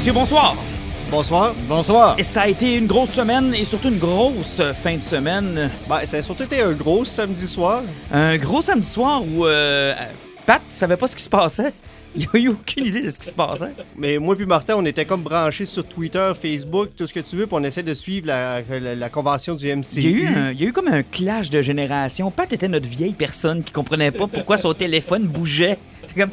[0.00, 0.56] Messieurs, bonsoir.
[1.10, 1.54] Bonsoir.
[1.68, 2.14] Bonsoir.
[2.18, 5.68] Et ça a été une grosse semaine et surtout une grosse fin de semaine.
[5.90, 7.82] Ben, ça a surtout été un gros samedi soir.
[8.10, 9.92] Un gros samedi soir où euh,
[10.46, 11.74] Pat savait pas ce qui se passait.
[12.16, 13.72] Il a eu aucune idée de ce qui se passait.
[13.94, 17.36] Mais moi puis Martin, on était comme branchés sur Twitter, Facebook, tout ce que tu
[17.36, 19.84] veux, puis on essaie de suivre la, la- la convention du MCU.
[19.96, 22.30] Il y, a eu un- il y a eu comme un clash de génération.
[22.30, 25.76] Pat était notre vieille personne qui comprenait pas pourquoi son téléphone bougeait.
[26.06, 26.30] C'est comme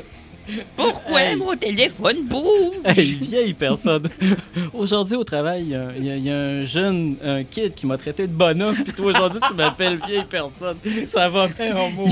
[0.76, 2.46] pourquoi mon téléphone bouge?
[2.86, 4.08] Hey, vieille personne.
[4.74, 7.44] Aujourd'hui au travail, il y a- il y, a- il y a un jeune un
[7.44, 10.78] kid qui m'a traité de bonhomme, puis toi aujourd'hui tu m'appelles vieille personne.
[11.08, 12.06] Ça va bien en mot.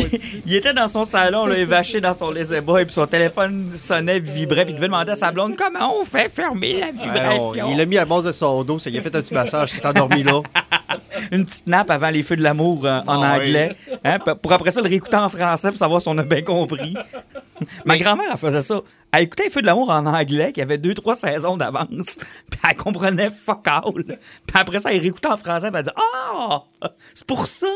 [0.46, 4.20] Il était dans son salon, là, évaché dans son lazy boy, puis son téléphone sonnait,
[4.20, 7.54] puis vibrait, puis il devait demander à sa blonde comment on fait fermer la Alors,
[7.54, 7.72] vibration?
[7.72, 9.72] il l'a mis à base de son dos, ça lui a fait un petit massage,
[9.74, 10.42] il s'est endormi là.
[11.32, 14.72] Une petite nappe avant les feux de l'amour euh, en Ah, anglais, hein, pour après
[14.72, 16.96] ça le réécouter en français pour savoir si on a bien compris.
[17.86, 18.82] Ma grand-mère, elle faisait ça.
[19.12, 22.18] Elle écoutait feux de l'amour en anglais, qui avait deux, trois saisons d'avance,
[22.52, 24.04] puis elle comprenait fuck all.
[24.04, 24.18] Puis
[24.54, 26.64] après ça, elle réécoutait en français, puis elle disait Ah,
[27.14, 27.68] c'est pour ça.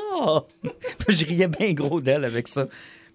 [1.00, 2.66] Puis je riais bien gros d'elle avec ça.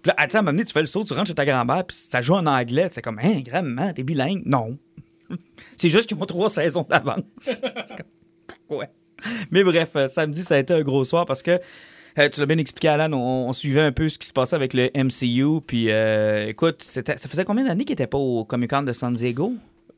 [0.02, 1.84] Puis là, à un moment donné, tu fais le saut, tu rentres chez ta grand-mère,
[1.86, 4.42] puis ça joue en anglais, c'est comme, hein, grand-maman, t'es bilingue?
[4.44, 4.76] Non.
[5.78, 7.22] C'est juste qu'ils ont trois saisons d'avance.
[7.40, 8.06] C'est comme,
[8.46, 8.86] pourquoi?
[9.50, 11.58] Mais bref, euh, samedi, ça a été un gros soir parce que
[12.18, 14.56] euh, tu l'as bien expliqué, Alan, on, on suivait un peu ce qui se passait
[14.56, 15.60] avec le MCU.
[15.66, 19.14] Puis euh, écoute, ça faisait combien d'années qu'il n'était pas au Comic Con de San
[19.14, 19.52] Diego?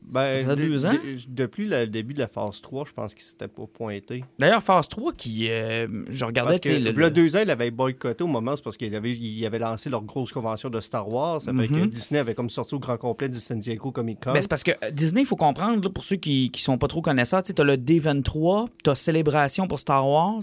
[0.09, 0.93] Ben, Ça deux ans?
[0.93, 4.23] de- depuis le début de la phase 3, je pense qu'il s'était pas pointé.
[4.39, 7.71] D'ailleurs, Phase 3, qui, euh, je regardais, Parce que le- le, deux ans, il avait
[7.71, 11.11] boycotté au moment, c'est parce qu'il avait, il avait lancé leur grosse convention de Star
[11.13, 11.41] Wars.
[11.41, 11.85] Ça fait que.
[11.87, 14.31] Disney avait comme sorti au grand complet du San Diego Comic Con.
[14.31, 16.87] Ben, c'est parce que Disney, il faut comprendre, là, pour ceux qui, qui sont pas
[16.87, 20.41] trop connaisseurs, tu as le D23, tu as Célébration pour Star Wars.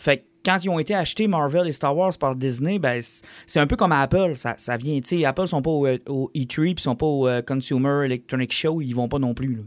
[0.00, 3.02] Fait que quand ils ont été achetés Marvel et Star Wars par Disney, ben,
[3.46, 4.32] c'est un peu comme Apple.
[4.36, 7.04] Ça, ça vient, tu sais, Apple sont pas au, euh, au E3 puis sont pas
[7.04, 9.56] au euh, Consumer Electronic Show, ils vont pas non plus.
[9.56, 9.62] là.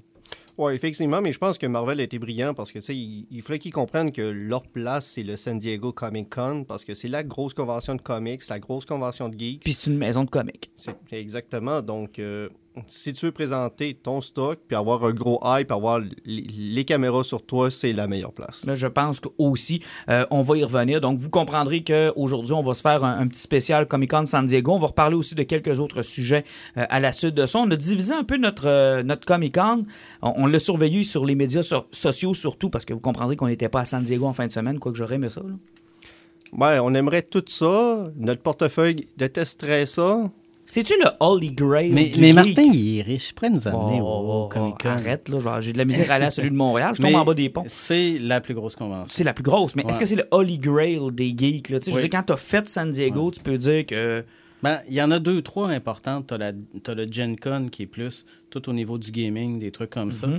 [0.58, 3.28] Oui, effectivement, mais je pense que Marvel a été brillant parce que tu sais, il,
[3.30, 6.96] il fallait qu'ils comprennent que leur place, c'est le San Diego Comic Con parce que
[6.96, 9.64] c'est la grosse convention de comics, la grosse convention de geeks.
[9.64, 10.72] Puis c'est une maison de comics.
[11.12, 11.82] Exactement.
[11.82, 12.50] Donc, euh,
[12.88, 17.46] si tu veux présenter ton stock, puis avoir un gros hype, avoir les, caméras sur
[17.46, 18.66] toi, c'est la meilleure place.
[18.74, 21.00] Je pense que aussi, euh, on va y revenir.
[21.00, 24.46] Donc, vous comprendrez qu'aujourd'hui, on va se faire un, un petit spécial Comic Con San
[24.46, 24.74] Diego.
[24.74, 26.44] On va reparler aussi de quelques autres sujets
[26.78, 27.60] euh, à la suite de ça.
[27.60, 29.86] On a divisé un peu notre, euh, notre Comic Con.
[30.22, 33.48] On, on l'a surveillé sur les médias so- sociaux surtout parce que vous comprendrez qu'on
[33.48, 35.42] n'était pas à San Diego en fin de semaine, quoique j'aurais aimé ça.
[35.42, 35.54] là.
[36.56, 38.12] Ouais, on aimerait tout ça.
[38.16, 40.30] Notre portefeuille détesterait ça.
[40.66, 42.36] C'est-tu le Holy Grail Mais, du mais geek?
[42.36, 43.30] Martin, il est riche.
[43.30, 44.90] Je pourrais nous amener Oh, au, au Comic Con.
[44.90, 45.60] Arrête, là.
[45.62, 46.94] J'ai de la misère à aller à celui de Montréal.
[46.96, 47.66] Je tombe Mais en bas des ponts.
[47.68, 49.12] C'est la plus grosse convention.
[49.14, 51.70] C'est la plus grosse, mais est-ce que c'est le Holy Grail des geeks?
[51.70, 51.80] Là?
[51.80, 52.10] Tu sais, Je veux Oui.
[52.10, 54.24] dire, quand t'as fait San Diego, tu peux dire que...
[54.64, 56.28] Ben, il y en a deux, trois importantes.
[56.28, 59.72] T'as, la, t'as le Gen Con qui est plus tout au niveau du gaming, des
[59.72, 60.30] trucs comme ça.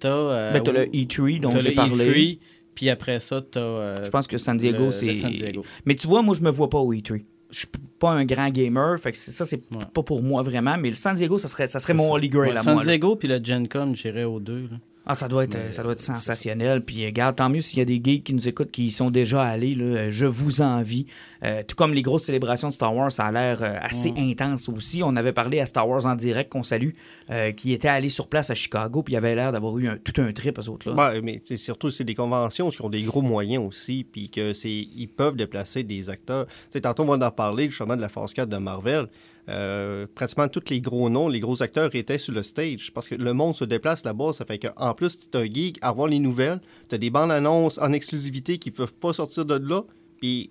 [0.00, 2.06] T'as, euh, Ben, t'as le où- E3 dont j'ai le parlé.
[2.10, 2.38] E3,
[2.74, 3.60] puis après ça, t'as.
[3.60, 5.06] euh, Je pense que San Diego, c'est.
[5.08, 5.62] le San Diego.
[5.84, 7.22] Mais tu vois, moi, je me vois pas au E3.
[7.54, 7.68] Je suis
[8.00, 9.84] pas un grand gamer, fait que ça, c'est Ouais.
[9.94, 10.76] pas pour moi vraiment.
[10.76, 12.10] Mais le San Diego, ça serait, ça serait c'est mon.
[12.12, 12.82] Holy Grail Ouais, à San moi.
[12.82, 14.62] Diego puis le Gen Con, j'irais aux deux.
[14.70, 14.76] là.
[15.06, 16.82] Ah, ça doit être, Mais, ça doit être euh, sensationnel.
[16.82, 19.10] Puis, regarde, tant mieux s'il y a des geeks qui nous écoutent qui y sont
[19.10, 19.74] déjà allés.
[19.74, 21.06] Là, Euh, je vous envie.
[21.42, 24.68] Euh, tout comme les grosses célébrations de Star Wars, ça a l'air euh, assez intense
[24.70, 25.02] aussi.
[25.02, 26.90] On avait parlé à Star Wars en direct, qu'on salue,
[27.30, 29.98] euh, qui était allé sur place à Chicago, puis il avait l'air d'avoir eu un-
[29.98, 30.88] tout un trip, eux autres.
[30.90, 31.12] Là.
[31.12, 34.70] Ouais, mais surtout, c'est des conventions qui ont des gros moyens aussi, puis que c'est
[34.72, 36.46] ils peuvent déplacer des acteurs.
[36.46, 39.06] Tu sais, tantôt, on va en parler justement de la phase 4 de Marvel.
[39.50, 43.14] Euh, pratiquement tous les gros noms, les gros acteurs étaient sur le stage parce que
[43.14, 44.32] le monde se déplace là-bas.
[44.32, 47.78] Ça fait qu'en plus, tu un geek, avoir les nouvelles, tu as des bandes annonces
[47.78, 49.82] en exclusivité qui ne peuvent pas sortir de là,
[50.18, 50.50] puis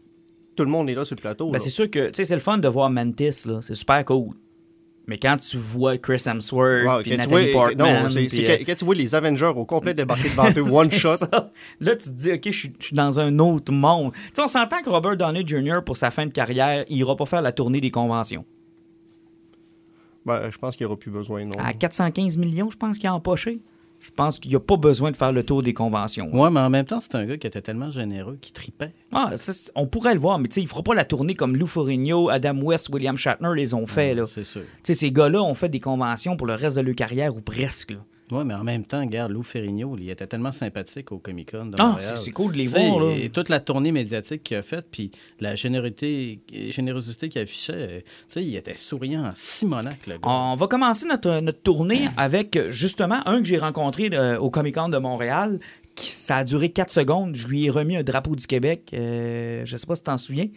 [0.56, 1.50] tout le monde est là sur le plateau.
[1.50, 3.48] Ben, c'est sûr que, c'est le fun de voir Mantis.
[3.62, 4.36] C'est super cool.
[5.08, 8.76] Mais quand tu vois Chris Hemsworth, Wow, puis vois- Portman, non, c'est- euh, quand, quand
[8.76, 11.18] tu vois les Avengers au complet débarquer devant eux, one shot.
[11.18, 11.52] ça.
[11.82, 14.14] Là, tu te dis, OK, je suis je suis dans un autre monde.
[14.14, 17.18] Tu sais, on s'entend que Robert Downey Jr., pour sa fin de carrière, il ira
[17.18, 18.46] pas faire la tournée des conventions.
[20.26, 21.58] Ben, je pense qu'il n'y aura plus besoin, non.
[21.60, 23.62] À 415 millions, je pense qu'il a empoché.
[24.00, 26.30] Je pense qu'il n'y a pas besoin de faire le tour des conventions.
[26.36, 28.94] Ouais, mais en même temps, c'est un gars qui était tellement généreux, qui tripait.
[29.14, 31.56] Ah, ça, on pourrait le voir, mais tu sais, il fera pas la tournée comme
[31.56, 34.14] Lou Ferrigno, Adam West, William Shatner les ont fait.
[34.28, 34.64] C'est sûr.
[34.84, 37.92] sais, ces gars-là ont fait des conventions pour le reste de leur carrière ou presque.
[37.92, 38.00] là.
[38.46, 41.76] Mais en même temps, regarde, Lou Ferrigno, il était tellement sympathique au Comic Con de
[41.80, 42.18] Ah, Montréal.
[42.18, 43.00] c'est cool de les voir.
[43.00, 43.16] Là.
[43.16, 46.40] Et toute la tournée médiatique qu'il a faite, puis la générosité,
[46.70, 50.20] générosité qu'il affichait, euh, tu sais, il était souriant, Simonac, le gars.
[50.24, 54.50] On va commencer notre, notre tournée avec euh, justement un que j'ai rencontré euh, au
[54.50, 55.60] Comic Con de Montréal.
[55.96, 57.36] Qui, ça a duré 4 secondes.
[57.36, 58.90] Je lui ai remis un drapeau du Québec.
[58.96, 60.48] Euh, je sais pas si tu t'en souviens.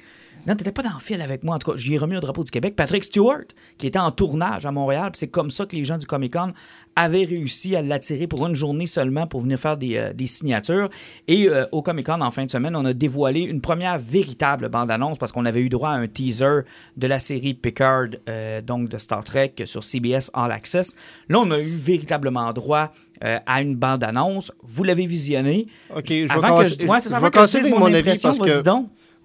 [0.47, 1.57] Non, t'étais pas dans le fil avec moi.
[1.57, 2.77] En tout cas, lui ai remis un drapeau du Québec.
[2.77, 3.45] Patrick Stewart,
[3.79, 5.11] qui était en tournage à Montréal.
[5.15, 6.53] C'est comme ça que les gens du Comic Con
[6.95, 10.89] avaient réussi à l'attirer pour une journée seulement pour venir faire des, euh, des signatures.
[11.27, 14.69] Et euh, au Comic Con, en fin de semaine, on a dévoilé une première véritable
[14.69, 16.61] bande-annonce parce qu'on avait eu droit à un teaser
[16.97, 20.95] de la série Picard, euh, donc de Star Trek sur CBS All Access.
[21.29, 22.93] Là, on a eu véritablement droit
[23.25, 24.53] euh, à une bande-annonce.
[24.63, 25.67] Vous l'avez visionnée.
[25.95, 28.63] OK, je vais Avant que je, ouais, ça, je vais mon avis parce que.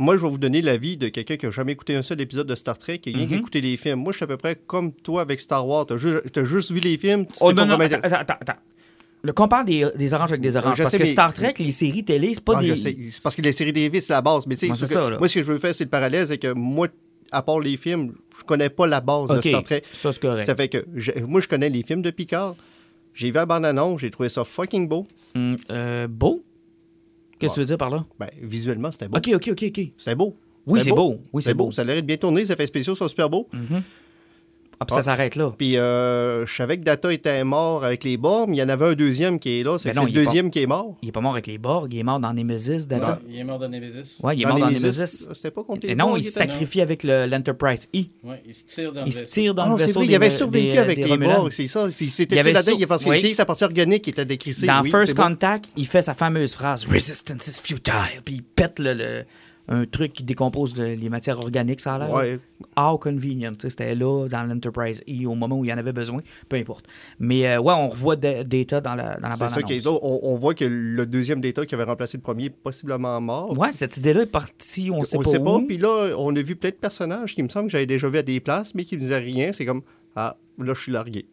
[0.01, 2.47] Moi, je vais vous donner l'avis de quelqu'un qui n'a jamais écouté un seul épisode
[2.47, 3.27] de Star Trek, qui a Mhm.
[3.29, 3.99] qu'écouté les films.
[3.99, 5.85] Moi, je suis à peu près comme toi avec Star Wars.
[5.85, 8.59] T'as ju- t'as juste vu les films, tu Oh, non, non, attends, attends, attends.
[9.23, 10.77] Le compare des, des oranges avec des oranges.
[10.77, 12.75] je parce sais, que mais- Star Trek, les séries télé, c'est pas Ah, des.
[12.75, 14.47] C'est parce que les séries Davis, c'est la base.
[14.47, 15.17] Mais tu sais, là.
[15.19, 16.87] moi, ce que je veux faire, c'est le parallèle, c'est que moi,
[17.31, 19.83] à part les films, je connais pas la base de Star Trek.
[19.93, 20.45] ça, c'est correct.
[20.45, 22.55] Ça fait que je- moi, je connais les films de Picard.
[23.13, 25.05] J'ai vu la bande-annonce, j'ai trouvé ça fucking beau.
[25.35, 26.43] Hum, euh, beau?
[27.41, 28.05] Qu'est-ce que tu veux dire par là?
[28.19, 29.17] Ben, visuellement, c'était beau.
[29.17, 29.81] OK, OK, OK, OK.
[29.97, 30.37] C'était beau.
[30.67, 31.19] Oui, c'est beau.
[31.33, 31.71] Oui, c'est beau.
[31.71, 33.49] Ça a l'air de bien tourner, ça fait spéciaux, sont super beaux.
[34.81, 35.53] Ah, puis ça s'arrête là.
[35.55, 38.69] Puis euh, je savais que Data était mort avec les bords, mais il y en
[38.69, 39.77] avait un deuxième qui est là.
[39.77, 40.97] C'est Ben le est deuxième qui est mort.
[41.03, 43.19] Il est pas mort avec les Borg, il est mort dans Nemesis, Data.
[43.29, 44.19] Il est mort de Nemesis.
[44.23, 45.27] Ouais, il est Dans mort dans Nemesis.
[45.33, 47.99] C'était pas contre les Et non, Borg, il se sacrifie avec le- l'Enterprise E.
[48.23, 49.31] Ouais, il se tire dans Il le se vaisseau.
[49.31, 51.03] tire dans Ah le non, c'est vaisseau vrai, des- il avait survécu des- avec des
[51.03, 51.33] les Romulans.
[51.41, 51.87] Borg, c'est ça.
[51.99, 53.19] Il s'était là-dedans, sur- il a parce oui.
[53.19, 54.65] qu'il sa partie organique qui était décrissée.
[54.65, 55.13] Dans oui, First.
[55.13, 58.21] Contact, il fait sa fameuse phrase Resistance is futile.
[58.25, 59.25] Puis il pète le-
[59.73, 62.11] un truc qui décompose de- les matières organiques, ça a l'air.
[62.13, 62.39] Ouais.
[62.77, 63.53] How convenient.
[63.59, 66.21] C'était là, dans l'Enterprise E, au moment où il y en avait besoin.
[66.49, 66.85] Peu importe.
[67.19, 69.73] Mais euh, ouais, on revoit Da- Data dans la, dans la C'est ça bande qui
[69.73, 69.91] est là.
[69.91, 73.57] On, on voit que le deuxième Data qui avait remplacé le premier est possiblement mort.
[73.57, 75.43] Ouais, cette idée-là est partie, on sait on pas sait où.
[75.43, 75.59] pas.
[75.67, 78.17] Puis là, on a vu plein de personnages qui me semble que j'avais déjà vu
[78.17, 79.51] à des places, mais qui ne disaient rien.
[79.53, 79.81] C'est comme,
[80.15, 81.25] ah, là, je suis largué.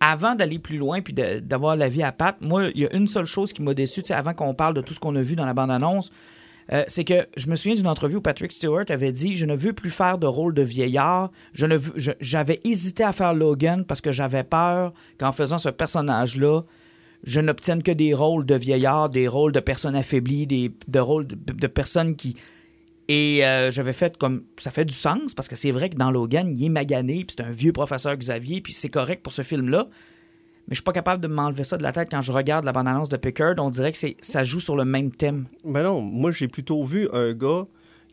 [0.00, 3.06] avant d'aller plus loin puis de- d'avoir l'avis à Pat, moi, il y a une
[3.06, 5.44] seule chose qui m'a déçu, avant qu'on parle de tout ce qu'on a vu dans
[5.46, 6.10] la bande-annonce,
[6.72, 9.56] euh, c'est que je me souviens d'une entrevue où Patrick Stewart avait dit Je ne
[9.56, 11.30] veux plus faire de rôle de vieillard.
[11.52, 11.78] Je ne
[12.20, 16.62] J'avais hésité à faire Logan parce que j'avais peur qu'en faisant ce personnage-là,
[17.24, 21.26] je n'obtienne que des rôles de vieillard, des rôles de personnes affaiblies, des de rôles
[21.26, 22.36] de, de personnes qui.
[23.08, 24.44] Et euh, j'avais fait comme.
[24.58, 27.34] Ça fait du sens parce que c'est vrai que dans Logan, il est magané, puis
[27.36, 29.88] c'est un vieux professeur Xavier, puis c'est correct pour ce film-là.
[30.70, 32.70] Mais je suis pas capable de m'enlever ça de la tête quand je regarde la
[32.72, 33.54] bande-annonce de Pickard.
[33.58, 35.46] On dirait que c'est- ça joue sur le même thème.
[35.64, 37.66] Ben non, moi, j'ai plutôt vu un gars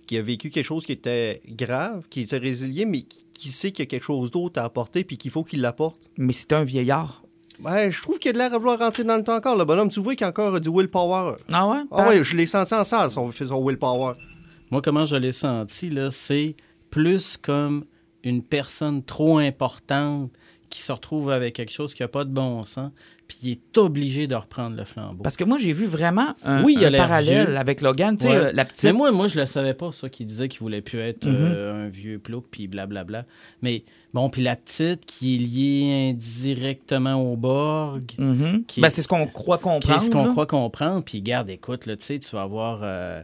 [0.07, 3.83] qui a vécu quelque chose qui était grave, qui était résilient, mais qui- sait qu'il
[3.83, 5.99] y a quelque chose d'autre à apporter, puis qu'il faut qu'il l'apporte.
[6.17, 7.21] Mais c'est un vieillard.
[7.59, 9.63] Ben, je trouve qu'il a de l'air à vouloir rentrer dans le temps encore, le
[9.65, 9.89] bonhomme.
[9.89, 11.33] Tu vois qu'il y a encore du willpower.
[11.51, 11.79] Ah ouais?
[11.91, 14.13] Ah ouais, je l'ai senti en salle, son, son willpower.
[14.71, 16.55] Moi, comment je l'ai senti, là, c'est
[16.89, 17.85] plus comme
[18.23, 20.31] une personne trop importante
[20.77, 22.91] qui se retrouve avec quelque chose qui n'a pas de bon sens,
[23.27, 25.23] puis il est obligé de reprendre le flambeau.
[25.23, 27.57] Parce que moi, j'ai vu vraiment un, Oui, il a un l'air parallèle vieux.
[27.57, 28.15] avec Logan.
[28.17, 28.37] Tu sais, Ouais.
[28.37, 28.83] euh, la petite.
[28.85, 31.35] Mais moi, moi, je le savais pas, ça, qui disait qu'il voulait plus être Mhm.
[31.35, 33.25] euh, un vieux plouc, puis blablabla.
[33.61, 33.83] Mais
[34.13, 38.63] bon, puis la petite qui est liée indirectement au Borg, Mhm.
[38.67, 39.99] qui- Ben, c'est ce qu'on croit comprendre.
[39.99, 40.31] Qu'est-ce qu'on là.
[40.31, 41.03] croit comprendre?
[41.03, 43.21] Puis garde, écoute, là, tu sais, tu vas avoir euh,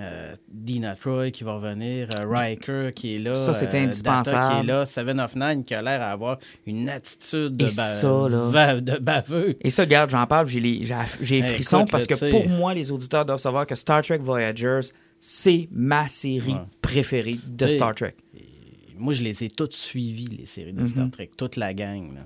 [0.00, 3.78] euh, Dina Troy qui va revenir, euh, Riker qui est là, Ça, c'est euh, Data
[3.84, 4.54] indispensable.
[4.54, 7.68] qui est là, Seven of Nine qui a l'air à avoir une attitude de, Et
[7.68, 8.48] ça, là.
[8.50, 9.56] va- de baveux.
[9.60, 13.24] Et ça, garde, j'en parle, j'ai les, frissons écoute, parce que pour moi, les auditeurs
[13.24, 14.80] doivent savoir que Star Trek Voyagers,
[15.20, 16.58] c'est ma série Ouais.
[16.82, 18.14] préférée de Star Trek.
[18.96, 22.14] Moi, je les ai toutes suivies, les séries de Star Trek, toute la gang.
[22.14, 22.20] Là.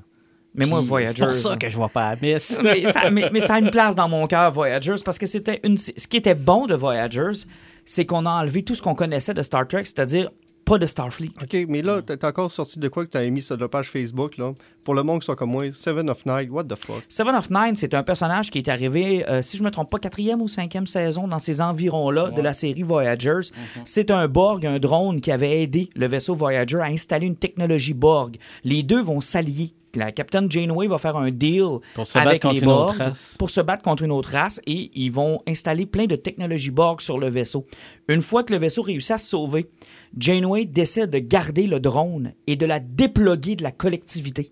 [0.58, 1.14] Mais moi, Voyagers.
[1.16, 2.58] C'est pour ça que je vois pas la miss.
[2.62, 5.60] mais, ça, mais- mais ça a une place dans mon cœur, Voyagers, parce que c'était
[5.62, 5.78] une.
[5.78, 7.44] Ce qui était bon de Voyagers,
[7.84, 10.28] c'est qu'on a enlevé tout ce qu'on connaissait de Star Trek, c'est-à-dire
[10.68, 11.30] pas de Starfleet.
[11.42, 14.36] OK, mais là, t'es encore sorti de quoi que t'avais mis sur la page Facebook,
[14.36, 14.52] là?
[14.84, 17.02] Pour le monde qui soit comme moi, Seven of Night, what the fuck?
[17.08, 19.98] Seven of Nine, c'est un personnage qui est arrivé, euh, si je me trompe pas,
[19.98, 23.48] quatrième ou cinquième saison dans ces environs-là de la série Voyagers.
[23.84, 27.94] C'est un Borg, un drone qui avait aidé le vaisseau Voyager à installer une technologie
[27.94, 28.36] Borg.
[28.64, 29.72] Les deux vont s'allier.
[29.94, 32.84] La capitaine Janeway va faire un deal Pour se avec battre contre les une autre
[32.84, 33.36] Borg race.
[33.38, 37.00] pour se battre contre une autre race et ils vont installer plein de technologies Borg
[37.00, 37.64] sur le vaisseau.
[38.06, 39.70] Une fois que le vaisseau réussit à se sauver,
[40.16, 44.50] Janeway décide de garder le drone et de la déploguer de la collectivité.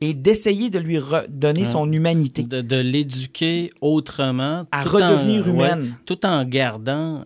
[0.00, 2.44] et d'essayer de lui redonner son humanité.
[2.44, 4.64] De, de l'éduquer autrement.
[4.70, 5.96] À tout redevenir en- humaine.
[6.06, 7.24] tout en gardant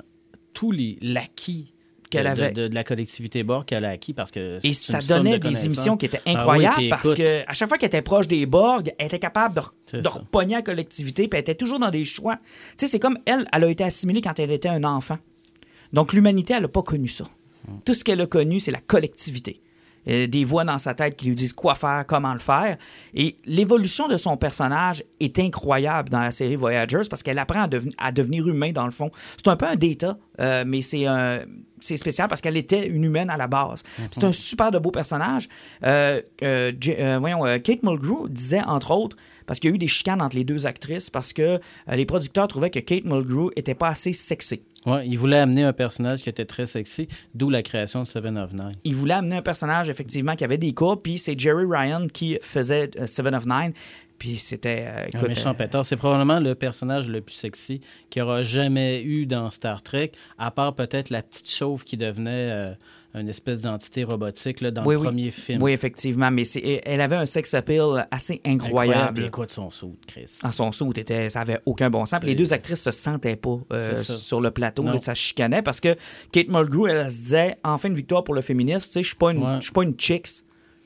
[0.55, 1.69] tous les l'acquis
[2.09, 2.51] Qu'elle de- avait.
[2.53, 5.67] De, de la collectivité Borg qu'elle a acquis parce que Et ça donnait de des
[5.67, 6.33] émissions qui étaient Ah oui,
[6.67, 9.55] incroyables parce que à chaque fois qu'elle était proche des Borg, elle était capable
[9.93, 12.37] de, de repogner la collectivité, puis elle était toujours dans des choix.
[12.37, 12.43] Tu
[12.79, 15.19] sais, c'est comme elle, elle a été assimilée quand elle était un enfant.
[15.93, 17.25] Donc l'humanité, elle n'a pas connu ça.
[17.69, 17.81] Hum.
[17.85, 19.61] Tout ce qu'elle a connu, c'est la collectivité.
[20.09, 22.77] Euh, des voix dans sa tête qui lui disent quoi faire, comment le faire.
[23.15, 27.69] Et l'évolution de son personnage est incroyable dans la série Voyagers parce qu'elle apprend à,
[27.69, 29.13] deven- à devenir humain dans le fond.
[29.37, 31.43] C'est un peu un data, euh, mais c'est un-
[31.79, 33.85] c'est spécial parce qu'elle était une humaine à la base.
[34.11, 35.49] C'est un super de beau personnage.
[35.85, 39.89] Euh, euh, euh, voyons, Kate Mulgrew disait, entre autres, parce qu'il y a eu des
[39.89, 41.59] chicanes entre les deux actrices, parce que euh,
[41.93, 44.63] les producteurs trouvaient que Kate Mulgrew était pas assez sexy.
[44.87, 48.37] Ouais, il voulait amener un personnage qui était très sexy, d'où la création de Seven
[48.37, 48.73] of Nine.
[48.85, 52.39] il voulait amener un personnage, effectivement, qui avait des cas, puis c'est Jerry Ryan qui
[52.43, 53.73] faisait euh, Seven of Nine,
[54.19, 54.85] puis c'était...
[54.87, 55.85] euh, Un écoute, méchant pétard.
[55.87, 57.81] C'est probablement le personnage le plus sexy
[58.11, 61.97] qu'il y aura jamais eu dans Star Trek, à part peut-être la petite chauve qui
[61.97, 62.75] devenait
[63.15, 65.07] une espèce d'entité robotique là, dans Oui, le oui.
[65.07, 65.63] premier film.
[65.63, 68.93] Oui, effectivement, mais c'est- elle avait un sex appeal assez Incroyable.
[68.93, 69.25] incroyable.
[69.25, 70.39] Écoute son saut, Chris?
[70.43, 72.23] En son saut, était, ça avait aucun bon sens.
[72.23, 75.95] Les deux actrices se sentaient pas euh, sur le plateau, là, ça chicanait parce que
[76.33, 78.87] Kate Mulgrew, elle, elle se disait enfin une victoire pour le féminisme.
[78.87, 79.57] Tu sais, je suis pas une, Ouais.
[79.57, 80.29] je suis pas une chicks.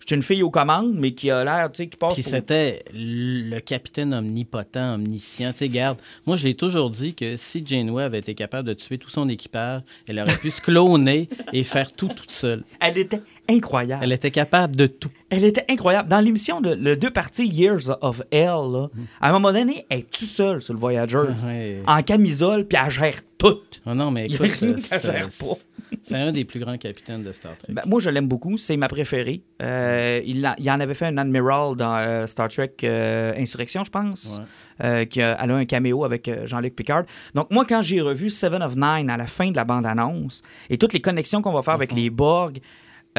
[0.07, 2.15] Suis une fille aux commandes, mais qui a l'air, tu sais, qui passe.
[2.15, 5.51] Puis pour- c'était le capitaine omnipotent, omniscient.
[5.51, 8.75] Tu sais, garde, moi, je l'ai toujours dit que si Janeway avait été capable de
[8.75, 12.63] tuer tout son équipage, elle aurait pu se cloner et faire tout toute seule.
[12.81, 14.03] Elle était incroyable.
[14.05, 15.11] Elle était capable de tout.
[15.31, 16.09] Elle était incroyable.
[16.09, 19.01] Dans l'émission de le deux parties Years of Hell, là, Mm.
[19.21, 21.83] à un moment donné, elle est tout seule sur le Voyager, Ouais.
[21.87, 23.59] en camisole, puis elle gère tout.
[23.85, 25.55] Ah non, mais écoute, c'est- gère pas.
[26.03, 27.73] C'est un des plus grands capitaines de Star Trek.
[27.73, 28.57] Ben, moi, je l'aime beaucoup.
[28.59, 29.43] C'est ma préférée.
[29.63, 33.85] Euh, il, a- il en avait fait un admiral dans euh, Star Trek euh, Insurrection,
[33.85, 34.41] je pense.
[34.81, 35.07] Ouais.
[35.07, 37.05] Qui a, elle a un caméo avec Jean-Luc Picard.
[37.35, 40.77] Donc, moi, quand j'ai revu Seven of Nine à la fin de la bande-annonce et
[40.77, 42.59] toutes les connexions qu'on va faire avec les Borg,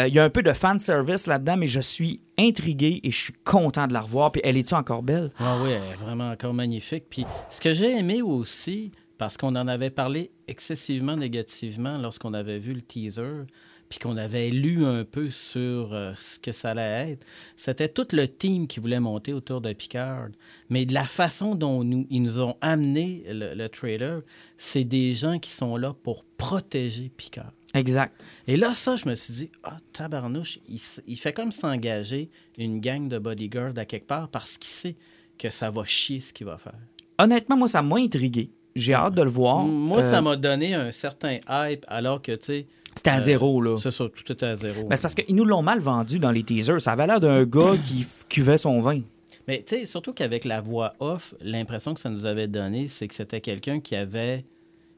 [0.05, 3.17] il y a un peu de fan service là-dedans, mais je suis intrigué et je
[3.17, 4.31] suis content de la revoir.
[4.31, 5.31] Puis, elle est-tu encore belle?
[5.39, 7.05] Ah oui, elle est vraiment encore magnifique.
[7.09, 12.59] Puis ce que j'ai aimé aussi, parce qu'on en avait parlé excessivement négativement lorsqu'on avait
[12.59, 13.45] vu le teaser,
[13.89, 17.25] puis qu'on avait lu un peu sur euh, ce que ça allait être,
[17.55, 20.27] c'était tout le team qui voulait monter autour de Picard.
[20.69, 24.21] Mais de la façon dont ils nous ont amené le trailer,
[24.57, 27.53] c'est des gens qui sont là pour protéger Picard.
[27.73, 28.13] Exact.
[28.47, 33.07] Et là, ça, je me suis dit, ah, tabarnouche, il, fait comme s'engager une gang
[33.07, 34.95] de bodyguards à quelque part parce qu'il sait
[35.37, 36.79] que ça va chier ce qu'il va faire.
[37.19, 38.51] Honnêtement, moi, ça m'a intrigué.
[38.75, 39.59] J'ai hâte de le voir.
[39.63, 43.21] Moi, Euh, ça m'a donné un certain hype alors que, tu sais, C'était à euh,
[43.21, 43.77] zéro, là.
[43.77, 44.87] c'est ça, tout était à zéro.
[44.87, 46.79] Ben, c'est parce qu'ils nous l'ont mal vendu dans les teasers.
[46.79, 49.01] Ça avait l'air d'un gars qui cuvait son vin.
[49.47, 53.07] Mais tu sais, surtout qu'avec la voix off, l'impression que ça nous avait donné, c'est
[53.07, 54.45] que c'était quelqu'un qui avait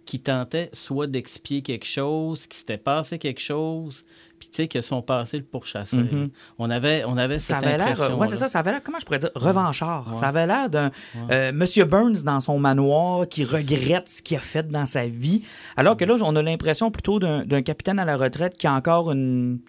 [0.09, 4.03] qui tentait soit d'expier quelque chose, qui s'était passé quelque chose,
[4.39, 5.97] puis tu sais que son passé le pourchassait.
[5.97, 6.31] Mhm.
[6.57, 7.89] On avait on avait Ça avait l'air.
[7.89, 8.17] impression.
[8.17, 8.47] Ouais, c'est ça.
[8.47, 10.07] Ça avait l'air, comment je pourrais dire, revanchard.
[10.07, 10.15] Ouais.
[10.15, 10.89] Ça avait l'air d'un
[11.29, 15.43] euh, Monsieur Burns dans son manoir qui regrette ce qu'il a fait dans sa vie.
[15.77, 19.11] Alors que là, on a l'impression plutôt d'un capitaine à la retraite qui a encore
[19.11, 19.59] une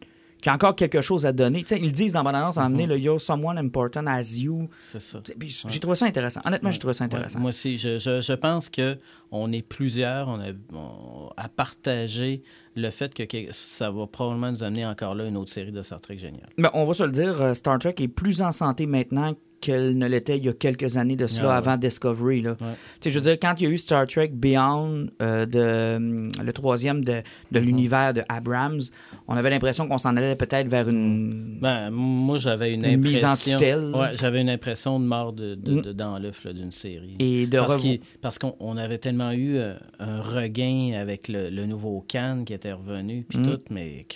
[0.40, 1.60] qui a encore quelque chose à donner.
[1.62, 4.68] Tu sais, ils disent dans mon annonce à amener le You're someone important as you.
[4.78, 5.20] C'est ça.
[5.68, 6.40] J'ai trouvé ça intéressant.
[6.44, 7.38] Honnêtement, j'ai trouvé ça Ouais, intéressant.
[7.40, 8.96] moi aussi, je, je, je pense que
[9.30, 12.42] on est plusieurs on a, on- à partager
[12.76, 15.82] le fait que, que ça va probablement nous amener encore là une autre série de
[15.82, 16.48] Star Trek géniale.
[16.58, 19.96] Ben, on va se le dire, euh, Star Trek est plus en santé maintenant qu'elle
[19.98, 21.68] ne l'était il y a quelques années de cela Ah ouais.
[21.68, 22.40] avant Discovery.
[22.42, 22.56] Là.
[22.60, 22.66] Ouais.
[23.04, 26.52] Je veux dire, quand il y a eu Star Trek Beyond, euh, de, hum, le
[26.52, 27.20] troisième de, de
[27.60, 27.64] Mm-hmm.
[27.64, 28.80] l'univers de Abrams,
[29.28, 31.58] on avait l'impression qu'on s'en allait peut-être vers une...
[31.60, 33.58] Ben, moi, j'avais une, Une mise en impression.
[33.98, 35.82] Ouais, j'avais une impression de mort de, de, Mm.
[35.82, 37.16] de- dans l'œuf d'une série.
[37.18, 38.00] Et de parce revo-
[38.40, 42.72] qu'on on avait tellement eu euh, un regain avec le, le nouveau Cannes qui était
[42.72, 43.42] revenu, puis Mm.
[43.42, 44.06] tout, mais.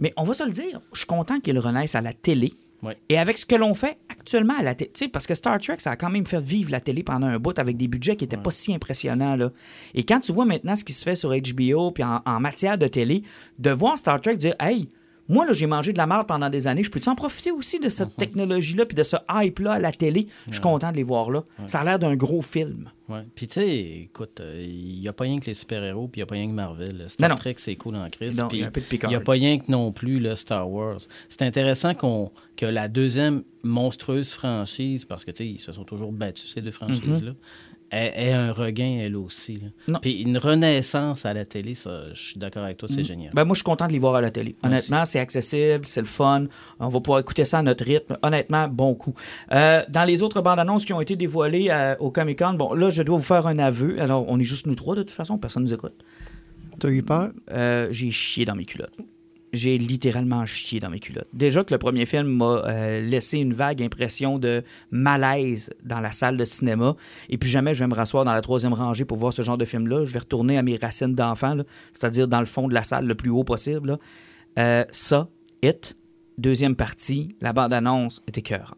[0.00, 2.52] Mais on va se le dire, je suis content qu'il renaisse à la télé.
[2.84, 2.96] Ouais.
[3.08, 5.58] Et avec ce que l'on fait actuellement à la télé, tu sais, parce que Star
[5.58, 8.16] Trek, ça a quand même fait vivre la télé pendant un bout avec des budgets
[8.16, 9.36] qui n'étaient pas si impressionnants.
[9.36, 9.50] Là.
[9.94, 12.78] Et quand tu vois maintenant ce qui se fait sur HBO, puis en, en matière
[12.78, 13.22] de télé,
[13.58, 14.88] de voir Star Trek dire Hey,
[15.28, 17.78] moi, là, j'ai mangé de la merde pendant des années, je peux-tu en profiter aussi
[17.80, 20.28] de cette technologie-là, puis de ce hype-là à la télé?
[20.48, 21.42] Je suis content de les voir là.
[21.66, 22.90] Ça a l'air d'un gros film.
[23.08, 23.22] Ouais.
[23.34, 26.22] Puis, tu sais, écoute, euh, il n'y a pas rien que les super-héros, puis il
[26.22, 27.04] n'y a pas rien que Marvel.
[27.08, 27.34] Star Non.
[27.34, 28.42] Trek, c'est cool en crise.
[28.52, 28.58] Il
[29.08, 31.00] n'y a pas rien que non plus le Star Wars.
[31.28, 35.84] C'est intéressant qu'on que la deuxième monstrueuse franchise, parce que, tu sais, ils se sont
[35.84, 37.34] toujours battus, ces deux franchises-là, ait,
[37.94, 39.60] ait un regain, elle aussi.
[40.02, 43.32] Puis une renaissance à la télé, ça, je suis d'accord avec toi, c'est génial.
[43.34, 44.56] Ben, moi, je suis content de les voir à la télé.
[44.62, 46.46] Honnêtement, c'est accessible, c'est le fun.
[46.80, 48.16] On va pouvoir écouter ça à notre rythme.
[48.22, 49.14] Honnêtement, bon coup.
[49.52, 52.74] Euh, dans les autres bandes annonces qui ont été dévoilées euh, au Comic Con, bon,
[52.74, 54.00] là, je dois vous faire un aveu.
[54.00, 55.94] Alors, on est juste nous trois, de toute façon, personne nous écoute.
[56.78, 57.30] T'as eu peur?
[57.50, 58.94] Euh, j'ai chié dans mes culottes.
[59.54, 61.28] J'ai littéralement chié dans mes culottes.
[61.32, 66.12] Déjà que le premier film m'a euh, laissé une vague impression de malaise dans la
[66.12, 66.96] salle de cinéma.
[67.28, 69.56] Et puis jamais je vais me rasseoir dans la troisième rangée pour voir ce genre
[69.56, 70.04] de film-là.
[70.04, 71.56] Je vais retourner à mes racines d'enfant,
[71.92, 73.98] c'est-à-dire dans le fond de la salle le plus haut possible.
[74.58, 75.28] Euh, ça,
[75.62, 75.96] It,
[76.36, 78.76] deuxième partie, la bande-annonce était cœur.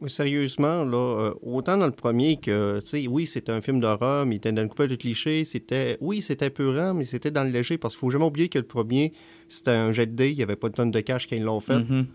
[0.00, 3.80] Mais Sérieusement, là, euh, autant dans le premier que, tu sais, oui, c'était un film
[3.80, 5.44] d'horreur, mais il était dans une couple de clichés.
[5.44, 8.58] C'était, oui, c'était peurant, mais c'était dans le léger, parce qu'il faut jamais oublier que
[8.58, 9.12] le premier,
[9.48, 11.42] c'était un jet de dés, il n'y avait pas de tonne de cash quand ils
[11.42, 11.80] l'ont fait.
[11.80, 12.06] Mhm.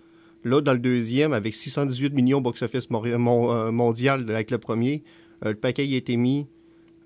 [0.43, 5.03] Là, dans le deuxième, avec 618 millions box-office euh, mondial avec le premier,
[5.43, 6.47] euh, le paquet a été mis.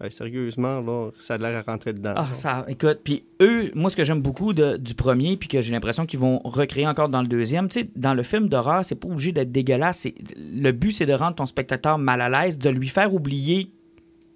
[0.03, 2.13] Euh, sérieusement, là, ça a l'air à rentrer dedans.
[2.15, 5.62] Ah, ça, écoute, puis eux, moi, ce que j'aime beaucoup de- du premier, puis que
[5.62, 8.84] j'ai l'impression qu'ils vont recréer encore dans le deuxième, tu sais, dans le film d'horreur,
[8.84, 10.00] c'est pas obligé d'être dégueulasse.
[10.00, 13.70] c'est- Le but, c'est de rendre ton spectateur mal à l'aise, de lui faire oublier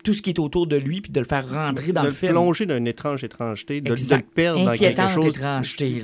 [0.03, 2.11] tout ce qui est autour de lui, puis de le faire rentrer dans de le
[2.11, 2.31] le film.
[2.33, 5.33] plonger dans une étrange étrangeté, de, de le perdre dans quelque chose.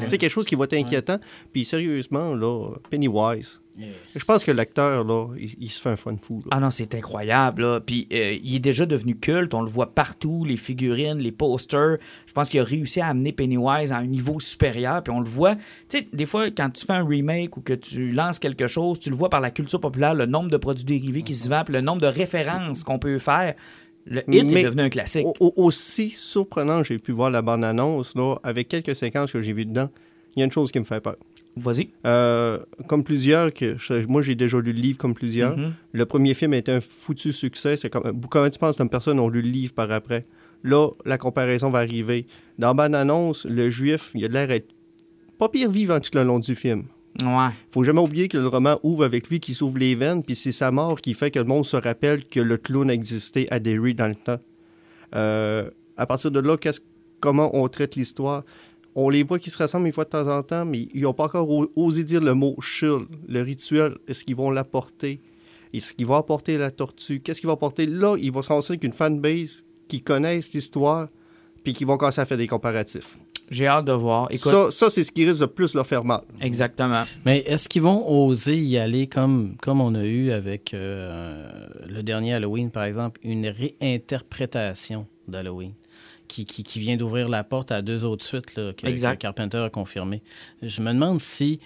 [0.07, 1.17] C'est quelque chose qui va être inquiétant.
[1.53, 6.15] Puis sérieusement, là, Pennywise, je pense que l'acteur, là, il, il se fait un fun
[6.21, 6.39] fou.
[6.45, 6.49] là.
[6.51, 7.61] Ah non, c'est incroyable.
[7.61, 7.79] Là.
[7.79, 9.53] Puis euh, il est déjà devenu culte.
[9.53, 11.97] On le voit partout, les figurines, les posters.
[12.27, 15.01] Je pense qu'il a réussi à amener Pennywise à un niveau supérieur.
[15.03, 15.55] Puis on le voit.
[15.89, 18.99] Tu sais, des fois, quand tu fais un remake ou que tu lances quelque chose,
[18.99, 21.65] tu le vois par la culture populaire, le nombre de produits dérivés qui se vendent,
[21.65, 23.55] puis le nombre de références qu'on peut faire.
[24.05, 25.25] Le hit Mais- est devenu un classique.
[25.25, 29.53] Au- au- aussi surprenant j'ai pu voir la bande-annonce, là, avec quelques séquences que j'ai
[29.53, 29.89] vues dedans,
[30.35, 31.17] il y a une chose qui me fait peur.
[31.57, 31.89] Vas-y.
[32.07, 35.57] Euh, comme plusieurs, que je- moi j'ai déjà lu le livre comme plusieurs.
[35.57, 35.73] Mhm.
[35.91, 37.75] Le premier film était un foutu succès.
[37.77, 40.21] C'est comme, comment tu penses personne ont lu le livre par après?
[40.63, 42.25] Là, la comparaison va arriver.
[42.57, 44.69] Dans Bande Annonce, le juif, il a l'air d'être
[45.37, 46.83] pas pire vivant tout le long du film.
[47.21, 47.49] Ouais.
[47.71, 50.51] Faut jamais oublier que le roman ouvre avec lui qui s'ouvre les veines, puis c'est
[50.53, 53.93] sa mort qui fait que le monde se rappelle que le clown existait à Derry
[53.93, 54.39] dans le temps.
[55.15, 56.55] Euh, à partir de là,
[57.19, 58.43] comment on traite l'histoire?
[58.95, 61.13] On les voit qui se ressemblent une fois de temps en temps, mais ils n'ont
[61.13, 63.97] pas encore osé dire le mot shield, le rituel.
[64.07, 65.21] Est-ce qu'ils vont l'apporter?
[65.73, 67.21] Est-ce qu'ils vont apporter la tortue?
[67.21, 67.85] Qu'est-ce qu'ils vont apporter?
[67.85, 71.07] Là, ils vont se rendre avec une fanbase qui connaissent l'histoire,
[71.63, 73.17] puis qui vont commencer à faire des comparatifs.
[73.49, 74.27] J'ai hâte de voir.
[74.31, 76.21] Écoute, Ça, ça c'est ce qui risque de plus leur faire mal.
[76.39, 77.03] exactement.
[77.25, 81.49] Mais est-ce qu'ils vont oser y aller comme, comme on a eu avec euh,
[81.89, 85.73] le dernier Halloween, par exemple, une réinterprétation d'Halloween?
[86.31, 89.13] Qui, qui, qui vient d'ouvrir la porte à deux autres suites là, que, Exact.
[89.17, 90.21] que Carpenter a confirmé.
[90.61, 91.59] Je me demande si...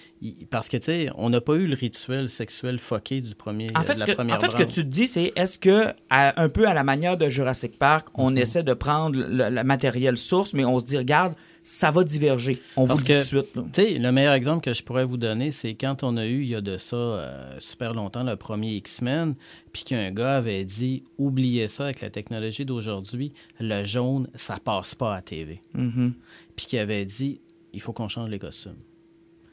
[0.50, 3.84] Parce que, tu sais, on n'a pas eu le rituel sexuel foqué du premier, En
[3.84, 4.74] fait, de ce la que, première en fait, ce que branche.
[4.74, 8.08] tu te dis, c'est est-ce que, à- un peu à la manière de Jurassic Park,
[8.16, 8.38] on Mhm.
[8.40, 11.36] essaie de prendre le, le matériel source, mais on se dit, regarde,
[11.68, 12.62] ça va diverger.
[12.78, 13.56] On Parce vous le dit tout de suite.
[13.56, 14.00] là.
[14.00, 16.56] Le meilleur exemple que je pourrais vous donner, c'est quand on a eu, il y
[16.56, 19.34] a de ça euh, super longtemps, le premier X-Men,
[19.74, 24.94] puis qu'un gars avait dit oubliez ça avec la technologie d'aujourd'hui, le jaune, ça passe
[24.94, 25.60] pas à TV.
[25.74, 26.14] Mhm.
[26.56, 27.42] Puis qui avait dit
[27.74, 28.78] il faut qu'on change les costumes.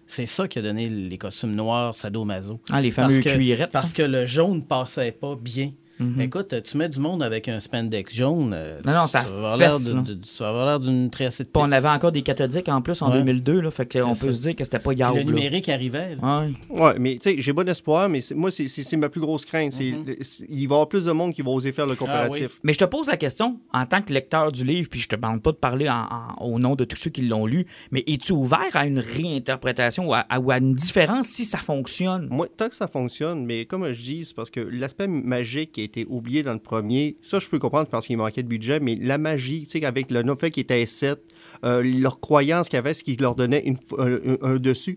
[0.07, 2.61] C'est ça qui a donné les costumes noirs sadomaso.
[2.71, 3.71] Ah, les fameux Parce que- cuirettes.
[3.73, 5.73] Parce que le jaune passait pas bien.
[6.03, 6.21] Mhm.
[6.21, 8.53] Écoute, tu mets du monde avec un spandex jaune.
[8.55, 10.01] euh, Non, non, ça va avoir l'air fesse, de- là.
[10.03, 13.01] de- ça va avoir l'air d'une tracée de on avait encore des cathodiques en plus
[13.03, 13.19] en Ouais.
[13.19, 14.33] 2002, là, fait qu'on peut ça.
[14.33, 15.17] se dire que c'était pas Yahoo.
[15.17, 16.17] le numérique arrivait.
[16.21, 16.47] là.
[16.71, 16.95] Ouais.
[16.99, 19.45] Mais tu sais, j'ai bon espoir, mais c'est- moi, c'est- c'est c'est ma plus grosse
[19.45, 19.73] crainte.
[19.73, 20.05] C'est Mhm.
[20.07, 22.59] le- c'est- il va y avoir plus de monde qui va oser faire le comparatif.
[22.63, 25.17] Mais je te pose la question, en tant que lecteur du livre, puis je te
[25.17, 25.95] demande pas de parler en-
[26.39, 30.09] en- au nom de tous ceux qui l'ont lu, mais es-tu ouvert à une réinterprétation
[30.09, 32.29] ou à, à- ou à une différence si ça fonctionne?
[32.31, 35.81] Moi, tant que ça fonctionne, mais comme je dis, c'est parce que l'aspect magique qui
[35.81, 38.81] a été oublié dans le premier, ça, je peux comprendre parce qu'il manquait de budget,
[38.81, 41.19] mais la magie, tu sais, avec le fait qu'il était 7,
[41.63, 43.65] leur croyance qu'il y avait, ce qui leur donnait
[43.99, 44.97] un, un- un dessus,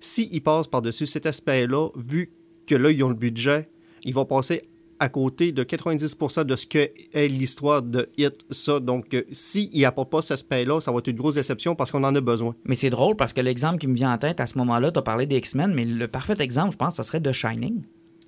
[0.00, 2.32] s'ils passent par-dessus cet aspect-là, vu
[2.66, 3.68] que là, ils ont le budget,
[4.04, 4.62] ils vont passer
[4.98, 6.78] à côté de 90% de ce que
[7.12, 8.78] est l'histoire de Hit, ça.
[8.78, 12.04] Donc, euh, s'ils n'apportent pas cet aspect-là, ça va être une grosse déception parce qu'on
[12.04, 12.54] en a besoin.
[12.66, 14.98] Mais c'est drôle parce que l'exemple qui me vient en tête à ce moment-là, tu
[15.00, 17.82] as parlé des X-Men, mais le parfait exemple, je pense, ce serait The Shining.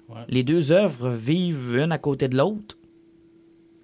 [0.08, 0.20] Ouais.
[0.28, 2.76] Les deux œuvres vivent une à côté de l'autre.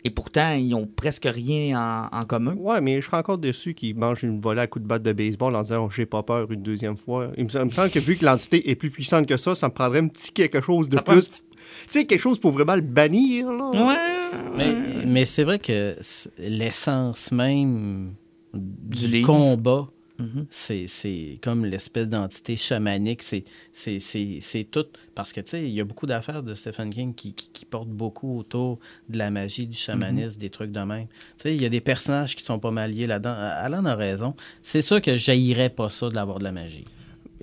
[0.02, 2.54] Et pourtant, ils ont presque rien en, en commun.
[2.56, 5.12] Ouais, mais je serais encore déçu qu'ils mangent une volée à coup de batte de
[5.12, 7.30] baseball en disant oh, j'ai pas peur une deuxième fois.
[7.36, 9.68] Il me, il me semble que vu que l'entité est plus puissante que ça, ça
[9.68, 11.28] me prendrait un petit quelque chose de Ça plus.
[11.28, 11.42] Tu
[11.86, 13.70] sais, quelque chose pour vraiment le bannir, là.
[13.72, 14.56] Ouais.
[14.56, 18.14] Mais, mais c'est vrai que c'est- l'essence même
[18.54, 19.26] du, Du livre.
[19.26, 19.86] combat
[20.20, 20.46] Mhm.
[20.50, 23.22] C'est- C'est comme l'espèce d'entité chamanique.
[23.22, 24.84] C'est- C'est c'est- c'est tout.
[25.14, 27.64] Parce que, tu sais, il y a beaucoup d'affaires de Stephen King qui, qui, qui
[27.64, 28.78] portent beaucoup autour
[29.08, 31.06] de la magie, du chamanisme, des trucs de même.
[31.06, 33.34] Tu sais, il y a des personnages qui sont pas mal liés là-dedans.
[33.36, 34.34] Alan a raison.
[34.62, 36.84] C'est sûr que j'haïrais pas ça d'avoir de la magie.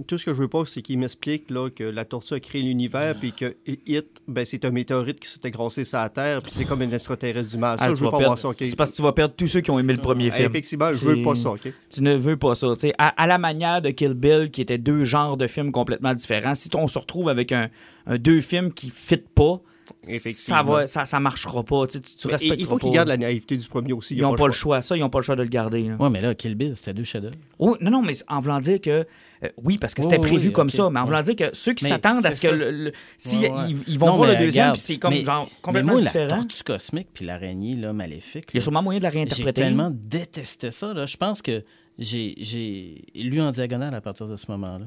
[0.05, 2.61] Tout ce que je veux pas, c'est qu'il m'explique là, que la tortue a créé
[2.61, 6.51] l'univers, puis que It, ben, c'est un météorite qui s'était grossé sur la Terre, puis
[6.55, 7.79] c'est comme une extraterrestre du mal.
[7.79, 8.49] Ça, Ah, je veux pas perdre- voir ça?
[8.59, 10.49] C'est parce que tu vas perdre tous ceux qui ont aimé le premier Ah, film.
[10.51, 11.53] Effectivement, je veux pas ça?
[11.89, 12.73] Tu ne veux pas ça.
[12.99, 16.53] À, à la manière de Kill Bill, qui étaient deux genres de films complètement différents,
[16.53, 17.69] si on se retrouve avec un,
[18.05, 19.61] un deux films qui ne fit pas,
[20.03, 21.87] ça va, ça, ça marchera pas.
[21.87, 24.15] Tu, tu, Mais respecteras il faut qu'ils gardent la naïveté du premier aussi.
[24.15, 24.81] Ils a n'ont pas, le choix.
[24.81, 25.81] Ça, ils n'ont pas le choix de le garder.
[25.89, 25.95] là.
[25.99, 27.35] Ouais, mais là, Kill Bill, c'était deux chefs-d'œuvre.
[27.59, 29.05] Oh, non, non, mais en voulant dire que.
[29.43, 31.07] euh, oui, parce que Oui, c'était oui, prévu oui, comme ça, mais en Ouais.
[31.07, 32.53] voulant dire que ceux qui Mais s'attendent à ce que.
[32.53, 33.57] le- le- si Ouais, ouais.
[33.69, 35.91] Ils, ils vont Non, voir le mais deuxième, puis c'est comme mais- genre mais complètement
[35.93, 36.27] moi, différent.
[36.29, 38.45] La tortue cosmique puis l'araignée là, maléfique.
[38.53, 39.61] Il y a sûrement moyen de la J'ai réinterpréter.
[39.61, 40.93] tellement détesté ça.
[40.93, 41.05] Là.
[41.05, 41.63] Je pense que
[41.99, 44.85] j'ai j'ai lu en diagonale à partir de ce moment-là.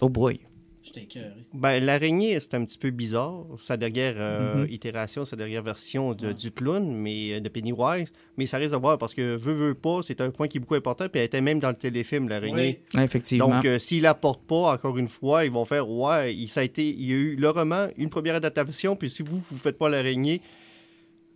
[0.00, 0.40] Oh boy.
[0.82, 1.30] J'étais écœuré.
[1.54, 3.44] Ben, l'araignée, c'est un petit peu bizarre.
[3.58, 4.72] Sa dernière euh, Mhm.
[4.72, 8.12] itération, sa dernière version de, du clown, mais euh, de Pennywise.
[8.36, 10.60] Mais ça risque de voir parce que veut, veut pas, c'est un point qui est
[10.60, 11.08] beaucoup important.
[11.08, 12.82] Puis elle était même dans le téléfilm, l'araignée.
[12.96, 13.48] Ouais, Effectivement.
[13.48, 16.60] Donc, euh, s'ils la portent pas, encore une fois, ils vont faire Ouais, il, ça
[16.60, 19.58] a été, il y a eu le roman, une première adaptation, puis si vous, vous
[19.58, 20.40] faites pas l'araignée,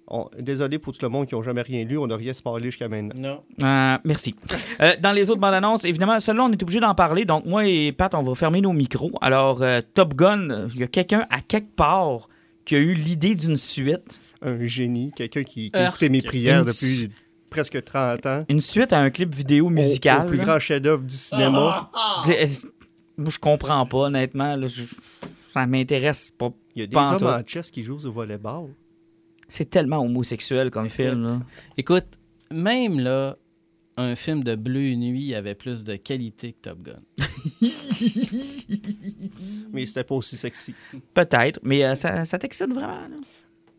[0.08, 2.66] on- désolé pour tout le monde qui n'a jamais rien lu, on n'a rien spoilé
[2.66, 3.14] jusqu'à maintenant.
[3.16, 3.42] Non.
[3.66, 4.34] Euh, merci.
[4.80, 7.24] Euh, dans les autres bandes annonces, évidemment, celle-là, on est obligé d'en parler.
[7.24, 9.10] Donc, moi et Pat, on va fermer nos micros.
[9.22, 12.28] Alors, euh, Top Gun, euh, il y a quelqu'un à quelque part
[12.66, 14.20] qui a eu l'idée d'une suite.
[14.42, 15.94] Un génie, quelqu'un qui, qui a Arc.
[15.94, 17.10] écouté mes prières Une- depuis
[17.48, 18.44] presque 30 ans.
[18.50, 20.26] Une suite à un clip vidéo musical.
[20.26, 21.90] Au, plus grand chef-d'œuvre du cinéma.
[22.28, 22.46] Euh,
[23.30, 24.56] je comprends pas, honnêtement.
[24.56, 24.82] là, je-
[25.48, 26.50] Ça m'intéresse pas.
[26.74, 28.66] Il y a des Pas hommes en chess qui jouent au volleyball.
[29.48, 31.22] C'est tellement homosexuel comme film.
[31.24, 31.40] Là.
[31.76, 32.06] Écoute,
[32.50, 33.36] même là,
[33.96, 36.96] un film de Bleu Nuit avait plus de qualité que Top Gun.
[39.72, 40.74] Mais c'était pas aussi sexy.
[41.14, 43.00] Peut-être, mais euh, ça, ça t'excite vraiment.
[43.08, 43.16] Là?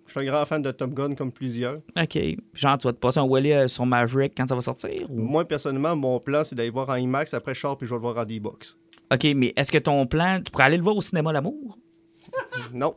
[0.06, 1.78] Je suis un grand fan de Tom Gun comme plusieurs.
[2.00, 2.18] OK.
[2.54, 5.10] Genre, tu vas te passer un Wally euh, sur Maverick quand ça va sortir?
[5.10, 7.34] ou- Moi, personnellement, mon plan, c'est d'aller voir en IMAX.
[7.34, 8.78] Après, je sors puis je vais le voir en D-Box.
[9.14, 11.78] OK, mais est-ce que ton plan, tu pourrais aller le voir au cinéma L'amour?
[12.74, 12.96] Non.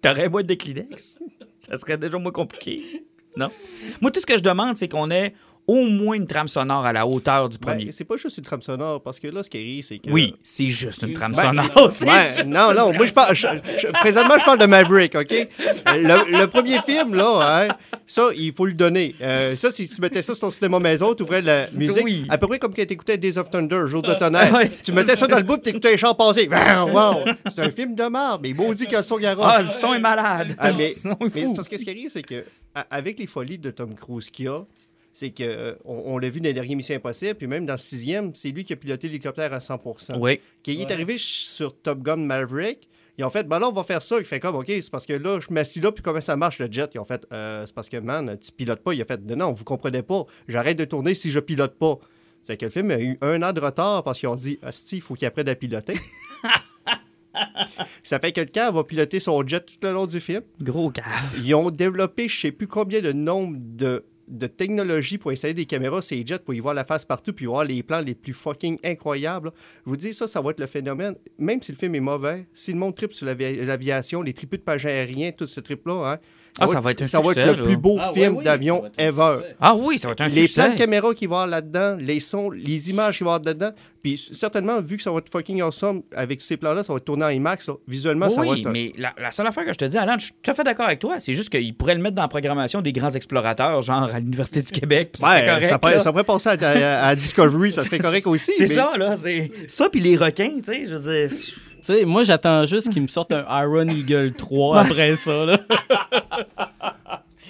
[0.00, 1.18] T'aurais boîte de Kleenex?
[1.58, 3.04] Ça serait déjà moins compliqué.
[3.36, 3.50] Non?
[4.00, 5.34] Moi, tout ce que je demande, c'est qu'on ait
[5.68, 7.84] au moins une trame sonore à la hauteur du premier.
[7.84, 10.10] Ben, c'est pas juste une trame sonore, parce que là, ce qui arrive, c'est que...
[10.10, 11.92] oui, c'est juste une trame Ben, sonore.
[12.46, 13.36] non, non, moi je parle.
[13.36, 13.46] je-
[13.78, 15.30] je- présentement, je parle de Maverick, OK?
[15.30, 17.74] Le, le premier film, là, hein,
[18.06, 19.14] ça, il faut le donner.
[19.20, 22.02] Euh, ça, si tu mettais ça sur ton cinéma maison, tu ouvrais la musique.
[22.02, 22.26] Oui.
[22.30, 24.52] À peu près comme quand tu écoutais Days of Thunder, Jour de tonnerre.
[24.54, 24.70] Ouais.
[24.70, 26.48] tu mettais ça dans le bout, tu écoutais les chants passer.
[26.48, 27.24] Wow, wow.
[27.54, 29.44] C'est un film de merde, mais maudit que le son garoche.
[29.46, 30.54] Ah, le son est malade.
[30.58, 31.48] Ah, le mais, son est mais fou.
[31.48, 32.44] c'est parce que ce qui arrive, c'est que
[32.90, 34.60] avec les folies de Tom Cruise qu'il y a,
[35.12, 37.74] c'est que euh, on, on l'a vu dans les derniers Missions Impossibles, puis même dans
[37.74, 39.80] le sixième, c'est lui qui a piloté l'hélicoptère à 100
[40.18, 40.40] Oui.
[40.64, 43.82] Quand il est arrivé sur Top Gun Maverick, ils ont fait, ben là, on va
[43.82, 44.16] faire ça.
[44.20, 46.60] Il fait comme, OK, c'est parce que là, je m'assis là, puis comment ça marche
[46.60, 46.88] le jet?
[46.94, 48.94] Ils ont fait, Euh, c'est parce que, man, tu pilotes pas.
[48.94, 50.24] Il a fait, non, non, vous comprenez pas.
[50.46, 51.98] J'arrête de tourner si je pilote pas.
[52.42, 54.96] C'est que le film a eu un an de retard parce qu'ils ont dit, Asti,
[54.96, 55.94] il faut qu'il apprenne à piloter.
[58.04, 60.42] ça fait que le gars va piloter son jet tout le long du film.
[60.60, 61.04] Gros cave.
[61.42, 65.66] Ils ont développé, je sais plus combien de nombre de, de technologies pour installer des
[65.66, 68.32] caméras les jets pour y voir la face partout puis voir les plans les plus
[68.32, 69.52] fucking incroyables.
[69.84, 71.14] Je vous dis, ça, ça va être le phénomène.
[71.38, 74.52] Même si le film est mauvais, si le monde tripe sur l'avi- l'aviation, les tripes
[74.52, 76.18] de page aérien, tout ce trip-là, hein,
[76.60, 77.62] Ah, ça va être un ça va succès, être le là.
[77.68, 79.36] plus beau Ah, film oui, d'avion ça va être un ever.
[79.38, 79.56] succès.
[79.60, 80.60] Ah oui, ça va être un Les succès.
[80.62, 83.34] plans de caméra qu'il va y avoir là-dedans, les sons, les images qu'il va y
[83.34, 83.70] avoir dedans,
[84.02, 87.04] puis certainement, vu que ça va être fucking awesome, avec ces plans-là, ça va être
[87.04, 87.72] tourné en IMAX, ça.
[87.86, 88.66] visuellement, ça va oui, être...
[88.68, 90.54] un- mais la, la seule affaire que je te dis, Alan, je suis tout à
[90.54, 91.16] fait d'accord avec toi.
[91.18, 94.62] C'est juste qu'ils pourraient le mettre dans la programmation des grands explorateurs, genre à l'Université
[94.62, 95.10] du Québec.
[95.12, 98.26] puis Ouais, correct, ça, pourrait, ça pourrait passer à, à- à Discovery, ça serait correct
[98.28, 98.52] aussi.
[98.56, 99.16] C'est mais- ça, là.
[99.16, 100.86] C'est ça, puis les requins, tu sais.
[100.86, 101.36] Je veux dire.
[101.78, 105.44] Tu sais, moi, j'attends juste qu'ils me sortent un Iron Eagle 3 après ça.
[105.46, 105.60] Là.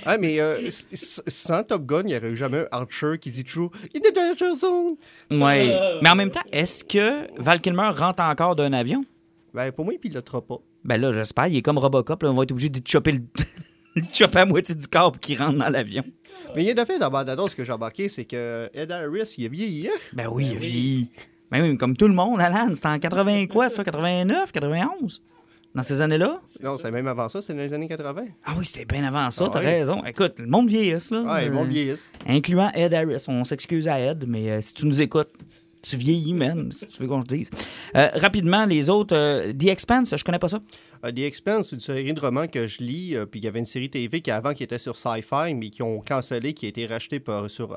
[0.07, 3.45] Ah, mais euh, sans Top Gun, il n'y aurait eu jamais un Archer qui dit
[3.45, 4.97] toujours In the danger zone.
[5.31, 5.77] Ouais.
[6.03, 9.05] Mais en même temps, est-ce que Val Kilmer rentre encore d'un avion?
[9.53, 10.59] Ben, pour moi, il pilotera pas.
[10.85, 11.49] Ben là, j'espère.
[11.49, 12.23] Il est comme Robocop.
[12.23, 13.21] Là, on va être obligé de chopper le.
[14.15, 16.05] chopper à moitié du corps pour qu'il rentre dans l'avion.
[16.55, 18.93] Mais il y a de fait dans la bande-annonce que j'ai embarqué, c'est que Ed
[18.93, 19.89] Harris, il a vieilli.
[19.89, 19.99] hein?
[20.13, 21.11] Ben oui, il a vieilli.
[21.51, 22.69] Ben oui, comme tout le monde, Alan.
[22.75, 23.83] C'était en 80 quoi, ça?
[23.85, 25.23] 89, 91?
[25.75, 26.41] Dans ces années-là?
[26.63, 28.23] Non, c'est même avant ça, c'est dans les années 80.
[28.47, 30.03] Ah oui, c'était bien avant ça, Ah t'as raison.
[30.05, 31.23] Écoute, le monde vieillisse, là.
[31.23, 32.11] Ouais, ils vont Euh, vieillissent.
[32.27, 33.25] Incluant Ed Harris.
[33.29, 35.29] On s'excuse à Ed, mais euh, si tu nous écoutes,
[35.83, 37.51] tu vieillis, man, si tu veux qu'on te dise.
[37.95, 39.15] Euh, rapidement, les autres.
[39.15, 40.59] euh, The Expanse, je connais pas ça.
[41.05, 43.61] The Expanse, c'est une série de romans que je lis, euh, puis il y avait
[43.61, 46.71] une série TV qui avant qui était sur Sci-Fi, mais qui ont cancellé, qui a
[46.71, 47.77] été rachetée par- sur,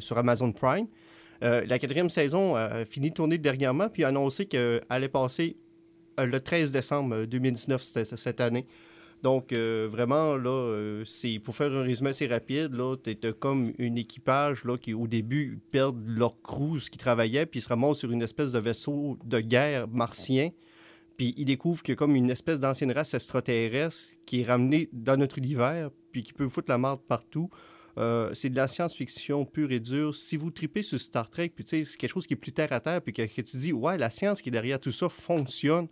[0.00, 0.86] sur Amazon Prime.
[1.42, 5.56] Euh, la quatrième saison a fini de tourner dernièrement, puis a annoncé qu'elle allait passer
[6.20, 8.66] euh, le 13 décembre 2019 cette, année.
[9.22, 11.04] Donc, euh, vraiment, là, euh,
[11.44, 15.58] pour faire un résumé assez rapide, là, t'étais comme un équipage là, qui, au début,
[15.70, 19.40] perdent leur cruise qui travaillait, puis ils se ramassent sur une espèce de vaisseau de
[19.40, 20.50] guerre martien.
[21.16, 24.88] Puis ils découvrent qu'il y a comme une espèce d'ancienne race extraterrestre qui est ramenée
[24.92, 27.50] dans notre univers, puis qui peut foutre la marde partout.
[27.98, 30.14] Euh, c'est de la science-fiction pure et dure.
[30.14, 32.80] Si vous tripez sur Star Trek, puis c'est quelque chose qui est plus terre à
[32.80, 35.88] terre, puis que, que tu dis, ouais, la science qui est derrière tout ça fonctionne.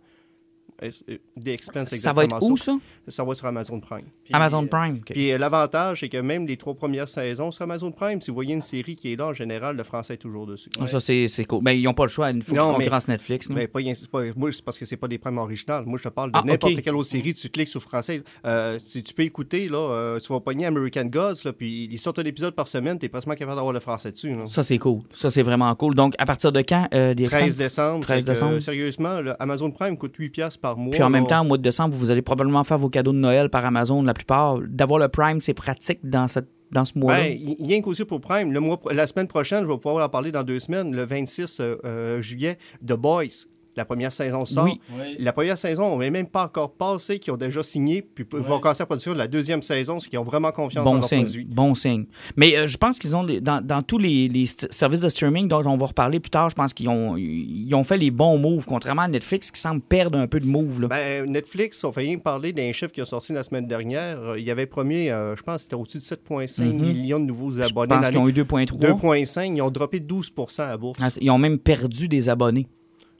[0.83, 2.77] Euh, euh, The Expanse, Ça va être exactement où, ça?
[3.09, 3.23] Ça?
[3.23, 4.05] Va sur Amazon Prime.
[4.23, 4.95] Puis, Amazon euh, Prime.
[4.97, 5.11] ok.
[5.13, 8.35] Puis euh, l'avantage, c'est que même les trois premières saisons sur Amazon Prime, si vous
[8.35, 10.69] voyez une série qui est là, en général, le français est toujours dessus.
[10.79, 11.63] Ah, Ça, c'est c'est cool.
[11.63, 12.31] Ben, ils n'ont pas le choix.
[12.31, 13.49] Il faut Non, qu'ils mais- concurrence Netflix.
[13.49, 13.55] non?
[13.55, 15.83] Mais pas, rien- c'est pas- moi, c'est parce que c'est pas des primes originales.
[15.85, 16.81] Moi, je te parle de Ah, n'importe ok.
[16.81, 17.33] quelle autre série.
[17.33, 18.23] Tu cliques sur français.
[18.45, 21.99] Euh, si tu peux écouter, là, euh, tu vas pogner American Gods, là, puis ils
[21.99, 22.97] sortent un épisode par semaine.
[22.99, 24.29] T'es presque capable d'avoir le français dessus.
[24.35, 24.45] là.
[24.47, 24.99] Ça, c'est cool.
[25.13, 25.95] Ça, c'est vraiment cool.
[25.95, 27.57] Donc, à partir de quand, euh, des 13 Expanse?
[27.57, 27.99] décembre.
[28.01, 28.53] 13 fait que, décembre.
[28.55, 30.91] euh, sérieusement, là, Amazon Prime coûte 8$ piastres par mois.
[30.91, 33.17] Puis en même temps, au mois de décembre, vous allez probablement faire vos cadeaux de
[33.17, 34.59] Noël par Amazon, la plupart.
[34.67, 37.29] D'avoir le Prime, c'est pratique dans, cette, dans ce mois-là?
[37.29, 38.51] Y a qu'aussi pour Prime.
[38.51, 41.59] Le mois, la semaine prochaine, je vais pouvoir en parler dans deux semaines, le 26
[41.59, 43.47] euh, euh, juillet, The Boys.
[43.79, 44.65] La première saison sort.
[44.65, 44.81] Oui.
[44.91, 45.15] Oui.
[45.19, 48.39] La première saison, on n'est même pas encore passé, qui ont déjà signé, puis ils
[48.39, 51.03] vont commencer la production de la deuxième saison, c'est qu'ils ont vraiment confiance dans leur
[51.05, 51.45] signe, produit.
[51.45, 52.05] bon signe.
[52.35, 54.27] Mais euh, je pense qu'ils ont, les- dans, dans tous les,
[54.71, 57.85] services de streaming dont on va reparler plus tard, je pense qu'ils ont, ils ont
[57.85, 60.81] fait les bons moves, contrairement à Netflix qui semble perdre un peu de moves.
[60.81, 60.87] Là.
[60.89, 64.19] Ben, Netflix, on fait rien parler d'un chiffre qui a sorti la semaine dernière.
[64.19, 66.81] Euh, Il avait promis, euh, je pense, c'était au-dessus de 7,5 Mhm.
[66.81, 67.87] millions de nouveaux je abonnés.
[67.87, 68.77] pense dans qu'ils ont eu 2.3.
[68.79, 70.99] 2,5, ils ont droppé 12% à bourse.
[71.01, 72.67] Ah, Ils ont même perdu des abonnés.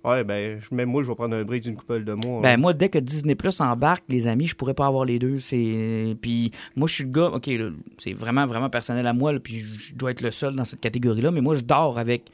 [0.06, 2.42] Ouais, ben, même moi, je vais prendre un break d'une couple de mois.
[2.42, 5.40] Ben moi, dès que Disney Plus embarque, les amis, je pourrais pas avoir les deux.
[5.40, 7.28] C'est puis moi, je suis le gars.
[7.34, 7.50] Ok,
[7.98, 9.34] c'est vraiment vraiment personnel à moi.
[9.34, 11.32] là, puis je je dois être le seul dans cette catégorie-là.
[11.32, 12.32] Mais moi, je dors avec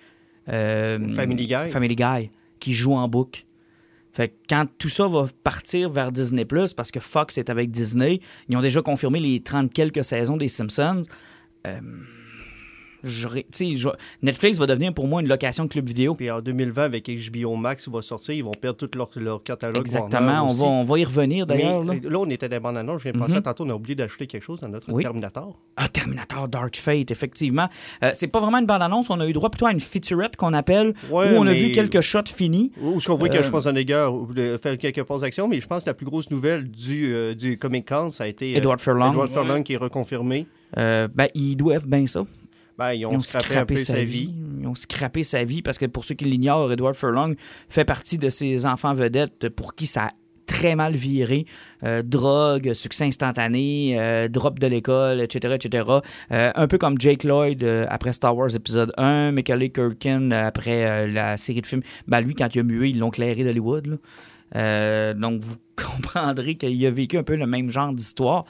[0.49, 1.69] euh, Family Guy.
[1.69, 3.45] Family Guy qui joue en boucle.
[4.11, 7.71] Fait que quand tout ça va partir vers Disney Plus, parce que Fox est avec
[7.71, 11.01] Disney, ils ont déjà confirmé les 30 quelques saisons des Simpsons.
[11.67, 11.79] Euh,
[13.07, 13.89] je-
[14.21, 16.15] Netflix va devenir pour moi une location de club vidéo.
[16.15, 19.43] Puis en 2020, avec HBO Max, il va sortir, ils vont perdre tout leur, leur
[19.43, 19.81] catalogue.
[19.81, 20.49] Exactement.
[20.49, 21.83] On va, on va y revenir d'ailleurs.
[21.83, 21.93] Là.
[22.01, 22.99] là, on était dans les bandes annonces.
[22.99, 25.03] Je viens de penser à tantôt, on a oublié d'ajouter quelque chose dans notre Oui.
[25.03, 25.57] Terminator.
[25.77, 27.67] Ah, Terminator Dark Fate, effectivement.
[28.03, 30.53] Euh, c'est pas vraiment une bande-annonce, on a eu droit plutôt à une featurette qu'on
[30.53, 32.71] appelle, Ouais, où on a vu quelques shots finis.
[32.81, 35.83] Où est-ce qu'on voit Euh, que Schwarzenegger euh, faire quelques pauses d'action, mais je pense
[35.83, 38.79] que la plus grosse nouvelle du, euh, du Comic Con, ça a été euh, Edward
[38.79, 39.09] Furlong.
[39.11, 40.47] Edward Furlong qui est reconfirmé.
[40.77, 42.25] Euh, ben, ils doivent bien ça.
[42.77, 44.33] Ben, ils ont, Ils ont scrappé un peu scrappé sa vie.
[44.59, 47.35] Ils ont scrappé sa vie parce que pour ceux qui l'ignorent, Edward Furlong
[47.69, 50.09] fait partie de ces enfants vedettes pour qui ça a
[50.45, 51.45] très mal viré.
[51.83, 55.83] Euh, drogue, succès instantané, euh, drop de l'école, etc., etc.
[56.31, 61.07] Euh, un peu comme Jake Lloyd après Star Wars épisode 1, Macaulay Culkin euh, après
[61.07, 61.83] la série de films.
[62.07, 63.99] Ben, lui, quand il a mué, ils l'ont clairé d'Hollywood.
[64.53, 68.45] donc, vous comprendrez qu'il a vécu un peu le même genre d'histoire.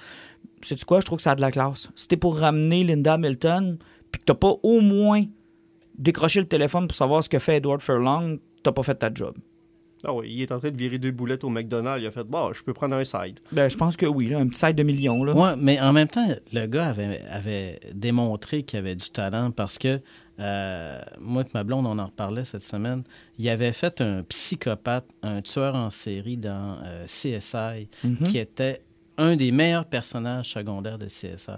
[0.62, 1.00] Sais-tu quoi?
[1.00, 1.90] Je trouve que ça a de la classe.
[2.08, 3.78] T'es pour ramener Linda Hamilton,
[4.16, 5.24] puis que t'as pas au moins
[5.98, 9.36] décroché le téléphone pour savoir ce que fait Edward Furlong, t'as pas fait ta job.
[10.08, 12.02] Ah oui, il est en train de virer deux boulettes au McDonald's.
[12.04, 13.40] Il a fait, bon, je peux prendre un side.
[13.52, 15.24] Ben, je pense que oui, là, un petit side de millions.
[15.24, 15.34] Là.
[15.34, 19.78] Ouais, mais en même temps, le gars avait, avait démontré qu'il avait du talent parce
[19.80, 20.00] que
[20.40, 23.04] euh, moi et ma blonde, on en reparlait cette semaine.
[23.40, 28.18] Il avait fait un psychopathe, un tueur en série dans euh, CSI, Mhm.
[28.28, 28.82] qui était
[29.18, 31.52] un des meilleurs personnages secondaires de CSI.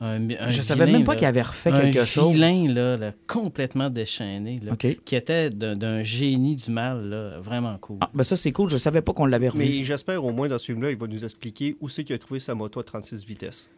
[0.00, 2.32] Un, un Je savais vilain, même pas qu'il avait refait un quelque chose.
[2.32, 7.98] vilain, là, là, complètement déchaîné, là, qui était d'un génie du mal, là, vraiment cool.
[8.00, 8.70] Ah, ben ça, c'est cool.
[8.70, 9.58] Je savais pas qu'on l'avait revu.
[9.64, 12.18] Mais j'espère au moins dans ce film-là, il va nous expliquer où c'est qu'il a
[12.18, 13.70] trouvé sa moto à 36 vitesses.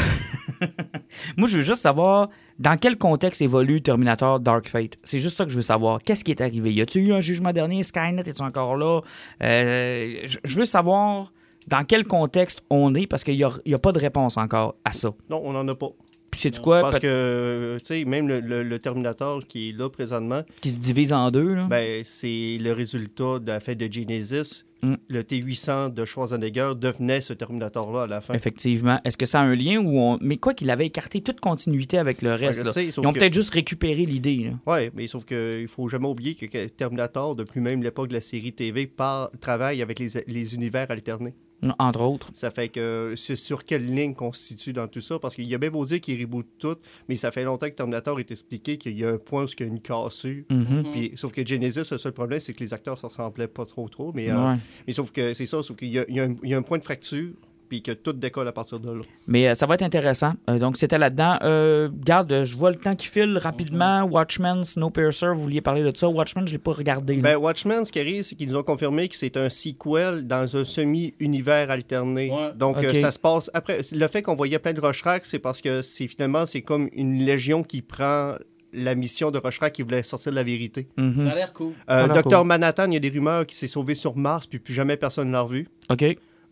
[1.38, 4.98] Moi, je veux juste savoir dans quel contexte évolue Terminator Dark Fate.
[5.04, 6.02] C'est juste ça que je veux savoir.
[6.02, 6.74] Qu'est-ce qui est arrivé?
[6.74, 7.84] Y a-tu eu un jugement dernier?
[7.84, 9.02] Skynet, est encore là?
[9.44, 11.32] Euh, je veux savoir
[11.68, 15.12] dans quel contexte on est parce qu'il n'y a, pas de réponse encore à ça.
[15.30, 15.90] Non, on n'en a pas.
[16.32, 16.82] Puis c'est-tu quoi?
[16.82, 20.78] Parce que, tu sais, même le, le- le Terminator qui est là présentement, Qui se
[20.78, 21.68] divise en deux, là?
[21.70, 24.64] ben, c'est le résultat de la fête de Genesis.
[24.84, 24.94] Mm.
[25.08, 28.34] Le T-800 de Schwarzenegger devenait ce Terminator-là à la fin.
[28.36, 29.00] Effectivement.
[29.06, 30.20] Est-ce que ça a un lien ou on...
[30.22, 32.72] Mais quoi qu'il avait écarté toute continuité avec le reste, là.
[32.74, 34.72] sais, Ils ont que- peut-être juste récupéré l'idée, là.
[34.72, 38.22] Ouais, mais sauf qu'il faut jamais oublier que, que Terminator, depuis même l'époque de la
[38.22, 41.34] série TV, par, travaille avec les, les univers alternés.
[41.80, 42.30] Entre autres.
[42.34, 45.18] Ça fait que c'est sur quelle ligne qu'on se situe dans tout ça?
[45.20, 46.78] Parce qu'il y a bien beau dire qu'il reboot tout,
[47.10, 49.60] mais ça fait longtemps que Terminator est expliqué qu'il y a un point où il
[49.60, 50.44] y a une cassure.
[50.50, 50.92] Mhm.
[50.92, 53.90] Puis, sauf que Genesis, le seul problème, c'est que les acteurs se ressemblaient pas trop
[53.90, 54.12] trop.
[54.14, 57.34] Mais, euh, mais sauf que c'est ça, sauf qu'il y a un point de fracture.
[57.68, 59.02] Puis que tout décolle à partir de là.
[59.28, 60.34] Mais euh, ça va être intéressant.
[60.50, 61.38] Euh, donc, c'était là-dedans.
[61.44, 64.04] Euh, garde, euh, je vois le temps qui file rapidement.
[64.04, 66.08] Watchmen, Snowpiercer, vous vouliez parler de ça.
[66.08, 67.22] Watchmen, je l'ai pas regardé.
[67.22, 70.56] Ben, Watchmen, ce qui arrive, c'est qu'ils nous ont confirmé que c'est un sequel dans
[70.56, 72.32] un semi-univers alterné.
[72.32, 72.54] Ouais.
[72.56, 73.82] Donc, euh, ça se passe après.
[73.92, 77.24] Le fait qu'on voyait plein de Rocherac, c'est parce que c'est finalement, c'est comme une
[77.24, 78.36] légion qui prend
[78.74, 80.88] la mission de Rocherac qui voulait sortir de la vérité.
[80.98, 81.26] Mhm.
[81.26, 81.74] Ça a l'air cool.
[81.90, 82.48] Euh, Docteur cool.
[82.48, 85.28] Manhattan, il y a des rumeurs qu'il s'est sauvé sur Mars, puis plus jamais personne
[85.28, 85.68] ne l'a revu.
[85.90, 86.04] OK.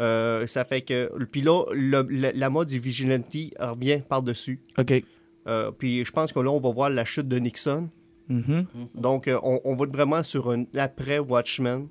[0.02, 1.12] Euh, ça fait que.
[1.32, 3.28] Puis là, le- la, la mode du Vigilante
[3.60, 4.60] revient par-dessus.
[4.78, 5.04] OK.
[5.48, 7.90] Euh, puis je pense que là, on va voir la chute de Nixon.
[8.28, 8.66] Mhm.
[8.96, 11.88] Donc, euh, on, on va être vraiment sur un après-Watchmen.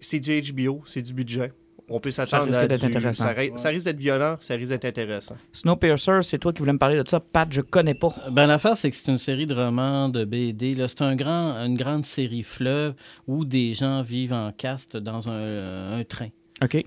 [0.00, 1.52] C'est du HBO, c'est du budget.
[1.90, 2.86] On peut s'attendre risque à d'être du...
[2.86, 3.24] intéressant.
[3.24, 5.36] Ça, ri- ça risque d'être violent, ça risque d'être intéressant.
[5.54, 7.18] Snowpiercer, c'est toi qui voulais me parler de ça.
[7.18, 8.14] Pat, je connais pas.
[8.30, 10.76] Ben, l'affaire, c'est que c'est une série de romans, de BD.
[10.86, 12.94] C'est un grand, une grande série fleuve
[13.26, 16.28] où des gens vivent en caste dans un, un train.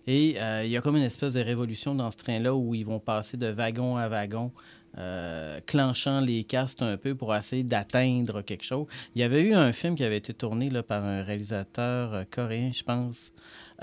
[0.07, 2.85] Et euh, il y a comme une espèce de révolution dans ce train-là où ils
[2.85, 4.51] vont passer de wagon à wagon,
[4.97, 8.87] euh, clenchant les castes un peu pour essayer d'atteindre quelque chose.
[9.15, 12.23] Il y avait eu un film qui avait été tourné là, par un réalisateur euh,
[12.29, 13.31] coréen, je pense,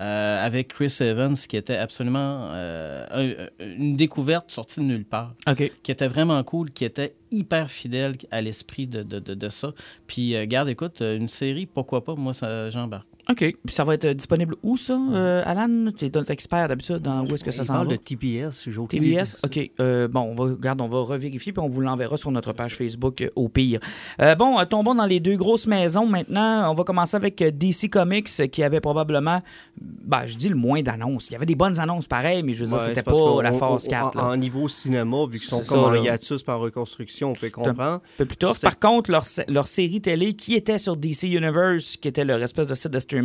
[0.00, 5.34] euh, avec Chris Evans, qui était absolument un- une découverte sortie de nulle part
[5.82, 9.72] qui était vraiment cool, qui était hyper fidèle à l'esprit de, de, de, de ça.
[10.06, 13.08] Puis, garde, écoute, une série, pourquoi pas, moi, ça, j'embarque.
[13.30, 13.36] OK.
[13.38, 15.90] Puis ça va être euh, disponible où, ça, euh, Alan?
[15.94, 17.92] Tu es notre expert d'habitude dans où est-ce que ça s'en parle va?
[17.92, 19.16] de TPS, j'ai aucune idée.
[19.16, 19.70] TBS, OK.
[19.80, 22.74] Euh, bon, on va, regarde, on va revérifier puis on vous l'enverra sur notre page
[22.76, 23.80] Facebook euh, au pire.
[24.22, 26.70] Euh, bon, tombons dans les deux grosses maisons maintenant.
[26.70, 29.40] On va commencer avec DC Comics qui avait probablement,
[29.78, 31.28] ben, je dis le moins d'annonces.
[31.28, 33.18] Il y avait des bonnes annonces pareilles, mais je veux dire, Ouais, c'était c'est parce
[33.18, 34.18] pas la on- 4.
[34.24, 37.82] En, niveau cinéma, vu qu'ils sont comme ça, en hiatus par reconstruction, on peut comprendre.
[37.82, 38.54] un peu plus tough.
[38.54, 42.42] C'est- Par contre, leur, leur série télé qui était sur DC Universe, qui était leur
[42.42, 43.17] espèce de site de streaming,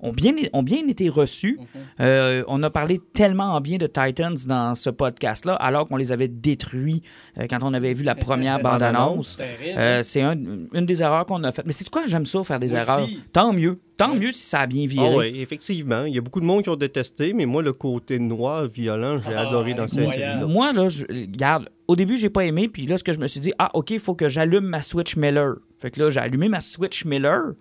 [0.00, 1.58] ont bien, ont bien été reçus.
[2.00, 6.12] Euh, on a parlé tellement en bien de Titans dans ce podcast-là, alors qu'on les
[6.12, 7.02] avait détruits
[7.38, 9.38] euh, quand on avait vu la première bande-annonce.
[9.76, 10.36] Euh, c'est un-
[10.72, 11.66] une des erreurs qu'on a faites.
[11.66, 12.02] Mais c'est quoi?
[12.06, 13.06] J'aime ça, faire des erreurs?
[13.32, 13.78] Tant mieux.
[13.96, 15.08] Tant mieux si ça a bien viré.
[15.10, 16.04] Ah oui, effectivement.
[16.04, 19.18] Il y a beaucoup de monde qui ont détesté, mais moi, le côté noir, violent,
[19.26, 20.44] j'ai Ah, adoré dans cette série-là.
[20.46, 23.26] Moi, là, je, regarde, au début, j'ai pas aimé, puis là, ce que je me
[23.26, 25.54] suis dit, ah, OK, il faut que j'allume ma Switch Miller.
[25.78, 27.52] Fait que là, j'ai allumé ma Switch Miller,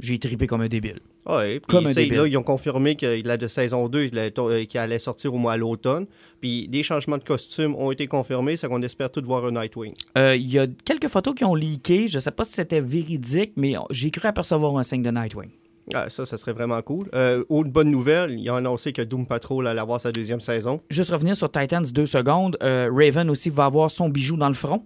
[0.00, 0.98] j'ai trippé comme un débile.
[1.26, 4.30] Ouais, puis, Comme un là, ils ont confirmé que la de saison 2 il allait
[4.30, 6.06] to- euh, qu'il allait sortir au mois à l'automne.
[6.40, 9.92] Puis des changements de costumes ont été confirmés, c'est qu'on espère tout voir un Nightwing.
[10.16, 13.52] Euh, Il y a quelques photos qui ont leaké, je sais pas si c'était véridique,
[13.56, 15.50] mais j'ai cru apercevoir un signe de Nightwing.
[15.94, 17.08] Ah, ça, ça serait vraiment cool.
[17.14, 20.80] Euh, autre bonne nouvelle, ils ont annoncé que Doom Patrol allait avoir sa deuxième saison.
[20.90, 24.54] Juste revenir sur Titans deux secondes, euh, Raven aussi va avoir son bijou dans le
[24.54, 24.84] front.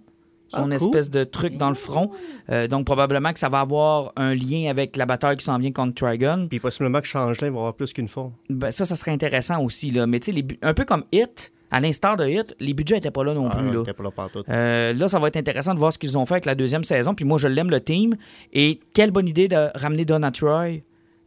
[0.51, 0.73] Son Ah, cool.
[0.73, 2.11] espèce de truc dans le front.
[2.49, 5.71] Euh, donc, probablement que ça va avoir un lien avec la bataille qui s'en vient
[5.71, 6.47] contre Trigon.
[6.49, 8.33] Puis possiblement que Changelin va avoir plus qu'une forme.
[8.49, 9.91] Ben, ça, ça serait intéressant aussi.
[9.91, 10.05] Là.
[10.07, 13.23] Mais tu sais, un peu comme Hit, à l'instar de Hit, les budgets n'étaient pas
[13.23, 13.71] là non Ah, plus.
[13.71, 13.83] Là.
[14.11, 14.41] pas là.
[14.49, 16.83] Euh, là, ça va être intéressant de voir ce qu'ils ont fait avec la deuxième
[16.83, 17.13] saison.
[17.15, 18.15] Puis moi, je l'aime, le team.
[18.51, 20.79] Et quelle bonne idée de ramener Donna Troy,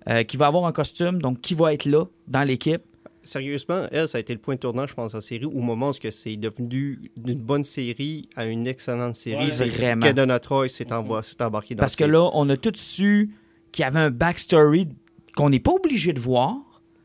[0.09, 2.83] euh, qui va avoir un costume, donc qui va être là dans l'équipe.
[3.25, 5.89] Sérieusement, elle, ça a été le point tournant, je pense, de la série, au moment
[5.89, 9.51] où ce que c'est devenu d'une bonne série à une excellente série.
[9.51, 10.07] Ouais, vraiment.
[10.07, 13.31] que Donna Troy s'est envo- s'est embarqué dans Parce que là, on a tout su
[13.73, 14.89] qu'il y avait un backstory
[15.37, 16.57] qu'on n'est pas obligé de voir.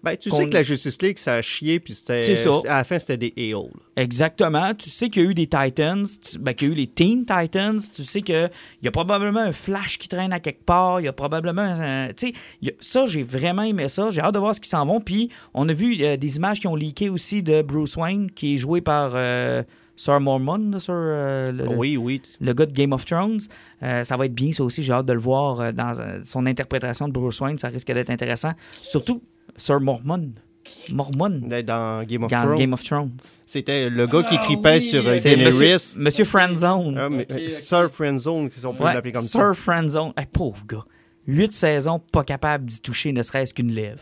[0.02, 2.22] Ben, tu sais que la Justice League, ça a chié, puis c'était.
[2.22, 2.52] C'est ça.
[2.70, 3.70] À la fin, c'était des a-holes.
[3.98, 4.74] Exactement.
[4.74, 6.88] Tu sais qu'il y a eu des Titans, tu- ben, qu'il y a eu les
[6.88, 7.80] Teen Titans.
[7.94, 8.50] Tu sais qu'il
[8.82, 11.02] y a probablement un Flash qui traîne à quelque part.
[11.02, 11.62] Il y a probablement.
[11.62, 12.34] un- tu sais,
[12.66, 14.10] a- ça, j'ai vraiment aimé ça.
[14.10, 15.02] J'ai hâte de voir ce qu'ils s'en vont.
[15.02, 18.56] Puis, on a vu euh, des images qui ont leaké aussi de Bruce Wayne, qui
[18.56, 19.64] est joué par euh,
[19.98, 22.22] Sir Mormon, là, sur, euh, le, Oui, oui.
[22.40, 23.42] le gars de Game of Thrones.
[23.84, 24.82] Euh, ça va être bien, ça aussi.
[24.82, 25.92] J'ai hâte de le voir euh, dans
[26.24, 27.60] son interprétation de Bruce Wayne.
[27.60, 28.54] Ça risque d'être intéressant.
[28.80, 29.22] Surtout
[29.56, 30.32] Sir Mormon.
[30.92, 31.42] Mormon.
[31.66, 32.58] Dans Game of Dans Thrones.
[32.60, 33.18] Game of Thrones.
[33.46, 35.94] C'était le gars qui Ah tripait oui, sur euh, c'est Monsieur, Daenerys.
[35.98, 36.98] Monsieur Friendzone.
[36.98, 37.52] Ah, mais, ok.
[37.52, 39.54] Sir Friendzone, si on peut Ouais, l'appeler comme Sir ça.
[39.54, 40.14] Friendzone.
[40.16, 40.86] Hey, pauvre gars.
[41.28, 44.02] Huit saisons, pas capable d'y toucher ne serait-ce qu'une lèvre.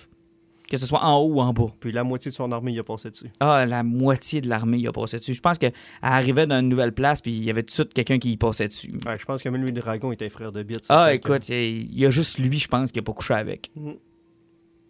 [0.69, 1.67] Que ce soit en haut ou en bas.
[1.79, 3.27] Puis la moitié de son armée, il a passé dessus.
[3.39, 5.33] Ah, la moitié de l'armée y a passé dessus.
[5.33, 7.93] Je pense qu'elle arrivait dans une nouvelle place, puis il y avait tout de suite
[7.93, 8.91] quelqu'un qui y passait dessus.
[9.05, 10.75] Ouais, je pense que même lui, le dragon, était frère de Bits.
[10.89, 13.71] Ah, que- écoute, il y a juste lui, je pense, qui a pas couché avec.
[13.77, 13.95] Mhm.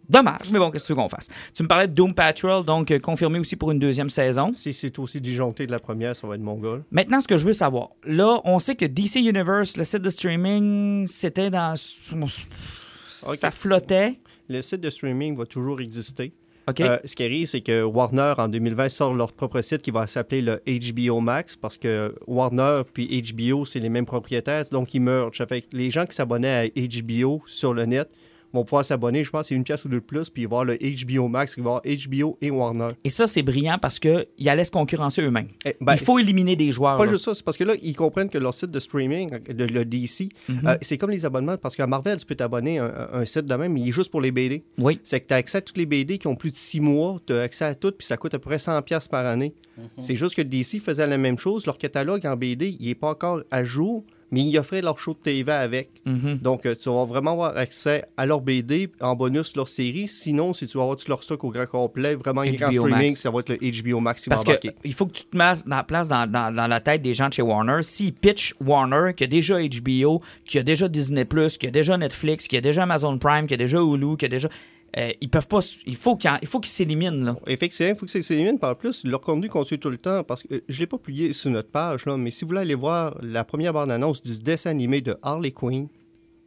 [0.08, 1.28] Dommage, mais bon, qu'est-ce que tu veux qu'on fasse?
[1.54, 4.52] Tu me parlais de Doom Patrol, donc euh, confirmé aussi pour une deuxième saison.
[4.54, 6.82] Si c'est aussi disjoncté de la première, ça va être mongol.
[6.90, 10.10] Maintenant, ce que je veux savoir, là, on sait que DC Universe, le site de
[10.10, 11.74] streaming, c'était dans.
[11.76, 14.18] Ça flottait.
[14.48, 16.32] Le site de streaming va toujours exister.
[16.80, 20.06] Euh, ce qui arrive, c'est que Warner, en 2020, sort leur propre site qui va
[20.06, 25.00] s'appeler le HBO Max parce que Warner puis HBO, c'est les mêmes propriétaires, donc ils
[25.00, 25.38] mergent.
[25.38, 28.10] Ça fait que les gens qui s'abonnaient à HBO sur le net
[28.52, 29.24] vont pouvoir s'abonner.
[29.24, 30.64] Je pense que c'est une pièce ou deux de plus, puis il va y avoir
[30.64, 30.76] le
[31.16, 32.88] HBO Max, il va y avoir HBO et Warner.
[33.04, 35.48] Et ça, c'est brillant parce qu'ils allaient se concurrencer eux-mêmes.
[35.64, 36.96] Eh, ben, Il faut éliminer des joueurs.
[36.96, 37.12] Pas là.
[37.12, 39.84] juste ça, c'est parce que là, ils comprennent que leur site de streaming, le, le
[39.84, 40.60] DC, Mhm.
[40.66, 42.84] euh, c'est comme les abonnements, parce qu'à Marvel, tu peux t'abonner à
[43.14, 44.64] un, un site de même, mais il est juste pour les BD.
[44.78, 45.00] Oui.
[45.04, 47.18] C'est que tu as accès à toutes les BD qui ont plus de six mois,
[47.26, 49.54] tu as accès à toutes, puis ça coûte à peu près 100$ piastres par année.
[50.00, 51.64] C'est juste que DC faisait la même chose.
[51.64, 55.12] Leur catalogue en BD, il n'est pas encore à jour, mais ils offraient leur show
[55.14, 55.90] de TV avec.
[56.04, 56.38] Mhm.
[56.38, 60.08] Donc, euh, tu vas vraiment avoir accès à leur BD, en bonus leur série.
[60.08, 62.86] Sinon, si tu vas avoir tout leur stock au grand complet, vraiment en grand HBO
[62.86, 63.20] streaming, Max.
[63.20, 65.36] ça va être le HBO Max qui va Parce que il faut que tu te
[65.36, 67.82] mettes dans la place dans, dans- dans la tête des gens de chez Warner.
[67.82, 71.26] S'ils pitchent Warner, qui a déjà HBO, qui a déjà Disney+,
[71.58, 74.28] qui a déjà Netflix, qui a déjà Amazon Prime, qui a déjà Hulu, qui a
[74.28, 74.48] déjà...
[74.96, 75.60] euh, ils peuvent pas...
[75.86, 77.36] Il faut qu'ils qu'ils s'éliminent, là.
[77.46, 78.58] Effectivement, il faut que ça s'élimine.
[78.58, 80.24] Par plus, leur contenu continue tout le temps.
[80.24, 82.48] Parce que euh, je ne l'ai pas publié sur notre page, là, mais si vous
[82.48, 85.88] voulez aller voir la première bande-annonce du dessin animé de Harley Quinn,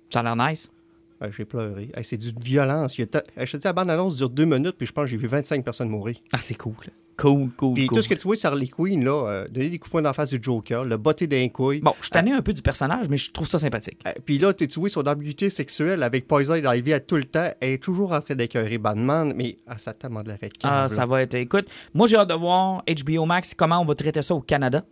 [0.10, 0.70] Ça a l'air nice.
[1.22, 1.90] euh, j'ai pleuré.
[1.96, 3.00] Hey, c'est d'une violence.
[3.00, 5.90] A ta- la bande-annonce dure deux minutes, puis je pense que j'ai vu 25 personnes
[5.90, 6.16] mourir.
[6.32, 6.74] Ah, c'est cool.
[7.18, 7.98] Cool, cool, Puis cool.
[7.98, 10.02] tout ce que tu vois sur Harley Quinn, là, euh, donner des coups de poing
[10.02, 11.82] d'en face du Joker, le botter d'un couille.
[11.82, 14.00] Bon, je tanné un peu du personnage, mais je trouve ça sympathique.
[14.08, 17.50] Euh, Puis là, tu vois son ambiguïté sexuelle avec Poison Ivy à tout le temps.
[17.60, 20.88] Elle est toujours en train d'écœurer Batman, mais ah, ça t'a de l'arrêt de Ah,
[20.90, 21.36] ça va être...
[21.36, 24.84] Écoute, moi, j'ai hâte de voir HBO Max, comment on va traiter ça au Canada.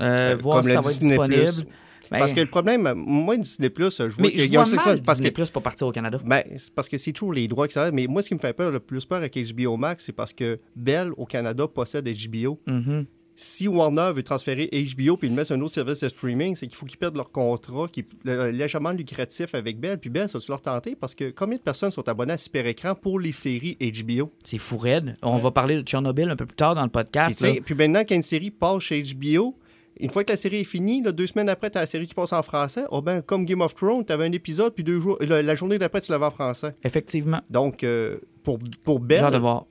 [0.00, 1.66] Euh, voir Comme si ça va être disponible.
[2.10, 5.20] Parce que le problème, moi, Disney Plus, je vois qu'il je y a ça, parce
[5.20, 6.18] que Plus pour partir au Canada.
[6.24, 7.94] Ben, c'est parce que c'est toujours les droits qui s'arrêtent.
[7.94, 10.32] Mais moi, ce qui me fait peur, le plus peur avec HBO Max, c'est parce
[10.32, 12.58] que Bell, au Canada, possède HBO.
[12.66, 13.06] Mhm.
[13.42, 16.66] Si Warner veut transférer HBO puis le mettre sur un autre service de streaming, c'est
[16.66, 19.96] qu'il faut qu'ils perdent leur contrat qui est légèrement lucratif avec Bell.
[19.98, 22.66] Puis Bell, ça tu leur tenter parce que combien de personnes sont abonnées à Super
[22.66, 24.30] Écran pour les séries HBO?
[24.44, 25.16] C'est fou raide.
[25.22, 27.40] On va parler de Tchernobyl un peu plus tard dans le Puis, podcast.
[27.40, 27.54] là.
[27.64, 29.56] puis maintenant qu'une série passe chez HBO,
[30.02, 32.06] une fois que la série est finie, là, deux semaines après, tu as la série
[32.06, 32.84] qui passe en français.
[32.90, 35.54] Oh ben, comme Game of Thrones, tu avais un épisode, puis deux jours, la, la
[35.54, 36.74] journée d'après, tu l'avais en français.
[36.84, 37.40] Effectivement.
[37.50, 39.64] Donc, euh, pour, pour J'ai Bell, hâte de voir.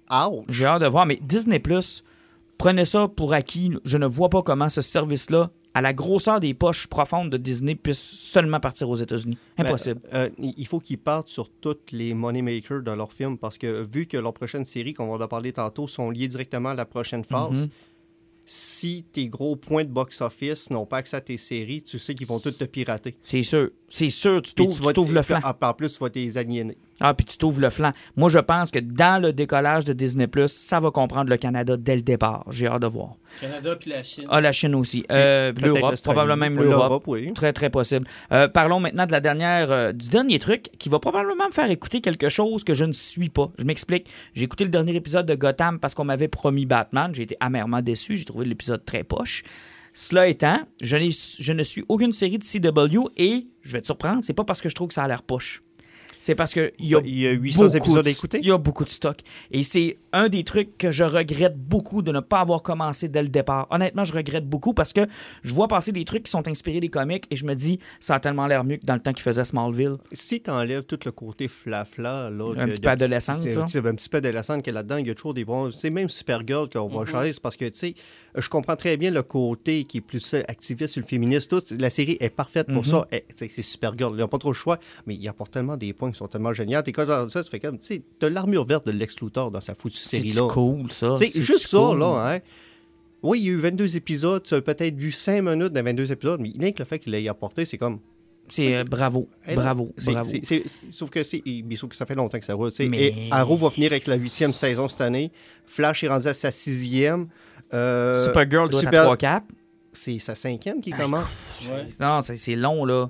[0.48, 1.06] J'ai hâte de voir.
[1.06, 2.04] Mais Disney Plus,
[2.58, 3.74] prenez ça pour acquis.
[3.86, 7.76] Je ne vois pas comment ce service-là, à la grosseur des poches profondes de Disney,
[7.76, 9.38] puisse seulement partir aux États-Unis.
[9.58, 10.02] Impossible.
[10.12, 13.84] Ben, euh, il faut qu'ils partent sur toutes les moneymakers de leurs films parce que
[13.92, 16.86] vu que leurs prochaines séries, qu'on va en parler tantôt, sont liées directement à la
[16.86, 17.70] prochaine phase, Mhm.
[18.52, 22.26] Si tes gros points de box-office n'ont pas accès à tes séries, tu sais qu'ils
[22.26, 23.16] vont toutes te pirater.
[23.22, 23.70] C'est sûr.
[23.90, 24.42] C'est sûr.
[24.42, 25.40] Tu t'ouvres le flanc.
[25.44, 26.76] En, plus, tu vas t'es aliéner.
[27.00, 27.92] Ah, puis tu t'ouvres le flanc.
[28.16, 31.78] Moi, je pense que dans le décollage de Disney Plus, ça va comprendre le Canada
[31.78, 32.46] dès le départ.
[32.50, 33.16] J'ai hâte de voir.
[33.42, 34.26] Canada puis la Chine.
[34.30, 35.06] Ah, la Chine aussi.
[35.12, 37.08] Euh, L'Europe, probablement même l'Europe.
[37.08, 37.34] oui.
[37.34, 38.08] Très, très possible.
[38.32, 41.70] Euh, parlons maintenant de la dernière, euh, du dernier truc qui va probablement me faire
[41.70, 43.52] écouter quelque chose que je ne suis pas.
[43.58, 44.08] Je m'explique.
[44.34, 47.14] J'ai écouté le dernier épisode de Gotham parce qu'on m'avait promis Batman.
[47.14, 48.18] J'ai été amèrement déçu.
[48.18, 49.44] J'ai trouvé l'épisode très poche.
[49.94, 54.34] Cela étant, je ne suis aucune série de CW et, je vais te surprendre, c'est
[54.34, 55.62] pas parce que je trouve que ça a l'air poche.
[56.20, 58.40] C'est parce qu'il y a Il y a 800 beaucoup épisodes de- à écouter?
[58.42, 59.18] Il y a beaucoup de stock.
[59.52, 63.22] Et c'est un des trucs que je regrette beaucoup de ne pas avoir commencé dès
[63.24, 63.68] le départ.
[63.72, 65.02] Honnêtement, je regrette beaucoup parce que
[65.44, 68.16] je vois passer des trucs qui sont inspirés des comics et je me dis, ça
[68.16, 69.98] a tellement l'air mieux que dans le temps qu'ils faisaient Smallville.
[70.12, 73.62] Si tu enlèves tout le côté flafla, là, Un de- petit de- peu adolescente, là.
[73.62, 75.46] Un petit, un petit peu adolescente qu'il y a là-dedans, il y a toujours des
[75.46, 75.70] bons.
[75.72, 77.94] Tu sais, même Supergirl qu'on va changer, c'est parce que, tu sais,
[78.36, 81.50] je comprends très bien le côté qui est plus euh, activiste sur le féministe.
[81.50, 81.62] Tout.
[81.80, 82.90] La série est parfaite pour Mm-hmm.
[82.90, 83.08] ça.
[83.12, 84.14] Eh, c'est Supergirl.
[84.16, 86.50] Ils n'ont pas trop le choix, mais il apporte tellement des points qui sont tellement
[86.50, 89.52] quand tu regardes ça, ça fait comme, tu sais, t'as l'armure verte de Lex Luthor
[89.52, 90.48] dans sa foutue C'est série-là.
[90.50, 91.16] cool, ça?
[91.18, 92.00] C'est juste ça, cool?
[92.00, 92.40] là, hein.
[93.22, 96.12] Oui, il y a eu 22 épisodes, tu as peut-être vu 5 minutes dans 22
[96.12, 98.00] épisodes, mais rien que le fait qu'il l'ait apporté, c'est comme.
[98.52, 100.30] C'est euh, bravo, Eh bravo, c'est- bravo.
[100.32, 101.44] c'est- c'est- c'est- sauf, que c'est,
[101.76, 102.72] sauf que ça fait longtemps que ça roule.
[102.80, 105.32] Mais- Et Arrow va finir avec la huitième saison cette année.
[105.68, 107.28] Flash est rendu à sa sixième.
[107.74, 109.46] Euh, Supergirl doit Super- être à 3-4.
[109.92, 111.26] C'est sa cinquième qui commence.
[111.70, 111.88] Ouais.
[112.00, 113.10] Non, c'est c'est long, là.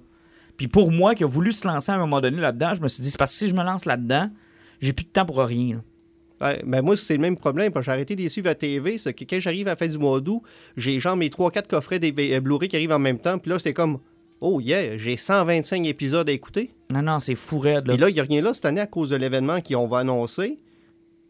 [0.60, 2.90] Puis pour moi, qui a voulu se lancer à un moment donné là-dedans, je me
[2.90, 4.30] suis dit, c'est parce que si je me lance là-dedans,
[4.82, 5.78] j'ai plus de temps pour rien.
[5.78, 5.82] là.
[6.46, 7.72] Ouais, ben moi, c'est le même problème.
[7.82, 8.98] J'ai arrêté de les suivre à TV.
[8.98, 10.42] C'est que quand j'arrive à la fin du mois d'août,
[10.76, 13.38] j'ai genre mes 3-4 coffrets des euh, Blu-ray qui arrivent en même temps.
[13.38, 14.00] Puis là, c'est comme,
[14.42, 16.72] oh yeah, j'ai 125 épisodes à écouter.
[16.90, 17.94] Non, non, c'est fou raide, là.
[17.94, 20.00] Et là, il n'y a rien là cette année à cause de l'événement qu'on va
[20.00, 20.60] annoncer.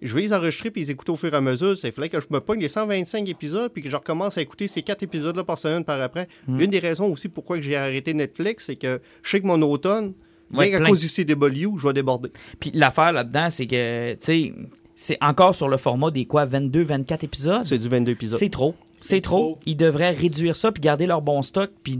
[0.01, 1.75] Je vais les enregistrer puis les écouter au fur et à mesure.
[1.83, 4.67] Il fallait que je me pogne les 125 épisodes puis que je recommence à écouter
[4.67, 6.27] ces quatre épisodes-là par semaine par après.
[6.47, 6.59] Hmm.
[6.59, 10.13] Une des raisons aussi pourquoi j'ai arrêté Netflix, c'est que je sais que mon automne,
[10.53, 12.31] rien qu'à cause du CW, je vais déborder.
[12.59, 14.53] Puis l'affaire là-dedans, c'est que, tu sais,
[14.95, 17.61] c'est encore sur le format des quoi, 22, 24 épisodes?
[17.65, 18.39] C'est du 22 épisodes.
[18.39, 18.75] C'est trop.
[19.01, 19.37] C'est trop.
[19.53, 19.59] trop.
[19.65, 21.71] Ils devraient réduire ça puis garder leur bon stock.
[21.83, 21.99] Puis,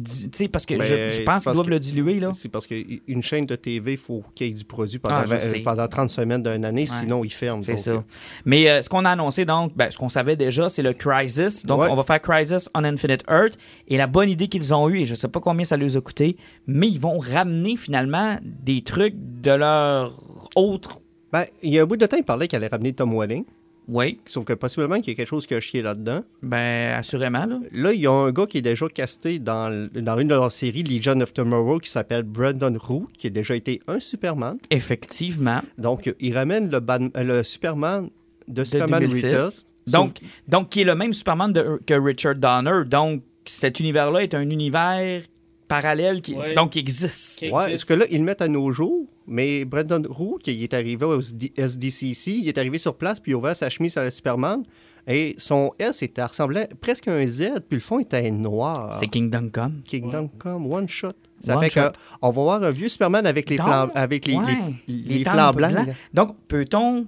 [0.51, 2.31] parce que Ben, je, pense qu'ils doivent que- le diluer, là.
[2.33, 5.23] C'est parce qu'une chaîne de TV, il faut qu'il y ait du produit pendant, Ah,
[5.25, 5.59] je vingt- sais.
[5.59, 6.87] euh, pendant 30 semaines d'une année, Ouais.
[7.01, 7.63] sinon ils ferment.
[7.63, 7.91] C'est ça.
[7.91, 7.99] euh,
[8.45, 11.65] Mais euh, ce qu'on a annoncé, donc, ben, ce qu'on savait déjà, c'est le Crisis.
[11.65, 11.87] Donc, Ouais.
[11.89, 13.57] on va faire Crisis on Infinite Earth.
[13.87, 16.01] Et la bonne idée qu'ils ont eue, et je sais pas combien ça les a
[16.01, 16.37] coûté,
[16.67, 20.19] mais ils vont ramener finalement des trucs de leur
[20.55, 20.99] autre.
[21.31, 23.45] Ben, il y a un bout de temps, il parlait qu'elle allait ramener Tom Welling.
[23.91, 26.21] Oui, Sauf que possiblement qu'il y a quelque chose qui a chié là-dedans.
[26.43, 27.59] ben, assurément, là.
[27.71, 30.51] Là, il y a un gars qui est déjà casté dans, dans une de leurs
[30.51, 34.57] séries, Legion of Tomorrow, qui s'appelle Brandon Root, qui a déjà été un Superman.
[34.69, 35.61] Effectivement.
[35.77, 38.09] Donc, il ramène le, Ban- euh, le Superman
[38.47, 39.25] de De Superman 2006.
[39.25, 39.49] Returns.
[39.87, 40.17] Donc,
[40.47, 42.83] donc, qui est le même Superman de- que Richard Donner.
[42.85, 45.23] Donc, cet univers-là est un univers
[45.69, 46.53] parallèle qui, Ouais.
[46.53, 47.39] donc, qui existe.
[47.39, 50.61] Qui Ouais, est-ce que là, ils le mettent à nos jours, mais Brandon Root, qui
[50.61, 53.69] est arrivé au SD- SDCC, il est arrivé sur place, puis il a ouvert sa
[53.69, 54.63] chemise à la Superman,
[55.07, 58.97] et son S était ressemblait presque à un Z, puis le fond était noir.
[58.99, 59.81] C'est Kingdom Come.
[59.85, 61.13] Kingdom Come, one shot.
[61.41, 61.91] Ça One fait shot.
[62.19, 64.43] qu'on va voir un vieux Superman avec les, Donc, flammes, avec les, ouais,
[64.87, 65.95] les, les les tempes flammes blancs.
[66.13, 67.05] Donc, peut-on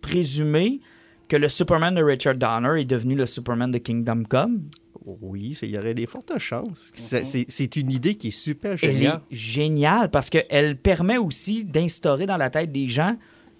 [0.00, 0.80] présumer
[1.28, 4.62] que le Superman de Richard Donner est devenu le Superman de Kingdom Come?
[5.06, 6.90] Oui, c'est- il y aurait des fortes chances.
[6.94, 9.20] C'est- C'est une idée qui est super Elle géniale.
[9.30, 13.16] est géniale parce qu'elle permet aussi d'instaurer dans la tête des gens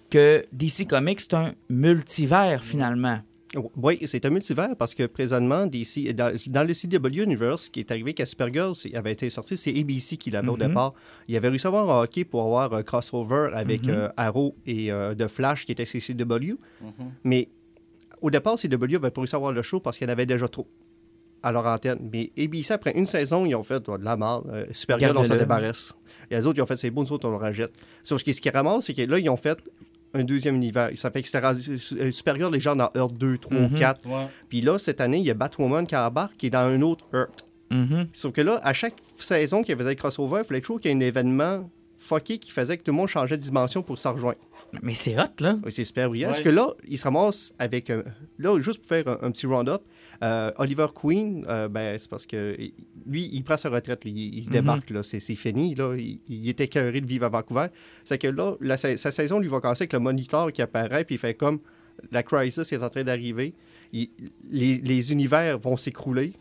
[0.09, 3.19] que DC Comics, c'est un multivers finalement.
[3.77, 7.79] Oui, c'est un multivers parce que présentement, DC, dans, dans le CW Universe, ce qui
[7.79, 10.67] est arrivé qu'à Supergirl avait été sorti, c'est ABC qui l'avait au Mhm.
[10.67, 10.93] départ.
[11.29, 13.89] Il avait réussi à avoir un hockey pour avoir un crossover avec Mhm.
[13.91, 16.57] euh, Arrow et euh, The Flash qui était CCW.
[16.81, 16.91] Mhm.
[17.23, 17.47] Mais
[18.21, 20.25] au départ, CW avait pas réussi à avoir le show parce qu'il y en avait
[20.25, 20.67] déjà trop
[21.43, 22.09] à leur antenne.
[22.11, 24.49] Mais ABC, après une saison, ils ont fait oh, de la merde.
[24.53, 25.93] Euh, Supergirl, on s'en débarrasse.
[26.31, 27.71] Et les autres, ils ont fait c'est bon, nous autres, on le rejette.
[28.03, 29.57] Sauf que ce qui ramasse, c'est que là, ils ont fait
[30.13, 30.89] un deuxième univers.
[30.95, 33.75] Ça fait que c'était euh, Supergirl, les gens dans Earth 2, 3, Mhm.
[33.77, 34.07] 4.
[34.07, 34.27] Ouais.
[34.49, 37.05] Puis là, cette année, il y a Batwoman qui embarque, qui est dans un autre
[37.13, 37.45] Earth.
[37.69, 38.07] Mhm.
[38.13, 40.97] Sauf que là, à chaque saison qu'il faisait crossover, il fallait toujours qu'il y ait
[40.97, 41.69] un événement
[41.99, 44.37] fucké qui faisait que tout le monde changeait de dimension pour se rejoindre.
[44.83, 45.57] Mais c'est hot, là.
[45.65, 46.27] Oui, c'est super brillant.
[46.29, 46.33] Ouais.
[46.33, 47.89] Parce que là, il se ramasse avec.
[47.89, 48.03] un-
[48.37, 49.81] là, juste pour faire un, un petit round-up,
[50.23, 52.57] euh, Oliver Queen, euh, ben, c'est parce que
[53.05, 54.51] lui, il prend sa retraite, lui, il, il Mhm.
[54.51, 55.75] débarque, là, c'est fini.
[55.75, 57.67] Là, il, il était écœuré de vivre à Vancouver.
[58.03, 61.03] C'est que là, la sa, sa saison lui va commencer avec le moniteur qui apparaît,
[61.05, 61.59] puis il fait comme
[62.11, 63.53] la crisis est en train d'arriver.
[63.93, 64.09] Les,
[64.51, 66.33] les univers vont s'écrouler,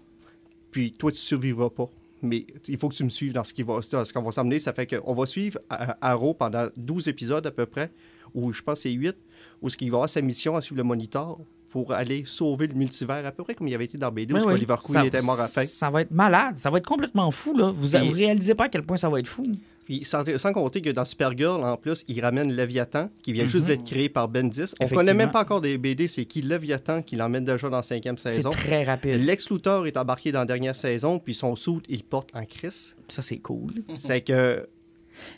[0.70, 1.88] puis toi, tu survivras pas.
[2.22, 4.32] Mais il faut que tu me suives dans ce qui va- dans ce qu'on va
[4.32, 4.58] s'emmener.
[4.58, 5.58] Ça fait qu'on va suivre
[6.00, 7.90] Arrow pendant 12 épisodes à peu près,
[8.32, 9.14] ou je pense que c'est 8,
[9.60, 11.38] où ce qu'il va avoir sa mission à suivre le moniteur
[11.74, 14.36] pour aller sauver le multivers, à peu près comme il avait été dans BD, où
[14.36, 15.64] Oui, Ça- était mort à fin.
[15.64, 16.56] Ça va être malade.
[16.56, 17.72] Ça va être complètement fou, là.
[17.74, 19.44] Vous, vous réalisez pas à quel point ça va être fou.
[19.84, 23.64] Puis sans, sans compter que dans Supergirl, en plus, il ramène Léviathan, qui vient juste
[23.64, 23.68] Mhm.
[23.70, 24.60] d'être créé par Bendis.
[24.60, 25.00] On Effectivement.
[25.00, 28.16] connaît même pas encore des BD, c'est qui Léviathan qui l'emmène déjà dans la cinquième
[28.18, 28.50] C'est saison.
[28.50, 29.20] très rapide.
[29.20, 32.94] Lex Luthor est embarqué dans la dernière saison, puis son suit, il porte en crise.
[33.08, 33.72] Ça, c'est cool.
[33.96, 34.68] C'est que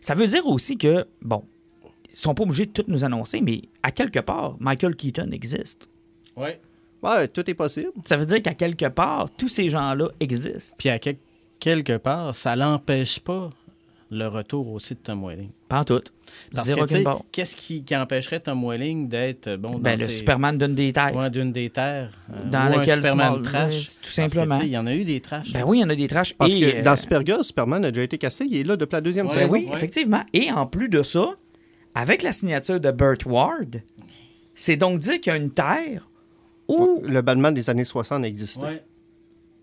[0.02, 1.44] Ça veut dire aussi que, bon,
[2.12, 5.88] ils sont pas obligés de tout nous annoncer, mais à quelque part, Michael Keaton existe.
[6.36, 6.60] Ouais.
[7.02, 7.90] ouais, tout est possible.
[8.04, 10.76] Ça veut dire qu'à quelque part, tous ces gens-là existent.
[10.78, 11.16] Puis à quel-
[11.60, 13.50] quelque part, ça l'empêche pas
[14.10, 15.48] le retour aussi de Tom Welling.
[15.68, 16.00] Pas en tout.
[16.54, 17.22] Parce Zéro que, tu sais, aucune barre.
[17.32, 20.76] qu'est-ce qui, qui empêcherait Tom Welling d'être euh, bon dans Ben, le ses- Superman donne
[20.76, 21.16] des terres.
[21.16, 22.12] Ouais, d'une des terres.
[22.32, 23.74] euh, Dans ou lequel un Superman trash.
[23.74, 24.56] tout Parce que, simplement.
[24.58, 25.52] tu sais, Il y en a eu des trash.
[25.52, 26.34] Ben oui, il y en a des trashs.
[26.34, 28.94] Parce et, que euh, dans Supergirl, Superman a déjà été cassé, il est là depuis
[28.94, 29.52] la deuxième Ouais, ben saison.
[29.54, 29.76] oui, Ouais.
[29.76, 30.22] effectivement.
[30.32, 31.30] Et en plus de ça,
[31.96, 33.82] avec la signature de Burt Ward,
[34.54, 36.06] c'est donc dire qu'il y a une terre
[36.68, 38.60] où Le Batman des années 60 existait.
[38.60, 38.84] Ouais.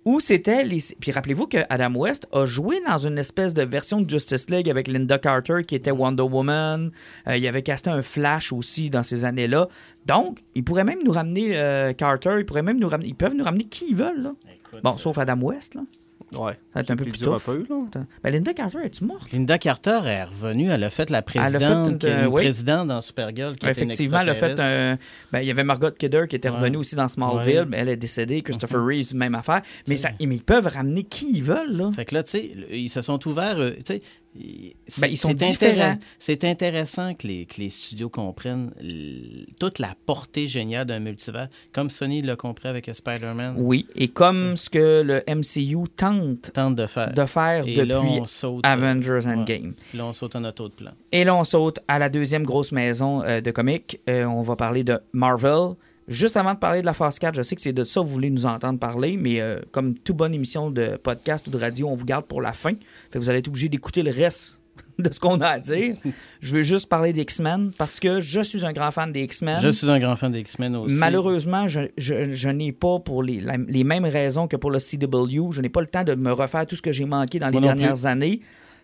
[0.06, 0.80] où c'était les.
[1.00, 4.70] Puis rappelez-vous que Adam West a joué dans une espèce de version de Justice League
[4.70, 6.92] avec Linda Carter qui était Wonder Woman.
[7.28, 9.68] Euh, il avait casté un Flash aussi dans ces années-là.
[10.06, 13.10] Donc, ils pourraient même nous ramener euh, Carter, ils pourraient même nous ramener.
[13.10, 14.34] Ils peuvent nous ramener qui ils veulent, là.
[14.44, 15.82] Écoute, Bon, euh, sauf Adam West, là.
[16.36, 16.54] Ouais.
[16.54, 17.42] Ça va être un peu Plus plus tough.
[17.46, 18.04] peu, là.
[18.24, 19.32] Ben, Linda Carter, es-tu morte?
[19.32, 22.42] Linda Carter est revenue, elle a fait la présidente, une- qui est une euh, oui.
[22.44, 23.56] présidente dans Supergirl.
[23.56, 24.98] Qui Effectivement, elle a fait un.
[25.32, 26.56] Ben, il y avait Margot Kidder qui était Ouais.
[26.58, 27.66] revenue aussi dans Smallville, Ouais.
[27.68, 28.42] mais elle est décédée.
[28.42, 29.62] Christopher Reeves, même affaire.
[29.88, 31.92] Mais, C'est- ça, mais ils peuvent ramener qui ils veulent, là.
[31.94, 34.02] Fait que là, tu sais, ils se sont ouverts, euh, tu sais,
[34.36, 35.82] Ben, ils sont c'est différents.
[35.92, 38.72] intéress- C'est intéressant que les, que les studios comprennent
[39.60, 44.58] toute la portée géniale d'un multivers, comme Sony l'a compris avec Spider-Man, Oui, et comme
[44.58, 47.14] ce que le MCU tente tente de faire.
[47.14, 49.34] de faire Et depuis là, on saute, euh, Avengers ouais.
[49.34, 49.74] Endgame.
[49.94, 50.92] là, on saute un autre plan.
[51.12, 54.00] Et là, on saute à la deuxième grosse maison euh, de comics.
[54.10, 55.76] Euh, on va parler de Marvel.
[56.08, 58.06] Juste avant de parler de la phase 4, je sais que c'est de ça que
[58.06, 61.58] vous voulez nous entendre parler, mais euh, comme toute bonne émission de podcast ou de
[61.58, 62.72] radio, on vous garde pour la fin.
[62.72, 64.60] Fait que vous allez être obligé d'écouter le reste
[65.00, 65.96] de ce qu'on a à dire.
[66.42, 69.60] je veux juste parler des X-Men parce que je suis un grand fan des X-Men.
[69.62, 70.96] Je suis un grand fan des X-Men aussi.
[70.96, 74.80] Malheureusement, je, je- je n'ai pas, pour les, la- les mêmes raisons que pour le
[74.80, 77.48] CW, je n'ai pas le temps de me refaire tout ce que j'ai manqué dans
[77.48, 78.42] les Moi dernières années.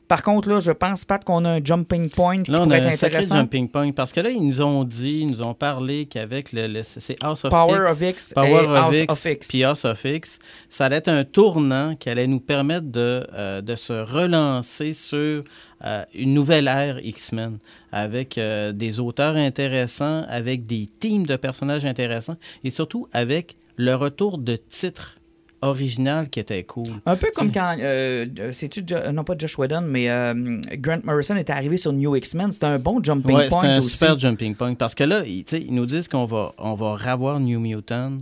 [0.10, 2.76] Par contre, là, je pense pas qu'on a un jumping point qui Là, on pourrait
[2.78, 3.36] a être un sacré intéressant.
[3.36, 6.68] jumping point parce que là, ils nous ont dit, ils nous ont parlé qu'avec le,
[6.68, 9.48] le- c'est House of Power X, of X Power et of House X, of X.
[9.48, 10.40] puis House of X,
[10.70, 15.44] ça allait être un tournant qui allait nous permettre de, euh, de se relancer sur
[15.86, 17.60] euh, une nouvelle ère X-Men
[17.92, 23.94] avec euh, des auteurs intéressants, avec des teams de personnages intéressants et surtout avec le
[23.96, 25.19] retour de titres
[25.62, 26.88] original qui était cool.
[27.06, 28.84] Un peu comme quand, euh, c'est-tu,
[29.14, 32.52] non pas Josh Whedon, mais euh, Grant Morrison était arrivé sur New X-Men.
[32.52, 33.90] C'était un bon jumping Ouais, point c'est un aussi.
[33.98, 37.40] super jumping point parce que là, ils, ils nous disent qu'on va, on va revoir
[37.40, 38.18] New Mutant,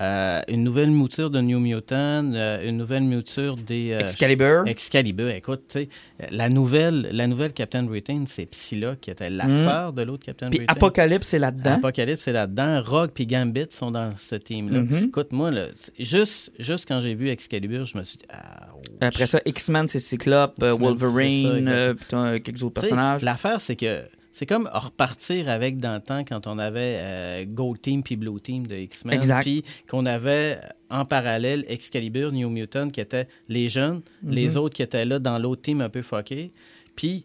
[0.00, 4.62] euh, une nouvelle mouture de New Mutant, euh, une nouvelle mouture des euh, Excalibur.
[4.66, 5.28] Excalibur.
[5.30, 5.88] Écoute, tu sais,
[6.30, 9.64] la nouvelle, la nouvelle Captain Britain, c'est Psylocke qui était la Mhm.
[9.64, 10.72] sœur de l'autre Captain Puis Britain.
[10.72, 11.72] Apocalypse est là-dedans.
[11.74, 12.82] Apocalypse, c'est là-dedans.
[12.84, 14.80] Rogue puis Gambit sont dans ce team-là.
[14.82, 15.04] Mhm.
[15.08, 15.66] Écoute, moi, là,
[15.98, 19.88] juste, juste quand j'ai vu Excalibur, je me suis dit, ah, oh, Après ça, X-Men,
[19.88, 23.22] c'est Cyclope, ça, Wolverine, t'as quelques autres personnages.
[23.22, 24.02] L'affaire, c'est que
[24.38, 28.40] c'est comme repartir avec dans le temps quand on avait euh, Gold Team puis Blue
[28.40, 29.12] Team de X-Men.
[29.14, 29.42] Exact.
[29.42, 30.60] Puis qu'on avait
[30.90, 34.30] en parallèle Excalibur, New Mutant, qui étaient les jeunes, Mhm.
[34.30, 36.52] les autres qui étaient là dans l'autre team un peu fucké.
[36.94, 37.24] Puis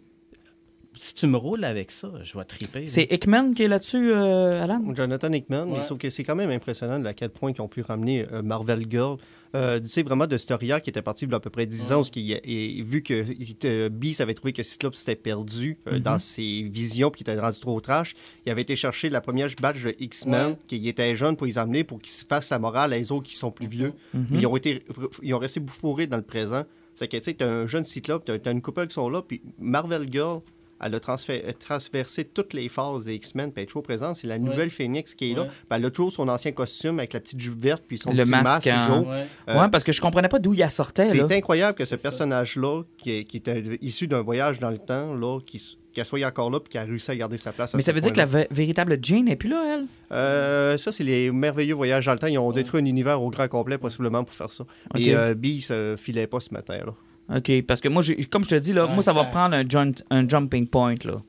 [1.03, 2.87] si tu me roules avec ça, je vais triper.
[2.87, 4.81] C'est Hickman qui est là-dessus, euh, Alan?
[4.95, 5.77] Jonathan Hickman, Ouais.
[5.79, 8.25] mais sauf que c'est quand même impressionnant de à quel point ils ont pu ramener
[8.31, 9.17] euh, Marvel Girl.
[9.55, 11.67] Euh, tu sais, vraiment de Storia qui était parti il y a à peu près
[11.67, 13.23] 10 ans, et vu que
[13.65, 17.39] euh, Beast avait trouvé que Cyclope s'était perdu euh, dans ses visions puis qu'il était
[17.39, 20.57] rendu trop trash, il avait été chercher la première batch de X-Men, Ouais.
[20.67, 23.27] qui était jeune pour les amener pour qu'ils se fassent la morale à les autres
[23.29, 23.93] qui sont plus vieux.
[24.15, 24.27] Mhm.
[24.31, 24.83] Mais ils ont été
[25.21, 26.63] ils ont resté bouffourés dans le présent.
[26.95, 29.21] C'est que tu sais, t'as un jeune Cyclope, t'as, t'as une couple qui sont là,
[29.21, 30.41] puis Marvel Girl,
[30.81, 34.15] elle a transfé- transversé toutes les phases des X-Men, puis elle est toujours présente.
[34.17, 35.43] C'est la nouvelle Phoenix qui est là.
[35.43, 35.47] Ouais.
[35.47, 38.23] Puis elle a toujours son ancien costume avec la petite jupe verte, puis son Le
[38.23, 39.07] petit masque masque, en- jaune.
[39.09, 39.25] Ouais.
[39.49, 41.05] Euh, ouais, parce que je comprenais pas d'où il sortait.
[41.05, 45.13] c'est incroyable que ce personnage-là, qui, est- qui était issu d'un voyage dans le temps,
[45.15, 47.73] là, qui, qu'elle soit encore là, puis qu'elle a réussi à garder sa place.
[47.73, 49.85] à Mais ce ça veut dire que la véritable Jane n'est plus là, elle?
[50.11, 52.27] Euh, ça, c'est les merveilleux voyages dans le temps.
[52.27, 54.65] Ils ont détruit un univers au grand complet, possiblement, pour faire ça.
[54.97, 56.93] Et euh, Beast euh, filait pas ce matin, là.
[57.35, 59.63] OK, parce que moi, comme je te dis, là, Ouais, moi, ça va prendre un,
[59.67, 61.21] jump- un jumping point, là.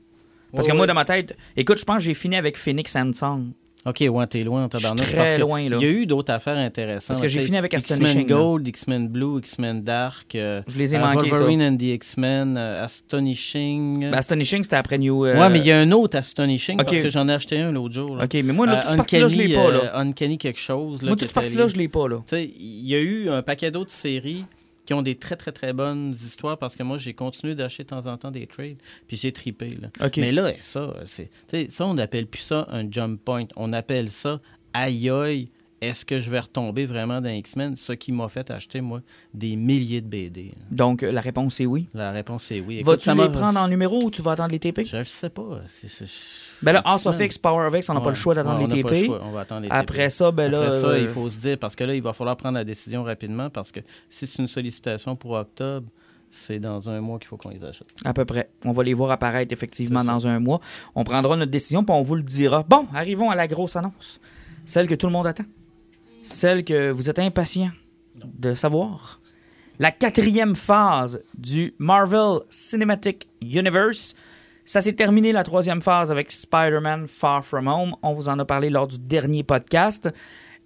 [0.53, 3.11] Parce que moi, dans ma tête, écoute, je pense que j'ai fini avec Phoenix and
[3.13, 3.51] Song.
[3.87, 5.77] OK, ouais, t'es loin, t'as tabarnak, très parce que loin, là.
[5.79, 7.09] Il y a eu d'autres affaires intéressantes.
[7.09, 8.35] Parce que j'ai fini avec X-Men Astonishing, là.
[8.35, 10.33] Gold, X-Men Blue, X-Men Dark.
[10.33, 11.35] euh, Je les ai euh, manqués, ça.
[11.35, 14.09] Wolverine and the X-Men, euh, Astonishing.
[14.09, 15.25] Ben, Astonishing, c'était après New...
[15.25, 16.85] euh, Ouais, mais il y a un autre Astonishing ok.
[16.85, 18.15] parce que j'en ai acheté un l'autre jour.
[18.15, 18.23] là.
[18.25, 19.97] OK, mais moi, là, toute cette partie-là, je l'ai pas, là.
[19.99, 21.01] Uncanny quelque chose.
[21.03, 21.69] Là, Moi, toute partie-là, lié.
[21.69, 22.17] je l'ai pas, là.
[22.27, 24.45] Tu sais, il y a eu un paquet d'autres séries
[24.85, 27.89] qui ont des très, très, très bonnes histoires parce que moi, j'ai continué d'acheter de
[27.89, 28.77] temps en temps des trades,
[29.07, 29.69] puis j'ai tripé.
[29.69, 30.09] Là.
[30.17, 31.29] Mais là, ça, c'est,
[31.69, 33.45] ça, on n'appelle plus ça un jump point.
[33.55, 34.39] On appelle ça
[34.73, 35.49] aïe aïe.
[35.81, 37.75] Est-ce que je vais retomber vraiment dans X-Men?
[37.75, 39.01] Ce qui m'a fait acheter, moi,
[39.33, 40.53] des milliers de BD.
[40.71, 41.87] Donc, euh, la réponse est oui.
[41.93, 42.75] La réponse est oui.
[42.77, 44.85] Écoute, Vas-tu ça les prendre en numéro ou tu vas attendre les TP?
[44.85, 45.59] Je ne sais pas.
[45.67, 46.05] C'est, c'est-
[46.63, 47.25] Ben là, House of X-Men.
[47.25, 48.15] X, Power of X, on n'a pas le Ouais.
[48.15, 49.05] choix d'attendre Ouais, on les n'a pas le TP.
[49.07, 49.21] choix.
[49.25, 50.09] On va attendre les Après TP.
[50.11, 50.59] ça, ben là...
[50.63, 52.63] Après ça, euh, il faut se dire, parce que là, il va falloir prendre la
[52.63, 55.87] décision rapidement, parce que si c'est une sollicitation pour octobre,
[56.31, 57.87] c'est dans un mois qu'il faut qu'on les achète.
[58.05, 58.49] À peu près.
[58.65, 60.11] On va les voir apparaître effectivement C'est ça.
[60.13, 60.61] dans un mois.
[60.95, 62.63] On prendra notre décision puis on vous le dira.
[62.67, 64.19] Bon, arrivons à la grosse annonce.
[64.65, 65.43] Celle que tout le monde attend.
[66.25, 67.69] Celle que vous êtes impatient
[68.15, 69.21] de savoir.
[69.77, 74.15] La quatrième phase du Marvel Cinematic Universe.
[74.65, 77.95] Ça s'est terminé la troisième phase avec Spider-Man Far From Home.
[78.01, 80.09] On vous en a parlé lors du dernier podcast.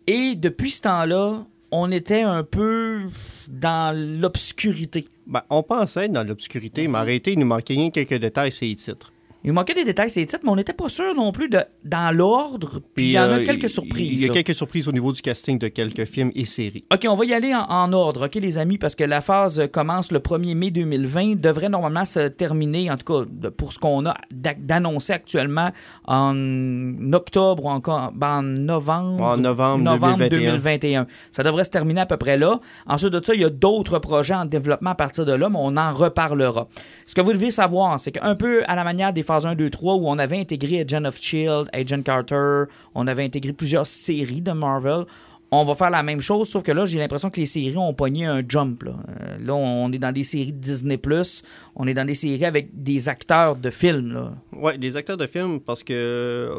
[0.08, 3.02] Et depuis ce temps-là, on était un peu
[3.50, 5.10] dans l'obscurité.
[5.28, 8.66] Ben, on pensait être dans l'obscurité, mais arrêtez, il nous manquait rien quelques détails, c'est
[8.66, 9.12] les titres.
[9.44, 12.16] Il manquait des détails, ces titres, mais on n'était pas sûr non plus de dans
[12.16, 12.82] l'ordre.
[12.94, 14.12] Puis il y en a euh, quelques surprises.
[14.12, 14.34] Il y a là.
[14.34, 16.84] quelques surprises au niveau du casting de quelques films et séries.
[16.94, 19.70] OK, on va y aller en, en ordre, OK, les amis, parce que la phase
[19.72, 24.06] commence le 1er mai 2020, devrait normalement se terminer, en tout cas, pour ce qu'on
[24.06, 25.72] a d'annoncé actuellement,
[26.06, 29.24] en octobre ou encore ben, en novembre.
[29.24, 30.50] En novembre, novembre 2021.
[30.60, 31.08] 2021.
[31.32, 32.60] Ça devrait se terminer à peu près là.
[32.88, 35.60] Ensuite de ça, il y a d'autres projets en développement à partir de là, mais
[35.60, 36.68] on en reparlera.
[37.06, 39.70] Ce que vous devez savoir, c'est qu'un peu à la manière des phases 1, 2,
[39.70, 42.64] 3, où on avait intégré Agent of Shield, Agent Carter,
[42.96, 45.06] on avait intégré plusieurs séries de Marvel.
[45.52, 47.94] On va faire la même chose, sauf que là, j'ai l'impression que les séries ont
[47.94, 48.82] pogné un jump.
[48.84, 51.00] Là, Euh, là on est dans des séries de Disney+,
[51.76, 54.32] on est dans des séries avec des acteurs de films.
[54.52, 56.50] Oui, des acteurs de films, parce que, euh,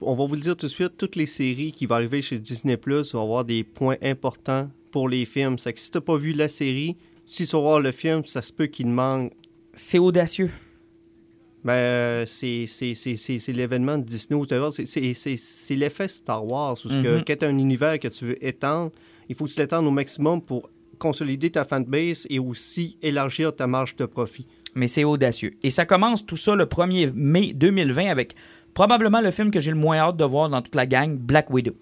[0.00, 2.38] on va vous le dire tout de suite, toutes les séries qui vont arriver chez
[2.38, 5.58] Disney Plus vont avoir des points importants pour les films.
[5.58, 6.96] C'est que si tu pas vu la série,
[7.26, 9.32] si tu vas voir le film, ça se peut qu'il manque.
[9.74, 10.52] C'est audacieux.
[11.64, 12.66] Ben, euh, c'est
[13.48, 14.68] l'événement de Disney, whatever.
[14.72, 16.76] C'est- l'effet Star Wars.
[16.84, 17.24] Où que, Mhm.
[17.26, 18.92] quand tu as un univers que tu veux étendre,
[19.28, 23.66] il faut que tu l'étendes au maximum pour consolider ta fanbase et aussi élargir ta
[23.66, 24.46] marge de profit.
[24.76, 25.54] mais c'est audacieux.
[25.62, 28.34] Et ça commence tout ça le 1er mai 2020 avec
[28.74, 31.48] probablement le film que j'ai le moins hâte de voir dans toute la gang, Black
[31.50, 31.76] Widow.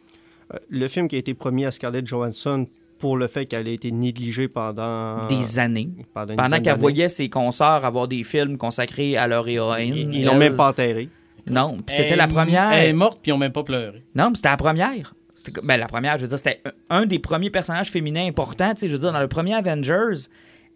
[0.52, 2.66] Euh, le film qui a été promis à Scarlett Johansson
[3.02, 5.90] pour le fait qu'elle a été négligée pendant Des années.
[6.14, 9.94] pendant, qu'elle voyait ses consoeurs avoir des films consacrés à leur héroïne.
[9.96, 11.08] Ils ils l'ont elle- même pas enterré.
[11.48, 12.70] Non, puis c'était Elle- la première.
[12.70, 14.04] Elle est morte, puis ils n'ont même pas pleuré.
[14.14, 15.14] Non, mais c'était la première.
[15.64, 18.72] Ben, la première, je veux dire, c'était un des premiers personnages féminins importants.
[18.74, 20.28] Tu sais, je veux dire, dans le premier Avengers,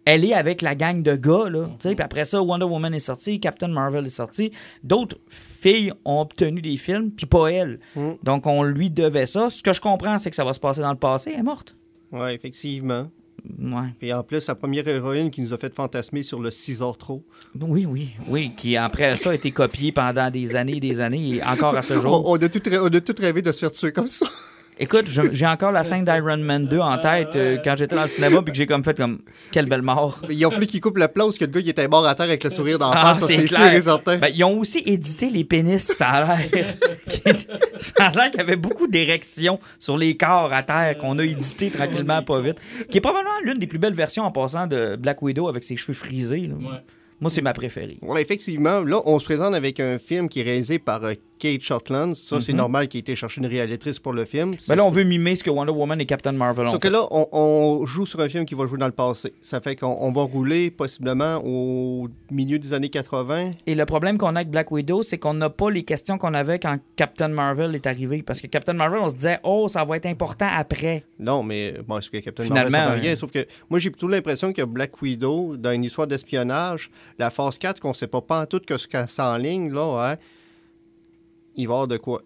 [0.03, 1.67] elle est avec la gang de gars, là.
[1.79, 4.51] Tu sais, puis après ça, Wonder Woman est sorti, Captain Marvel est sorti.
[4.83, 7.79] D'autres filles ont obtenu des films, puis pas elle.
[7.95, 8.11] Mm.
[8.23, 9.49] Donc, on lui devait ça.
[9.49, 11.31] Ce que je comprends, c'est que ça va se passer dans le passé.
[11.33, 11.77] Elle est morte.
[12.11, 13.09] Oui, effectivement.
[13.59, 13.93] Ouais.
[13.99, 16.97] Puis en plus, la première héroïne qui nous a fait fantasmer sur le 6 heures
[16.97, 17.23] trop.
[17.59, 18.51] Oui, oui, oui.
[18.57, 21.81] Qui, après ça, a été copié pendant des années et des années, et encore à
[21.81, 22.27] ce jour.
[22.27, 24.25] on a tout, on a tout rêvé de se faire tuer comme ça.
[24.79, 28.07] Écoute, j'ai encore la scène d'Iron Man 2 en tête euh, quand j'étais dans le
[28.07, 29.19] cinéma, puis que j'ai comme fait comme,
[29.51, 30.21] quelle belle mort.
[30.29, 32.27] Il a fallu qu'il coupe la place que le gars il était mort à terre
[32.27, 33.73] avec le sourire d'en Ah, face, ça c'est sûr clair.
[33.73, 34.17] et certain.
[34.17, 36.65] Ben, ils ont aussi édité les pénis, ça a l'air.
[37.77, 41.23] ça a l'air qu'il y avait beaucoup d'érections sur les corps à terre qu'on a
[41.23, 42.57] édité tranquillement, pas vite.
[42.91, 45.75] Qui est probablement l'une des plus belles versions en passant de Black Widow avec ses
[45.75, 46.47] cheveux frisés.
[46.47, 46.81] là.
[47.19, 47.97] Moi, c'est ma préférée.
[48.01, 51.61] Ouais, effectivement, là, on se présente avec un film qui est réalisé par euh, Kate
[51.61, 52.15] Shortland.
[52.15, 54.49] Ça, c'est normal qu'il ait été chercher une réalisatrice pour le film.
[54.49, 54.57] Mhm.
[54.67, 56.87] Ben là, on veut mimer ce que Wonder Woman et Captain Marvel ont Sauf que
[56.87, 59.33] là, on, on joue sur un film qui va jouer dans le passé.
[59.41, 63.51] Ça fait qu'on on va rouler possiblement au milieu des années 80.
[63.65, 66.33] Et le problème qu'on a avec Black Widow, c'est qu'on n'a pas les questions qu'on
[66.33, 68.23] avait quand Captain Marvel est arrivé.
[68.23, 71.03] Parce que Captain Marvel, on se disait, oh, ça va être important après.
[71.19, 73.15] Non, mais bon, est-ce que Captain Finalement, Marvel, ça rien?
[73.15, 76.89] Sauf que moi, j'ai plutôt l'impression que Black Widow, dans une histoire d'espionnage,
[77.19, 80.17] la phase 4, qu'on sait pas pas en tout que ce qu'elle s'enligne, là, hein,
[81.55, 82.21] il va y avoir de quoi.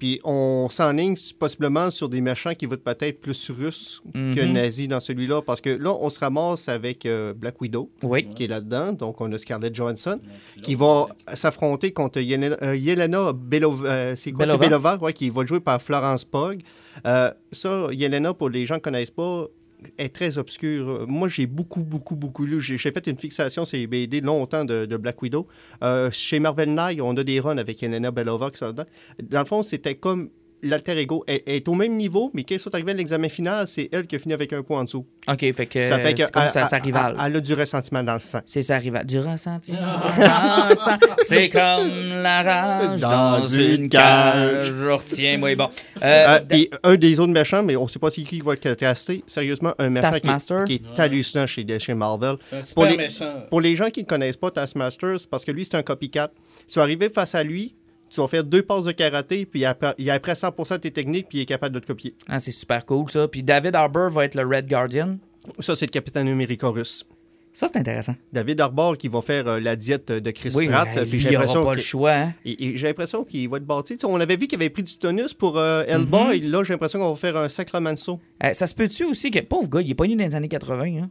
[0.00, 4.52] Puis on s'enligne possiblement sur des méchants qui vont être peut-être plus russes que Mhm.
[4.52, 5.40] nazis dans celui-là.
[5.40, 8.26] Parce que là, on se ramasse avec euh, Black Widow, Oui.
[8.34, 8.92] qui est là-dedans.
[8.92, 10.18] Donc, on a Scarlett Johansson,
[10.62, 14.66] qui va s'affronter contre Yelena, euh, Yelena Belova, euh, c'est quoi, c'est Belova.
[14.66, 16.60] Belova, ouais, qui va jouer par Florence Pugh.
[17.06, 19.46] Euh, ça, Yelena, pour les gens qui ne connaissent pas,
[19.98, 21.06] est très obscure.
[21.08, 22.60] Moi, j'ai beaucoup, beaucoup, beaucoup lu.
[22.60, 25.46] J'ai fait une fixation sur les BD longtemps de, Black Widow.
[25.82, 28.60] Euh, chez Marvel Knight, on a des runs avec Yelena Belova qui.
[28.64, 30.30] Dans le fond, c'était comme
[30.62, 31.24] l'alter ego.
[31.26, 34.16] Est au même niveau, mais quand ils sont arrivés à l'examen final, c'est elle qui
[34.16, 35.06] a fini avec un point en dessous.
[35.28, 37.16] OK, fait que ça fait que comme elle- ça, sa elle- rivale.
[37.18, 38.40] Elle, elle a du ressentiment dans le sang.
[38.46, 39.06] C'est sa rivale.
[39.06, 39.78] Du ressentiment.
[40.18, 40.98] dans le sang.
[41.22, 44.68] C'est comme la rage dans, Dans une cage.
[44.70, 44.84] cage.
[44.84, 45.54] Retiens-moi.
[45.56, 45.68] Bon.
[46.02, 48.40] Euh, Euh, d- puis un des autres méchants, mais on sait pas c'est qui qui
[48.40, 49.22] va être casté.
[49.26, 50.10] Sérieusement, un méchant
[50.66, 52.36] qui, est hallucinant chez, chez Marvel.
[52.50, 53.44] C'est un Pour les- méchant.
[53.50, 56.30] Pour les gens qui ne connaissent pas Taskmaster, c'est parce que lui, c'est un copycat.
[56.68, 57.74] Tu vas arriver face à lui,
[58.14, 61.28] tu vas faire deux passes de karaté, puis il il apprend 100% de tes techniques,
[61.28, 62.14] puis il est capable de te copier.
[62.28, 63.28] ah, c'est super cool, ça.
[63.28, 65.18] Puis David Harbour va être le Red Guardian.
[65.58, 67.04] Ça, c'est le Capitaine América russe.
[67.52, 68.16] Ça, c'est intéressant.
[68.32, 70.88] David Arbor qui va faire euh, la diète de Chris Oui, Pratt.
[70.96, 72.12] mais puis j'ai l'impression pas que- le choix.
[72.12, 72.34] hein.
[72.44, 73.96] et- et j'ai l'impression qu'il va être bâti.
[74.04, 75.84] On avait vu qu'il avait pris du tonus pour euh.
[75.86, 76.50] Mhm.
[76.50, 78.18] Là, j'ai l'impression qu'on va faire un sacrement saut.
[78.42, 80.48] Euh, ça se peut-tu aussi que, pauvre gars, il est pas né dans les années
[80.48, 81.02] 80.
[81.04, 81.10] Hein?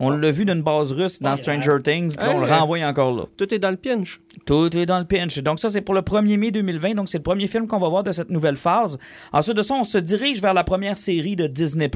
[0.00, 3.24] On l'a vu d'une base russe dans Stranger Things, puis on le renvoie encore là.
[3.36, 4.18] Tout est dans le pinch.
[4.44, 5.38] Tout est dans le pinch.
[5.38, 6.94] Donc ça, c'est pour le 1er mai 2020.
[6.94, 8.98] Donc c'est le premier film qu'on va voir de cette nouvelle phase.
[9.32, 11.90] Ensuite de ça, on se dirige vers la première série de Disney+,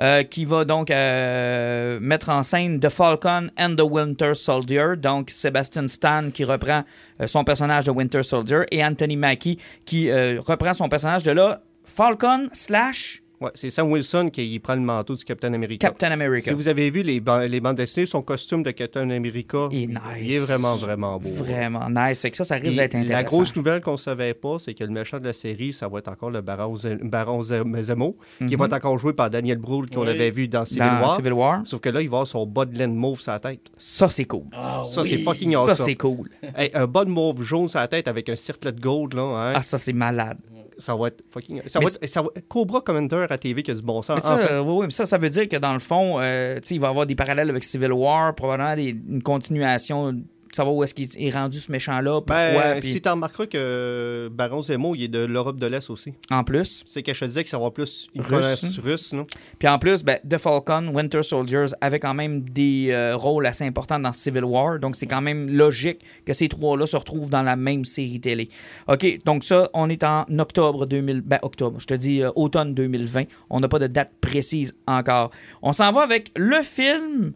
[0.00, 4.96] euh, qui va donc euh, mettre en scène The Falcon and the Winter Soldier.
[4.96, 6.82] Donc Sebastian Stan qui reprend
[7.20, 11.30] euh, son personnage de Winter Soldier et Anthony Mackie qui euh, reprend son personnage de
[11.30, 15.88] là, Falcon slash Ouais, c'est Sam Wilson qui prend le manteau du Captain America.
[15.88, 16.48] Captain America.
[16.50, 19.78] Si vous avez vu les, ban- les bandes dessinées, son costume de Captain America, Il
[19.78, 19.84] est
[20.20, 20.40] il est nice.
[20.42, 21.30] vraiment, vraiment beau.
[21.30, 22.20] Vraiment nice.
[22.20, 23.16] Fait que ça, ça risque d'être intéressant.
[23.16, 25.88] la grosse nouvelle qu'on ne savait pas, c'est que le méchant de la série, ça
[25.88, 28.14] va être encore le Baron, Ze- Baron Ze- Zemo,
[28.46, 30.10] qui va être encore joué par Daniel Brühl, qu'on Oui.
[30.10, 30.90] avait vu dans Civil Mhm.
[31.00, 31.16] Dans War.
[31.16, 31.60] Civil War.
[31.64, 33.70] Sauf que là, il va avoir son bas de laine mauve sur la tête.
[33.78, 34.44] Ça, c'est cool.
[34.52, 35.08] Ah Ça, oui.
[35.08, 35.86] c'est fucking Ça, awesome.
[35.86, 36.28] c'est cool.
[36.54, 39.22] Hey, un bas de mauve jaune sur la tête avec un circlet de gold, là,
[39.22, 40.36] hein, Ah, ça, c'est malade.
[40.80, 41.62] Ça va être fucking...
[41.66, 44.16] Ça va être, ça va- Cobra Commander à TV qui a du bon sens.
[44.16, 46.80] Mais ça, oui, oui, mais ça, ça veut dire que dans le fond, euh, il
[46.80, 50.20] va y avoir des parallèles avec Civil War, probablement des- une continuation,
[50.52, 54.28] savoir où est-ce qu'il est rendu ce méchant-là, pourquoi, Ben, puis si tu remarqueras que
[54.32, 56.14] Baron Zemo, il est de l'Europe de l'Est aussi.
[56.30, 56.82] en plus.
[56.86, 58.82] C'est que je te disais que ça va plus une Russe, hein?
[58.82, 59.26] russe, non?
[59.58, 63.64] Puis en plus, ben, The Falcon, Winter Soldiers avaient quand même des euh, rôles assez
[63.64, 67.42] importants dans Civil War, donc c'est quand même logique que ces trois-là se retrouvent dans
[67.42, 68.48] la même série télé.
[68.88, 72.74] OK, donc ça, on est en octobre 2000, ben octobre, je te dis euh, automne
[72.74, 73.24] 2020.
[73.50, 75.30] On n'a pas de date précise encore.
[75.62, 77.32] On s'en va avec le film,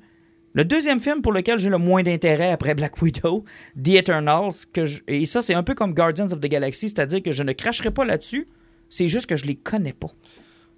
[0.55, 3.45] le deuxième film pour lequel j'ai le moins d'intérêt après Black Widow,
[3.77, 4.67] The Eternals,
[5.09, 7.91] et ça c'est un peu comme Guardians of the Galaxy, c'est-à-dire que je ne cracherai
[7.91, 8.47] pas là-dessus,
[8.89, 10.13] c'est juste que je les connais pas.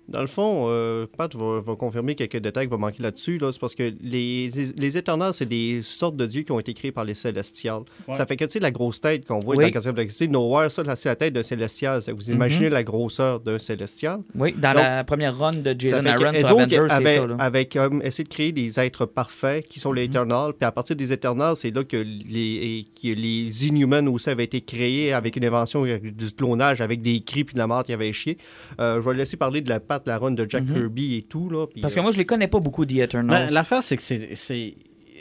[0.08, 3.38] Dans le fond, euh, Pat va, va confirmer quelques détails qui vont manquer là-dessus.
[3.38, 3.50] Là.
[3.52, 6.92] C'est parce que les, les Éternels, c'est des sortes de dieux qui ont été créés
[6.92, 7.82] par les Célestials.
[8.06, 8.14] Ouais.
[8.14, 9.64] Ça fait que, tu sais, la grosse tête qu'on voit Oui.
[9.64, 12.00] dans le quatrième de l'Électricité, Nowhere, ça, c'est la tête d'un Célestial.
[12.14, 14.20] Vous imaginez la grosseur d'un Célestial?
[14.38, 17.26] Oui, dans Donc, la première run de Jason Aaron sur Avengers, c'est ça.
[17.26, 17.36] Là.
[17.38, 20.52] avec euh, essayer de créer des êtres parfaits qui sont les Eternals.
[20.58, 24.60] Puis à partir des Eternals, c'est là que les, que les Inhumans aussi avaient été
[24.60, 28.12] créés avec une invention du clonage, avec des cris puis de la mort qui avait
[28.12, 28.38] chié.
[28.80, 31.48] Euh, je vais laisser parler de la la run de Jack Kirby et tout.
[31.48, 33.52] Là, Parce que euh, moi, je les connais pas beaucoup, The Ben, Eternals.
[33.52, 34.74] L'affaire, c'est que c'est.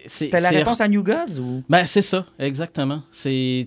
[0.07, 1.63] C'était la réponse à New Gods ou?
[1.67, 3.01] Ben, c'est ça, exactement.
[3.11, 3.65] C'est,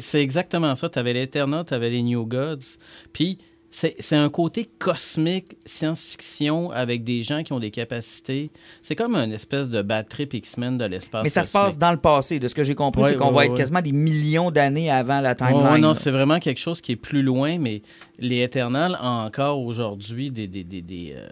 [0.00, 0.88] c'est exactement ça.
[0.88, 2.78] Tu avais l'Eternal, tu avais les New Gods.
[3.12, 3.38] Puis,
[3.70, 8.50] c'est un côté cosmique, science-fiction, avec des gens qui ont des capacités.
[8.82, 11.22] C'est comme une espèce de bad trip X-Men de l'espace.
[11.24, 12.38] Mais ça se passe dans le passé.
[12.38, 14.90] De ce que j'ai compris, Ouais, c'est qu'on ouais, va être quasiment des millions d'années
[14.90, 15.80] avant la timeline.
[15.80, 17.82] non, c'est vraiment quelque chose qui est plus loin, mais
[18.18, 20.46] les Eternals ont encore aujourd'hui des.
[20.46, 21.28] des, des, des, euh,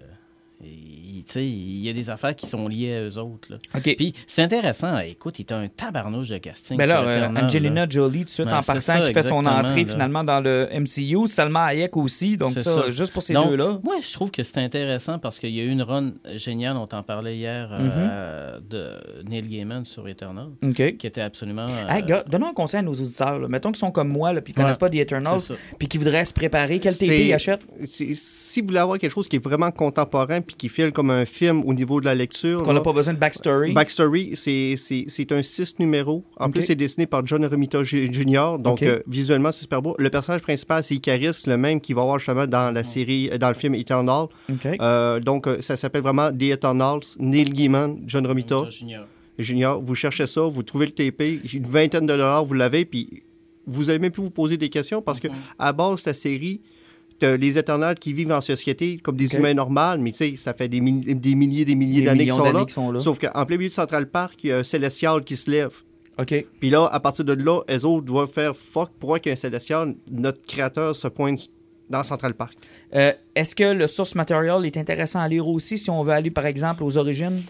[1.26, 3.48] sais, il y a des affaires qui sont liées à eux autres.
[3.50, 3.58] Là.
[3.82, 4.92] Puis c'est intéressant.
[4.92, 5.04] là.
[5.06, 6.76] Écoute, il est un tabarnouche de casting.
[6.78, 7.86] Ben là, euh, Angelina là.
[7.90, 9.92] Jolie, tout de suite Ben, en partant, ça, qui fait son entrée là.
[9.92, 11.28] finalement dans le MCU.
[11.28, 12.36] Salma Hayek aussi.
[12.36, 12.90] Donc, C'est ça, ça.
[12.90, 13.78] juste pour ces deux-là.
[13.82, 16.86] Moi, je trouve que c'est intéressant parce qu'il y a eu une run géniale, on
[16.86, 17.90] t'en parlait hier, Mm-hmm.
[17.96, 18.92] euh, de
[19.28, 20.96] Neil Gaiman sur Eternal, OK.
[20.96, 21.66] qui était absolument.
[21.68, 23.38] euh, Hey, gars, donnons un conseil à nos auditeurs.
[23.38, 23.48] là.
[23.48, 24.64] Mettons qu'ils sont comme moi, là, puis qu'ils Ouais.
[24.64, 25.40] connaissent pas The Eternals,
[25.78, 26.78] puis qu'ils voudraient se préparer.
[26.80, 27.62] Quel TP ils achètent?
[28.14, 31.24] si vous voulez avoir quelque chose qui est vraiment contemporain puis qui file comme un
[31.24, 33.72] film au niveau de la lecture, Qu'on n'a pas besoin de backstory.
[33.72, 36.24] Backstory, c'est- c'est c'est un 6 numéros.
[36.38, 38.58] En plus, c'est dessiné par John Romita Jr.
[38.58, 39.94] Donc, euh, visuellement, c'est super beau.
[39.98, 43.38] Le personnage principal, c'est Icaris, le même qui va avoir justement dans la série, euh,
[43.38, 44.26] dans le film Eternal.
[44.80, 49.06] Euh, donc, ça s'appelle vraiment The Eternals, Neil Gaiman, John Romita Junior.
[49.38, 49.78] Jr.
[49.82, 53.22] Vous cherchez ça, vous trouvez le TP, une vingtaine de dollars, vous l'avez, puis
[53.66, 55.28] vous allez même plus vous poser des questions parce que
[55.58, 56.60] à base, la série,
[57.22, 60.68] les Éternels qui vivent en société comme des humains normaux, mais tu sais, ça fait
[60.68, 63.00] des, mille- des milliers des milliers d'années qu'ils millions sont sont là.
[63.00, 65.72] Sauf qu'en plein milieu de Central Park, il y a un célestial qui se lève.
[66.18, 66.46] OK.
[66.60, 70.42] Puis là, à partir de là, eux autres doivent faire fuck pour qu'un célestial, notre
[70.46, 71.48] créateur, se pointe
[71.90, 72.54] dans Central Park.
[72.94, 76.30] Euh, Est-ce que le source material est intéressant à lire aussi si on veut aller,
[76.30, 77.42] par exemple, aux origines?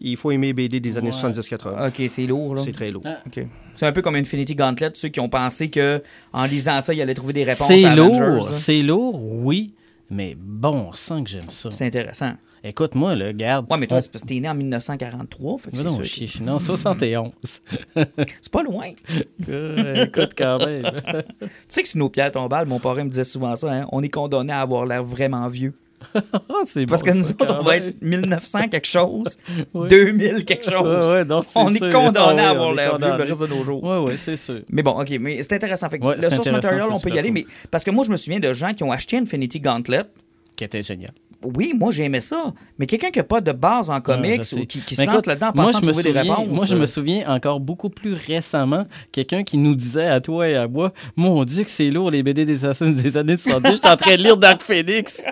[0.00, 1.30] Il faut aimer BD des années Ouais.
[1.32, 1.88] 70-80.
[1.88, 2.62] OK, c'est lourd, là.
[2.64, 3.02] C'est très lourd.
[3.04, 3.18] Ah.
[3.26, 3.44] OK.
[3.74, 7.00] C'est un peu comme Infinity Gauntlet, ceux qui ont pensé que en lisant ça, ils
[7.02, 8.52] allaient trouver des réponses C'est lourd, là.
[8.52, 9.74] c'est lourd, oui,
[10.10, 11.70] mais bon sang que j'aime ça.
[11.70, 12.32] C'est intéressant.
[12.64, 13.66] Écoute, moi, là, garde.
[13.70, 15.58] Ouais, mais toi, on- c'est parce que t'es né en 1943.
[15.58, 17.30] Fait que non, je suis né en 71.
[17.94, 18.00] que-
[18.42, 18.90] C'est pas loin.
[19.48, 20.90] Euh, Écoute, quand même.
[21.40, 24.02] Tu sais que si nos pierres tombales, mon parrain me disait souvent ça, hein, on
[24.02, 25.72] est condamné à avoir l'air vraiment vieux.
[26.14, 29.36] Ah, Parce bon, que nous autres, on va être 1900 quelque chose,
[29.74, 29.88] Ouais.
[29.88, 31.06] 2000 quelque chose.
[31.06, 33.46] Ouais, ouais, non, c'est on est condamné Ah à avoir l'air vieux le reste de
[33.46, 33.82] nos jours.
[33.82, 34.60] Ouais, ouais, c'est sûr.
[34.70, 35.88] Mais bon, OK, mais c'est intéressant.
[35.90, 37.34] Fait que le source material, on peut y aller, cool.
[37.34, 40.02] mais parce que moi, je me souviens de gens qui ont acheté Infinity Gauntlet.
[40.56, 41.12] Qui était génial.
[41.44, 42.52] Oui, moi, j'aimais ça.
[42.78, 44.60] Mais quelqu'un qui n'a pas de base en comics je sais.
[44.60, 46.48] ou qui, qui se lance là-dedans en moi, pensant je me trouver des souviens- réponses.
[46.48, 50.48] Moi, je euh, me souviens encore beaucoup plus récemment, quelqu'un qui nous disait à toi
[50.48, 53.70] et à moi Mon Dieu, que c'est lourd, les BD des assassins des années 70.
[53.76, 55.22] J'étais en train de lire Dark Phoenix.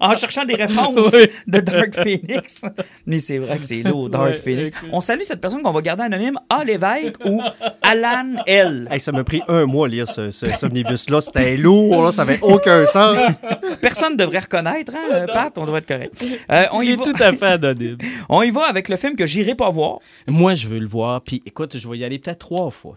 [0.00, 1.28] En cherchant des réponses Oui.
[1.46, 2.62] de Dark Phoenix.
[3.06, 4.70] Mais c'est vrai que c'est lourd, Dark Ouais, Phoenix.
[4.92, 6.64] On salue cette personne qu'on va garder anonyme, A.
[6.64, 7.40] Lévesque ou
[7.82, 8.88] Alan L.
[8.90, 11.20] Hey, ça m'a pris un mois à lire ce, ce, ce omnibus-là.
[11.20, 13.40] C'était lourd, là, ça avait aucun sens.
[13.80, 16.24] Personne ne devrait reconnaître, hein, Pat, on devrait être correct.
[16.50, 17.98] Euh, on, Il y est va, tout à fait anonyme.
[18.28, 21.22] on y va avec le film que j'irai pas voir, Moi, je veux le voir.
[21.22, 22.96] Puis écoute, je vais y aller peut-être trois fois.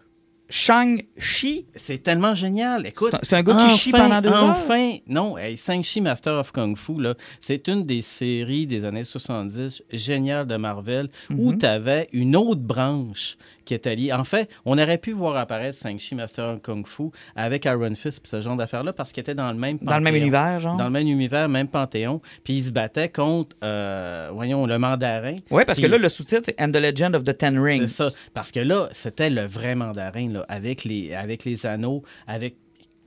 [0.50, 1.66] Shang-Chi.
[1.76, 2.86] C'est tellement génial.
[2.88, 4.43] Écoute, C'est un- un gars qui chie pendant deux heures?
[4.50, 6.93] Enfin, non, hey, Shang-Chi Master of Kung Fu,
[7.39, 11.58] c'est une des séries des années 70 géniales de Marvel où Mhm.
[11.60, 13.38] tu avais une autre branche
[13.70, 14.12] qui est alliée.
[14.12, 17.04] En fait, on aurait pu voir apparaître Shang-Chi Master Kung Fu
[17.36, 20.04] avec Iron Fist et ce genre d'affaires-là parce qu'ils étaient dans le même Dans le
[20.04, 20.76] même univers, genre?
[20.76, 22.20] Dans le même univers, même panthéon.
[22.44, 25.36] Puis ils se battaient contre, euh, voyons, le mandarin.
[25.52, 27.88] Oui, parce que Puis- là, le sous-titre, c'est And the Legend of the Ten Rings.
[27.88, 28.10] c'est ça.
[28.34, 32.56] Parce que là, c'était le vrai mandarin, là, avec, les, avec les anneaux, avec.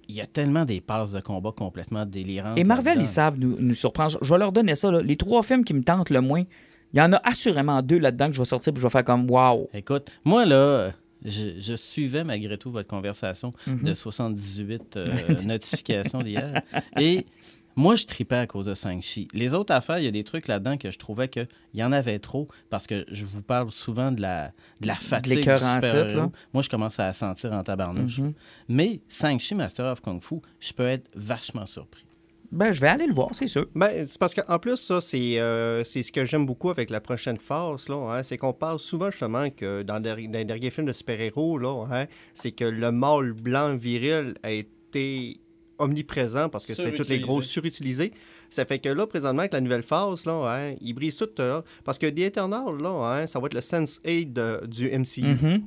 [0.08, 2.58] Il y a tellement des passes de combat complètement délirantes.
[2.58, 4.18] Et Marvel, ils savent nous, nous surprendre.
[4.20, 4.90] Je vais leur donner ça.
[4.90, 5.00] là.
[5.00, 6.42] Les trois films qui me tentent le moins,
[6.92, 9.04] il y en a assurément deux là-dedans que je vais sortir et je vais faire
[9.04, 9.68] comme wow.
[9.74, 10.92] Écoute, moi, là,
[11.24, 13.82] je, je suivais malgré tout votre conversation Mhm.
[13.84, 15.04] de 78 euh,
[15.46, 16.62] notifications d'hier.
[16.98, 17.26] Et
[17.74, 19.28] moi, je tripais à cause de Shang-Chi.
[19.32, 21.90] Les autres affaires, il y a des trucs là-dedans que je trouvais qu'il y en
[21.92, 25.36] avait trop parce que je vous parle souvent de la, de la fatigue.
[25.38, 26.30] l'écœur du titre, là.
[26.52, 28.18] Moi, je commence à la sentir en tabarnouche.
[28.18, 28.34] Mhm.
[28.68, 32.04] Mais Shang-Chi Master of Kung Fu, je peux être vachement surpris.
[32.52, 33.66] Ben, je vais aller le voir, c'est sûr.
[33.74, 37.00] Ben, c'est parce qu'en plus, ça, c'est euh, c'est ce que j'aime beaucoup avec la
[37.00, 40.92] prochaine phase, là, hein, c'est qu'on parle souvent justement que dans, les derniers films de
[40.92, 45.40] super-héros, là, hein, c'est que le mâle blanc viril a été
[45.82, 48.12] omniprésent parce que c'était toutes les grosses surutilisées.
[48.50, 51.28] Ça fait que là, présentement, avec la nouvelle phase, là, hein, ils brisent tout.
[51.40, 52.90] euh, parce que The Eternal, là,
[53.22, 55.22] hein, ça va être le Sense8 de- du MCU.
[55.22, 55.62] Mhm.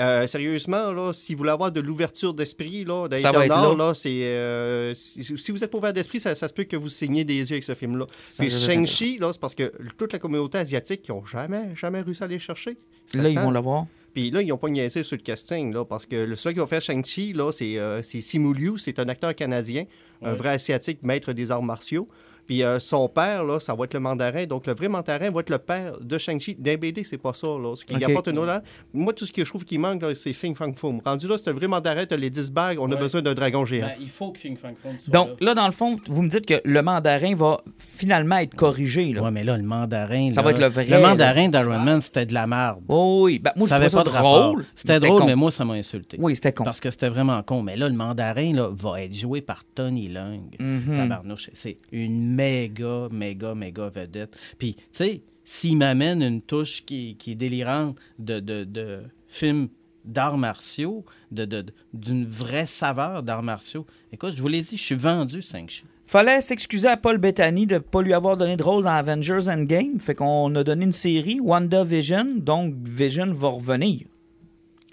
[0.00, 3.94] Euh, sérieusement, là, si vous voulez avoir de l'ouverture d'esprit, là, The Ça Eternal, là.
[3.94, 4.24] c'est.
[4.24, 7.36] euh, si, si vous êtes ouvert d'esprit, ça, ça se peut que vous signez des
[7.36, 8.06] yeux avec ce film-là.
[8.38, 12.22] Puis Shang-Chi, là, c'est parce que toute la communauté asiatique, qui ont jamais, jamais réussi
[12.22, 12.76] à aller chercher.
[13.06, 13.86] C'est Là, ils le vont l'avoir.
[14.14, 16.60] Puis là, ils n'ont pas niaisé sur le casting, là, parce que le seul qui
[16.60, 19.84] va faire Shang-Chi, là, c'est euh, c'est Simu Liu, c'est un acteur canadien,
[20.22, 22.06] un vrai asiatique, maître des arts martiaux.
[22.46, 24.44] Puis euh, son père, là, ça va être le mandarin.
[24.46, 26.56] Donc, le vrai mandarin va être le père de Shang-Chi.
[26.58, 27.74] D'un BD, c'est pas ça, là.
[27.76, 28.02] Ce qui Ok.
[28.02, 28.60] apporte une autre...
[28.92, 31.00] Moi, tout ce que je trouve qui manque, là, c'est Fing Fang Foom.
[31.04, 33.64] Rendu là, c'est un vrai mandarin, t'as les 10 bagues, on a besoin d'un dragon
[33.64, 33.86] géant.
[33.86, 35.46] Ben, il faut que Fing Fang Foom soit Donc, là.
[35.46, 39.12] là, dans le fond, vous me dites que le mandarin va finalement être corrigé.
[39.12, 39.22] Là.
[39.22, 40.30] Ouais, mais là, le mandarin.
[40.32, 42.82] Ça là, va être le vrai, Le mandarin d'Iron Man, c'était de la merde.
[42.88, 44.64] Oh, oui, ben, moi, je ça avait ça pas de drôle.
[44.74, 45.26] C'était drôle, con.
[45.26, 46.16] mais moi, ça m'a insulté.
[46.20, 46.64] Oui, c'était con.
[46.64, 47.62] Parce que c'était vraiment con.
[47.62, 50.54] Mais là, le mandarin là, va être joué par Tony Leung.
[50.58, 50.94] Mhm.
[50.96, 51.50] Tabarnouche.
[51.54, 54.36] C'est une méga, méga, méga vedette.
[54.58, 59.68] Puis, tu sais, s'il m'amène une touche qui, est délirante de, de, de film
[60.04, 64.82] d'arts martiaux, de, de- d'une vraie saveur d'arts martiaux, écoute, je vous l'ai dit, je
[64.82, 68.62] suis vendu 5 Fallait s'excuser à Paul Bettany de ne pas lui avoir donné de
[68.62, 69.98] rôle dans Avengers Endgame.
[70.00, 74.00] Fait qu'on a donné une série, WandaVision, donc Vision va revenir.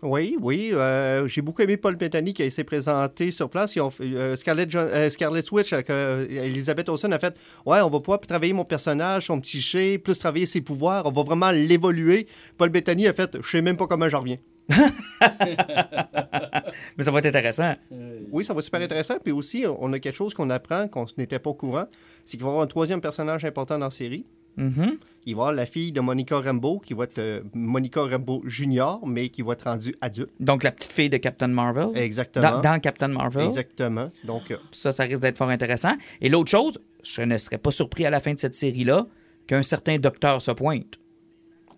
[0.03, 0.71] Oui, oui.
[0.73, 3.75] euh, J'ai beaucoup aimé Paul Bettany qui s'est présenté sur place.
[3.75, 7.35] Ils ont fait- euh, Scarlett, euh, Scarlett Witch, avec, euh, Elizabeth Olsen a fait
[7.65, 11.03] Ouais, on va pouvoir travailler mon personnage, son petit chien, plus travailler ses pouvoirs.
[11.05, 12.27] On va vraiment l'évoluer.
[12.57, 14.37] Paul Bettany a fait Je sais même pas comment j'en reviens.
[16.97, 17.73] Mais ça va être intéressant.
[18.31, 19.15] Oui, ça va être super intéressant.
[19.23, 21.85] Puis aussi, on a quelque chose qu'on apprend qu'on n'était pas au courant
[22.25, 24.25] c'est qu'il va y avoir un troisième personnage important dans la série.
[24.57, 24.97] Mhm.
[25.27, 28.41] Il va y avoir la fille de Monica Rambeau, qui va être euh, Monica Rambeau
[28.45, 30.31] Junior, mais qui va être rendue adulte.
[30.39, 31.89] Donc, la petite fille de Captain Marvel.
[31.95, 32.49] Exactement.
[32.53, 33.47] Dans, dans Captain Marvel.
[33.47, 34.09] Exactement.
[34.23, 35.93] Donc, euh, Ça, ça risque d'être fort intéressant.
[36.21, 39.05] Et l'autre chose, je ne serais pas surpris à la fin de cette série-là
[39.45, 40.97] qu'un certain docteur se pointe.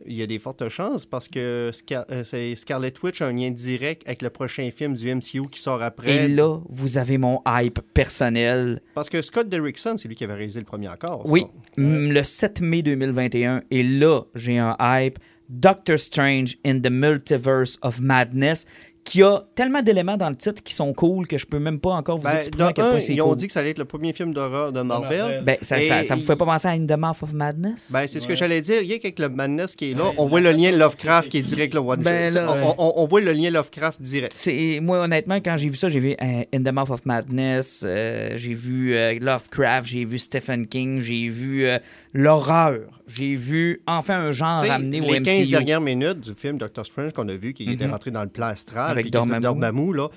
[0.05, 3.51] Il y a des fortes chances parce que Scar- euh, Scarlet Witch a un lien
[3.51, 6.25] direct avec le prochain film du MCU qui sort après.
[6.25, 8.81] Et là, vous avez mon hype personnel.
[8.95, 11.23] Parce que Scott Derrickson, c'est lui qui avait réalisé le premier accord.
[11.29, 11.45] Oui,
[11.77, 13.63] le 7 mai 2021.
[13.71, 15.19] Et là, j'ai un hype.
[15.49, 18.65] Doctor Strange in the Multiverse of Madness,
[19.03, 21.91] qui a tellement d'éléments dans le titre qui sont cool que je peux même pas
[21.91, 23.35] encore vous Ben, expliquer à quel point c'est ils ont cool.
[23.37, 25.43] dit que ça allait être le premier film d'horreur de Marvel.
[25.45, 27.89] Ben, ça, ça, ça vous fait pas penser à In the Mouth of Madness?
[27.91, 28.81] Ben, c'est ce que j'allais dire.
[28.81, 30.05] Il y a avec le Madness qui est là.
[30.09, 31.73] Ouais, on voit le lien Lovecraft qui est direct.
[31.73, 32.75] Là, One Ben, là, on, ouais.
[32.77, 34.33] on- on voit le lien Lovecraft direct.
[34.35, 37.83] C'est moi honnêtement quand j'ai vu ça, j'ai vu euh, In the Mouth of Madness,
[37.85, 41.77] euh, j'ai vu euh, Lovecraft, j'ai vu Stephen King, j'ai vu euh,
[42.13, 45.51] l'horreur, j'ai vu enfin un genre Tu sais, ramené au les 15 MCU.
[45.51, 47.91] dernières minutes du film Doctor Strange qu'on a vu, qui était Mhm.
[47.91, 49.41] rentré dans le plan astral, Avec Dormammu.
[49.41, 50.07] Dormammu, là,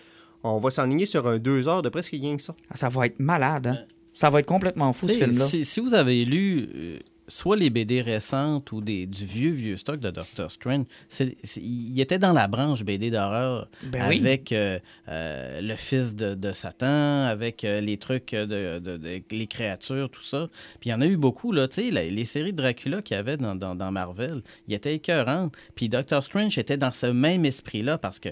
[0.43, 2.55] on va s'enligner sur un deux heures de presque rien que ça.
[2.71, 3.79] Ah, Ça va être malade, hein?
[4.13, 5.45] Ça va être complètement fou ce film-là.
[5.45, 6.99] Si, si vous avez lu euh,
[7.29, 11.61] soit les BD récentes ou des, du vieux, vieux stock de Doctor Strange, c'est- c'est-
[11.61, 14.19] il était dans la branche BD d'horreur Ben oui.
[14.21, 19.23] avec euh, euh, le fils de, de Satan, avec euh, les trucs de, de- de-
[19.31, 20.49] les créatures, tout ça.
[20.81, 21.69] Puis il y en a eu beaucoup, là.
[21.69, 24.95] Tu sais, les séries de Dracula qu'il y avait dans, dans, dans Marvel, il était
[24.95, 25.51] écœurant.
[25.75, 28.29] Puis Doctor Strange était dans ce même esprit-là parce que.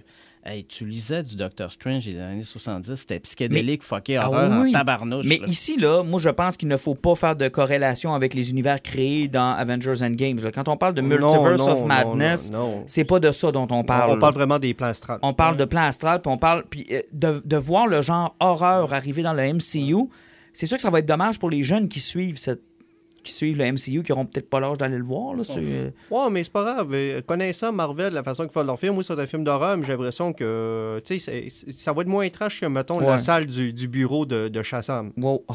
[0.47, 4.69] Hey, tu lisais du Doctor Strange des années 70, c'était psychédélique, fucké, Ah horreur oui.
[4.69, 5.25] en tabarnouche.
[5.27, 5.47] Mais là.
[5.47, 8.83] ici, là, moi, je pense qu'il ne faut pas faire de corrélation avec les univers
[8.83, 10.39] créés dans Avengers Endgame.
[10.55, 12.53] Quand on parle de Multiverse Non, non, of Madness,
[12.87, 14.11] c'est pas de ça dont on parle.
[14.11, 15.19] On parle vraiment des plans astrales.
[15.23, 18.37] On parle de plan astral, puis on parle puis euh, de, de voir le genre
[18.39, 20.11] horreur arriver dans le MCU.
[20.53, 22.63] C'est sûr que ça va être dommage pour les jeunes qui suivent cette
[23.25, 25.35] qui suivent le MCU, qui auront peut-être pas l'âge d'aller le voir.
[25.35, 26.89] Là, euh, Ouais, mais c'est pas grave.
[26.93, 29.85] Euh, Connaissant Marvel, la façon qu'ils font leur film, oui, c'est un film d'horreur, mais
[29.85, 31.03] j'ai l'impression que
[31.77, 33.07] ça va être moins trash que, mettons, Ouais.
[33.07, 35.13] la salle du, du bureau de, de Chassam.
[35.17, 35.45] Wow.
[35.49, 35.55] Oh.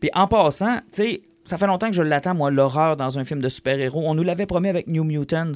[0.00, 3.24] Puis en passant, tu sais, ça fait longtemps que je l'attends, moi, l'horreur dans un
[3.24, 4.02] film de super-héros.
[4.06, 5.52] On nous l'avait promis avec New Mutants,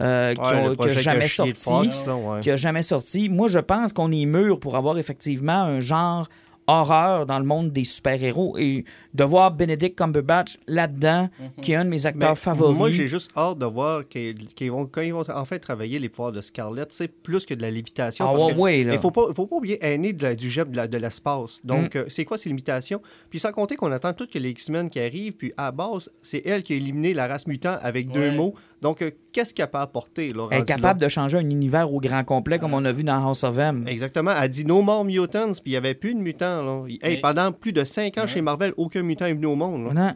[0.00, 1.52] euh, qui Ouais, ont- le qui projet a qui a jamais sorti.
[1.90, 2.40] Fox, là, ouais.
[2.40, 3.28] qui a jamais sorti.
[3.28, 6.28] Moi, je pense qu'on est mûr pour avoir effectivement un genre
[6.68, 11.28] horreur dans le monde des super-héros et de voir Benedict Cumberbatch là-dedans,
[11.62, 12.76] qui est un de mes acteurs Mais favoris.
[12.78, 16.30] Moi, j'ai juste hâte de voir qu'ils vont, quand ils vont enfin travailler les pouvoirs
[16.32, 18.26] de Scarlett, c'est plus que de la lévitation.
[18.28, 18.92] Ah parce ouais, que- ouais, là.
[18.92, 21.58] Il faut pas, faut pas oublier, elle est née de la- du jet de l'espace.
[21.64, 21.98] Donc, Mm.
[21.98, 23.00] euh, c'est quoi ces limitations?
[23.30, 26.10] Puis sans compter qu'on attend toutes que les X-Men qui arrivent, puis à la base,
[26.20, 28.54] c'est elle qui a éliminé la race mutant avec deux mots.
[28.82, 30.32] Donc, euh, qu'est-ce qu'elle peut apporter?
[30.32, 31.06] Là, Elle est capable là?
[31.06, 33.84] de changer un univers au grand complet, comme on a vu dans House of M.
[33.86, 34.32] Exactement.
[34.36, 36.62] Elle dit No more mutants, puis il n'y avait plus de mutants.
[36.64, 36.84] Là.
[36.88, 39.86] Hey, Mais- Pendant plus de cinq ans chez Marvel, aucun mutant est venu au monde.
[39.86, 39.94] là.
[39.94, 40.14] Non,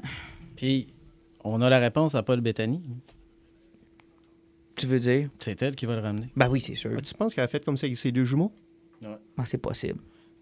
[0.57, 0.89] Puis,
[1.45, 2.83] on a la réponse à Paul Bettany.
[4.75, 5.29] tu veux dire?
[5.39, 6.31] C'est elle qui va le ramener.
[6.35, 6.91] Ben oui, c'est sûr.
[6.97, 8.53] Ah, tu penses qu'elle a fait comme ça avec ses deux jumeaux?
[9.05, 10.01] Ah, c'est possible.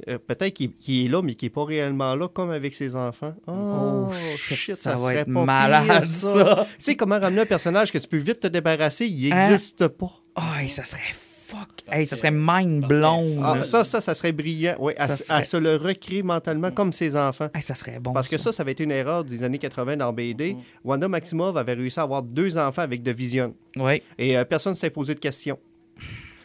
[0.09, 2.97] Euh, Peut-être qu'il qu'il est là, mais qu'il n'est pas réellement là, comme avec ses
[2.97, 3.35] enfants.
[3.47, 6.67] Oh, Oh, shit, shit, ça va serait être pas malade, pire, ça.
[6.71, 9.49] Tu sais comment ramener un personnage que tu peux vite te débarrasser, il Hein?
[9.49, 10.11] n'existe pas.
[10.37, 11.69] Oh, hey, ça serait fuck.
[11.91, 13.41] Hey, ça serait mind blown.
[13.45, 14.77] Ah, ça, ça, ça serait brillant.
[14.79, 17.49] Oui, à, Ça serait- à se le recréer mentalement comme ses enfants.
[17.55, 18.13] Hey, ça serait bon.
[18.13, 20.57] Parce que ça, ça avait été une erreur des années 80 dans BD.
[20.85, 23.55] Wanda Maximoff avait réussi à avoir deux enfants avec de Vision.
[23.77, 24.01] Oui.
[24.19, 25.59] Et euh, personne ne s'est posé de questions.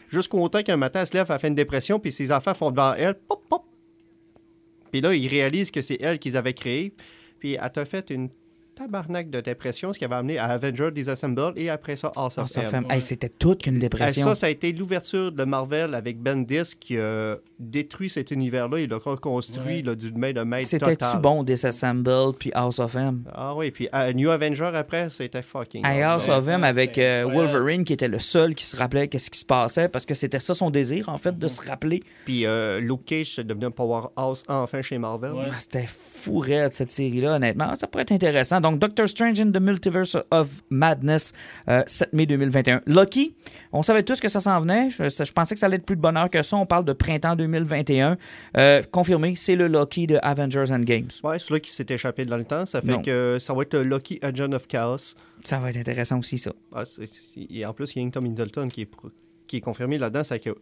[0.08, 2.70] Jusqu'au temps qu'un matin, elle se lève, elle fait une dépression, puis ses enfants font
[2.70, 3.64] devant elle, pop, pop.
[4.92, 6.94] Puis là, ils réalisent que c'est elle qu'ils avaient créé.
[7.38, 8.30] Puis elle t'a fait une
[8.76, 12.54] tabarnak de dépression, ce qui avait amené à Avenger Disassemble et après ça, House of
[12.74, 12.84] M.
[12.90, 14.26] Hey, c'était toute qu'une Euh, dépression.
[14.28, 18.78] Ça, ça a été l'ouverture de Marvel avec Bendis qui a détruit cet univers-là.
[18.80, 19.82] Il l'a reconstruit Ouais.
[19.82, 23.22] là, du main de maître C'était-tu bon, Disassemble puis House of M?
[23.34, 27.24] Ah oui, puis euh, New Avenger après, c'était fucking Hey, House of M avec euh.
[27.24, 30.38] Wolverine qui était le seul qui se rappelait qu'est-ce qui se passait parce que c'était
[30.40, 32.00] ça son désir en fait de se rappeler.
[32.26, 35.32] Puis euh, Luke Cage, c'est devenu un powerhouse enfin chez Marvel.
[35.32, 35.46] Ouais.
[35.48, 37.74] Ah, C'était fou raide, cette série-là, honnêtement.
[37.76, 38.60] Ça pourrait être intéressant.
[38.70, 41.32] Donc, Doctor Strange in the Multiverse of Madness,
[41.68, 42.80] euh, 7 mai 2021.
[42.86, 43.34] Loki,
[43.72, 44.90] on savait tous que ça s'en venait.
[44.90, 46.56] Je, je pensais que ça allait être plus de bonheur que ça.
[46.56, 48.16] On parle de printemps 2021.
[48.56, 51.08] Euh, confirmé, c'est le Loki de Avengers Endgames.
[51.22, 52.66] Ouais, celui qui s'est échappé dans le temps.
[52.66, 53.02] Ça fait Non.
[53.02, 55.14] que ça va être le Lucky Agent of Chaos.
[55.44, 56.50] Ça va être intéressant aussi, ça.
[56.74, 56.82] Ah,
[57.50, 58.90] et en plus, il y a Tom Hiddleston qui est,
[59.46, 60.22] qui est confirmé là-dedans.
[60.42, 60.56] Que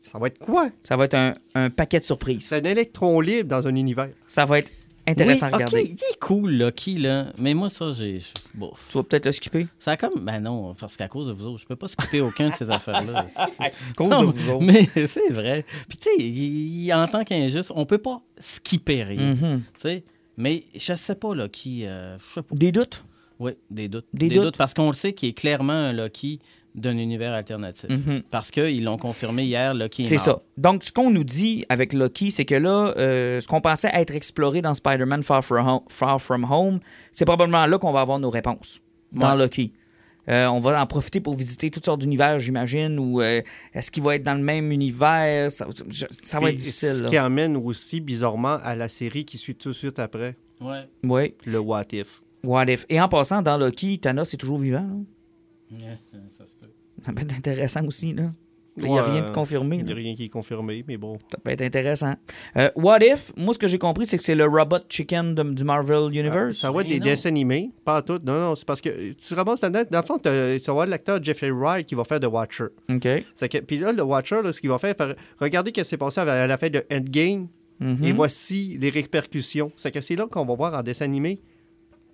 [0.00, 0.68] ça va être quoi?
[0.82, 2.44] Ça va être un, un paquet de surprises.
[2.46, 4.08] C'est un électron libre dans un univers.
[4.26, 4.70] Ça va être
[5.06, 5.80] intéressant Oui, à regarder.
[5.82, 7.26] ok, il est cool, Lucky, là?
[7.38, 8.20] Mais moi, ça, j'ai.
[8.54, 8.88] Bof.
[8.90, 9.66] Tu vas peut-être le skipper?
[9.78, 10.20] Ça a comme.
[10.24, 12.70] Ben non, parce qu'à cause de vous autres, je peux pas skipper aucun de ces
[12.70, 13.26] affaires-là.
[13.96, 14.64] Cause Non, de vous autres.
[14.64, 15.64] mais c'est vrai.
[15.88, 19.34] Puis tu sais, il- en tant qu'injuste, on peut pas skipper rien.
[19.34, 19.62] Mhm.
[19.74, 20.04] Tu sais.
[20.36, 21.84] Mais je sais pas, Lucky.
[21.86, 22.54] euh, je sais pas.
[22.54, 23.04] Des doutes?
[23.38, 24.06] Oui, des doutes.
[24.14, 24.56] Des doutes?
[24.56, 26.38] parce qu'on le sait qu'il est clairement un Lucky
[26.74, 27.90] d'un univers alternatif.
[27.90, 28.22] Mhm.
[28.30, 30.40] Parce qu'ils l'ont confirmé hier, Lucky est C'est ça.
[30.56, 34.14] Donc, ce qu'on nous dit avec Loki, c'est que là, euh, ce qu'on pensait être
[34.14, 36.80] exploré dans Spider-Man Far From Home, Far From Home
[37.12, 38.80] c'est probablement là qu'on va avoir nos réponses
[39.12, 39.38] dans Ouais.
[39.38, 39.72] Loki.
[40.28, 43.42] Euh, on va en profiter pour visiter toutes sortes d'univers, j'imagine, ou euh,
[43.74, 45.50] est-ce qu'il va être dans le même univers?
[45.50, 46.88] Ça, je- ça va Puis être difficile.
[46.94, 47.08] Ce là.
[47.08, 50.88] qui amène aussi, bizarrement, à la série qui suit tout de suite après, Ouais.
[51.02, 52.22] Oui, le What If.
[52.44, 52.86] what if.
[52.88, 54.78] Et en passant, dans Loki, Thanos est toujours vivant.
[54.86, 54.94] là.
[55.72, 55.98] Ouais,
[56.28, 56.66] ça se peut.
[57.04, 58.12] Ça peut être intéressant aussi.
[58.14, 58.24] là.
[58.78, 59.76] Il n'y a rien de euh, confirmé.
[59.76, 61.18] Il n'y a rien qui est confirmé, mais bon.
[61.30, 62.14] Ça peut être intéressant.
[62.56, 65.52] Euh, what if, moi, ce que j'ai compris, c'est que c'est le Robot Chicken de-
[65.52, 66.56] du Marvel Universe.
[66.56, 67.04] Ça va être des non.
[67.04, 68.18] dessins animés, pas tout.
[68.24, 69.82] Non, non, c'est parce que tu ramasses là-dedans.
[69.90, 72.68] Dans le fond, ça va être l'acteur Jeffrey Wright qui va faire The Watcher.
[72.90, 73.08] OK.
[73.34, 74.94] C'est que- Puis là, le Watcher, là, ce qu'il va faire,
[75.38, 77.48] regardez ce qui s'est passé à la fin de Endgame,
[77.78, 78.04] Mhm.
[78.04, 79.70] et voici les répercussions.
[79.76, 81.42] C'est que c'est là qu'on va voir en dessin animé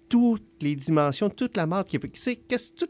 [0.08, 2.16] toutes les dimensions, toute la marque qui est.
[2.16, 2.88] c'est- qu'est-ce- tout,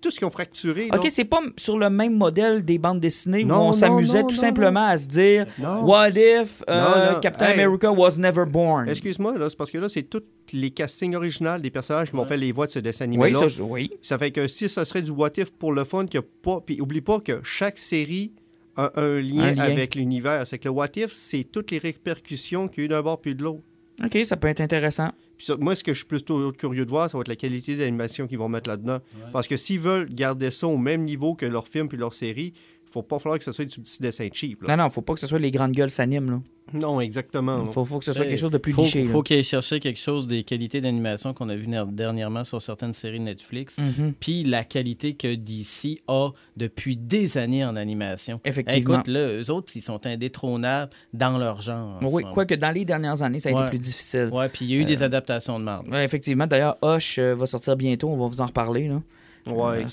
[0.00, 0.88] tout ce qu'ils ont fracturé.
[0.92, 0.98] là.
[0.98, 4.22] OK, c'est pas sur le même modèle des bandes dessinées où Non, on non, s'amusait
[4.22, 5.46] tout non, simplement à se dire.
[5.82, 7.18] What if euh.
[7.20, 7.54] Captain Hey.
[7.60, 8.88] America was never born?
[8.88, 10.22] Excuse-moi, là, c'est parce que là, c'est tous
[10.52, 13.40] les castings originaux des personnages qui vont faire les voix de ce dessin Oui, animé-là.
[13.40, 13.90] ça, je- oui.
[14.02, 16.60] Ça fait que si ce serait du what if pour le fun, que pas.
[16.64, 18.32] Puis oublie pas que chaque série
[18.76, 19.62] a un lien, Un lien.
[19.64, 20.46] avec l'univers.
[20.46, 23.20] C'est que le what if, c'est toutes les répercussions qu'il y a eu d'un bord
[23.20, 23.62] puis de l'autre.
[24.04, 25.10] OK, ça peut être intéressant.
[25.36, 27.36] Puis ça, moi, ce que je suis plutôt curieux de voir, ça va être la
[27.36, 28.98] qualité d'animation qu'ils vont mettre là-dedans.
[29.32, 32.52] Parce que s'ils veulent garder ça au même niveau que leurs films puis leurs séries,
[32.90, 34.62] faut pas falloir que ce soit du petit dessin cheap.
[34.62, 34.76] là.
[34.76, 36.30] Non, non, faut pas que ce soit les grandes gueules s'animent.
[36.30, 36.40] là.
[36.74, 37.56] Non, exactement.
[37.58, 37.68] non.
[37.68, 39.06] Faut, faut que ce soit quelque chose de plus faut, liché.
[39.06, 42.92] faut qu'il ait cherché quelque chose des qualités d'animation qu'on a vu dernièrement sur certaines
[42.92, 44.12] séries Netflix, Mhm.
[44.20, 46.28] puis la qualité que DC a
[46.58, 48.38] depuis des années en animation.
[48.44, 48.96] Effectivement.
[48.96, 52.00] Écoute, là, eux autres, ils sont indétrônables dans leur genre.
[52.02, 54.28] Oui, quoique dans les dernières années, ça a été plus difficile.
[54.30, 55.88] Ouais, puis il y a eu des adaptations de marde.
[55.88, 56.46] Ouais, effectivement.
[56.46, 58.10] D'ailleurs, Hush euh, va sortir bientôt.
[58.10, 58.88] On va vous en reparler.
[58.88, 59.00] Là.
[59.46, 59.84] Ouais,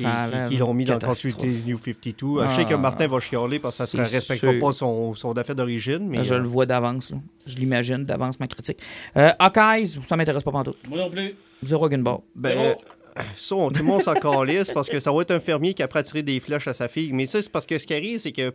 [0.49, 0.99] qui, l'ont mis dans le.
[0.99, 2.25] Continuity New 52.
[2.41, 2.65] Euh, Je sais Ah.
[2.65, 4.59] que Martin va chialer parce que ça ne sûr.
[4.59, 6.07] pas son, son affaire d'origine.
[6.07, 7.11] Mais je euh, le vois d'avance.
[7.11, 7.17] là.
[7.45, 8.79] Je l'imagine d'avance, ma critique.
[9.17, 10.77] Euh, Hawkeyes, ça m'intéresse pas pantoute.
[10.89, 11.35] Moi non plus.
[11.65, 12.17] The Rogan Ball.
[12.35, 12.73] Ben, euh,
[13.37, 15.83] ça, on- tout le monde s'en calisse parce que ça va être un fermier qui
[15.83, 17.13] après tirer des flèches à sa fille.
[17.13, 18.53] Mais ça, c'est parce que ce qui arrive, c'est que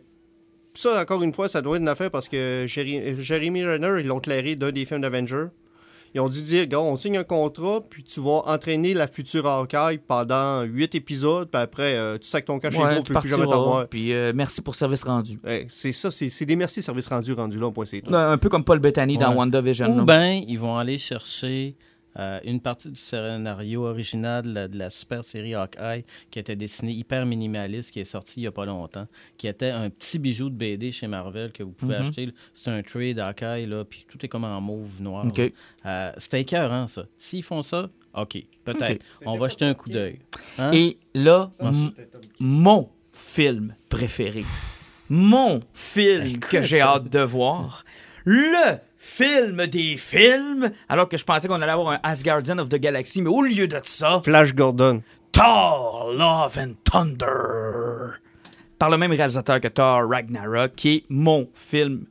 [0.74, 4.06] ça, encore une fois, ça doit être une affaire parce que Jerry- Jeremy Renner, ils
[4.06, 5.46] l'ont clairé d'un des films d'Avengers.
[6.14, 9.46] Ils ont dû dire, gars, on signe un contrat, puis tu vas entraîner la future
[9.46, 13.02] Hawkeye pendant huit épisodes, puis après, euh, tu sacs ton camp chez vous, on Ouais,
[13.02, 13.86] tu plus jamais t'avoir.
[13.88, 15.38] Puis euh, merci pour service rendu.
[15.44, 18.12] Ouais, c'est ça, c'est c'est des merci services rendus rendus là, point c'est tout.
[18.14, 19.36] Un peu comme Paul Bettany dans Ouais.
[19.36, 19.98] WandaVision.
[19.98, 21.76] Ou bien, ils vont aller chercher
[22.18, 26.56] euh, une partie du scénario original de la, de la super série Hawkeye qui était
[26.56, 29.06] dessinée hyper minimaliste, qui est sortie il n'y a pas longtemps,
[29.36, 32.02] qui était un petit bijou de BD chez Marvel que vous pouvez Mhm.
[32.02, 32.32] acheter.
[32.52, 35.24] C'est un trade Hawkeye, là, puis tout est comme en mauve noir.
[35.26, 35.36] OK.
[35.38, 35.48] là.
[35.86, 37.04] Euh, C'était écœurant, ça.
[37.18, 39.06] S'ils font ça, OK, peut-être.
[39.24, 40.18] On va jeter un coup d'œil.
[40.58, 40.72] Hein?
[40.72, 41.90] Et là, m-
[42.40, 44.44] mon film préféré,
[45.08, 47.84] mon film que j'ai hâte de voir,
[48.24, 52.76] le film des films, alors que je pensais qu'on allait avoir un Asgardian of the
[52.76, 55.02] Galaxy, mais au lieu de ça, Flash Gordon.
[55.32, 58.18] Thor, Love and Thunder.
[58.78, 62.04] Par le même réalisateur que Thor Ragnarok, qui est mon film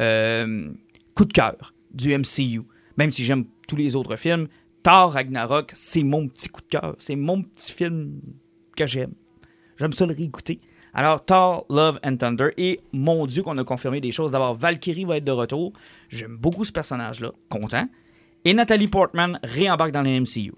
[0.00, 0.68] euh,
[1.14, 2.62] coup de cœur du MCU.
[2.96, 4.48] Même si j'aime tous les autres films,
[4.82, 6.96] Thor Ragnarok, c'est mon petit coup de cœur.
[6.98, 8.20] C'est mon petit film
[8.76, 9.14] que j'aime.
[9.78, 10.60] J'aime ça le réécouter.
[10.98, 12.48] Alors, Thor, Love and Thunder.
[12.56, 14.30] Et mon Dieu, qu'on a confirmé des choses.
[14.30, 15.74] D'abord, Valkyrie va être de retour.
[16.08, 17.32] J'aime beaucoup ce personnage-là.
[17.50, 17.86] Content.
[18.46, 20.54] Et Nathalie Portman réembarque dans les MCU.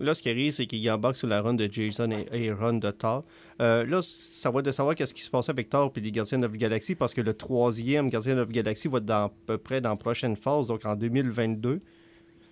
[0.00, 2.90] Là, ce qui arrive, c'est qu'il embarque sur la run de Jason et, run de
[2.90, 3.22] Thor.
[3.62, 6.10] Euh, là, ça va être de savoir qu'est-ce qui se passe avec Thor et les
[6.10, 9.30] Gardiens of the Galaxy, parce que le troisième Gardien of the Galaxy va être à
[9.46, 11.80] peu près dans la prochaine phase, donc en 2022.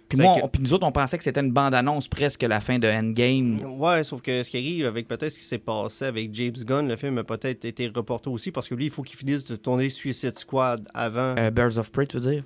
[0.09, 2.61] Puis, moi, que- on- puis nous autres, on pensait que c'était une bande-annonce presque la
[2.61, 3.61] fin de Endgame.
[3.81, 6.87] Ouais, sauf que ce qui arrive avec peut-être ce qui s'est passé avec James Gunn,
[6.89, 9.57] le film a peut-être été reporté aussi, parce que lui, il faut qu'il finisse de
[9.57, 11.35] tourner Suicide Squad avant.
[11.37, 12.45] Euh, Birds of Prey, tu veux dire?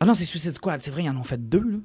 [0.00, 0.80] Ah non, c'est Suicide Squad.
[0.82, 1.78] C'est vrai, ils en ont fait deux, là.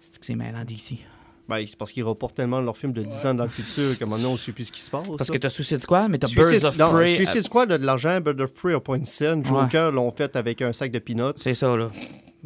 [0.00, 1.02] C'est que c'est mêlant d'ici.
[1.48, 4.04] Ben, c'est parce qu'ils reportent tellement leur film de 10 ans dans le futur que
[4.04, 5.06] maintenant, on ne sait plus ce qui se passe.
[5.16, 5.32] Parce ça.
[5.32, 7.14] que t'as Suicide Squad, mais t'as Suicide, Birds of non, Prey.
[7.16, 9.44] Suicide euh, Squad a de l'argent, Bird of Prey a pas une scène.
[9.44, 11.32] Joker l'ont fait avec un sac de peanuts.
[11.36, 11.88] C'est ça, là.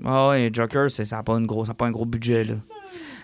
[0.05, 1.39] Ah ouais, Joker, ça n'a pas,
[1.79, 2.55] pas un gros budget, là.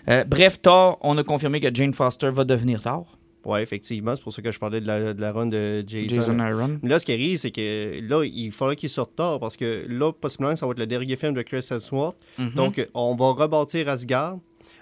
[0.09, 3.17] Euh, bref, Thor, on a confirmé que Jane Foster va devenir Thor.
[3.43, 6.15] Ouais, effectivement, c'est pour ça que je parlais de la, de la run de Jason.
[6.15, 6.79] Jason Aaron.
[6.83, 10.11] Là, ce qui arrive, c'est que là, il faudrait qu'il sorte tard parce que là,
[10.13, 12.17] possiblement, ça va être le dernier film de Chris Hemsworth.
[12.37, 12.51] Mhm.
[12.53, 14.37] Donc, on va rebâtir Asgard.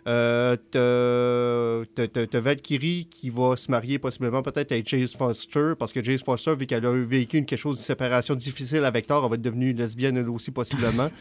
[0.08, 6.18] Euh, t'as- Valkyrie qui va se marier possiblement peut-être avec James Foster parce que James
[6.20, 9.36] Foster, vu qu'elle a vécu une, quelque chose de séparation difficile avec Thor, elle va
[9.36, 11.10] être devenue lesbienne elle aussi possiblement.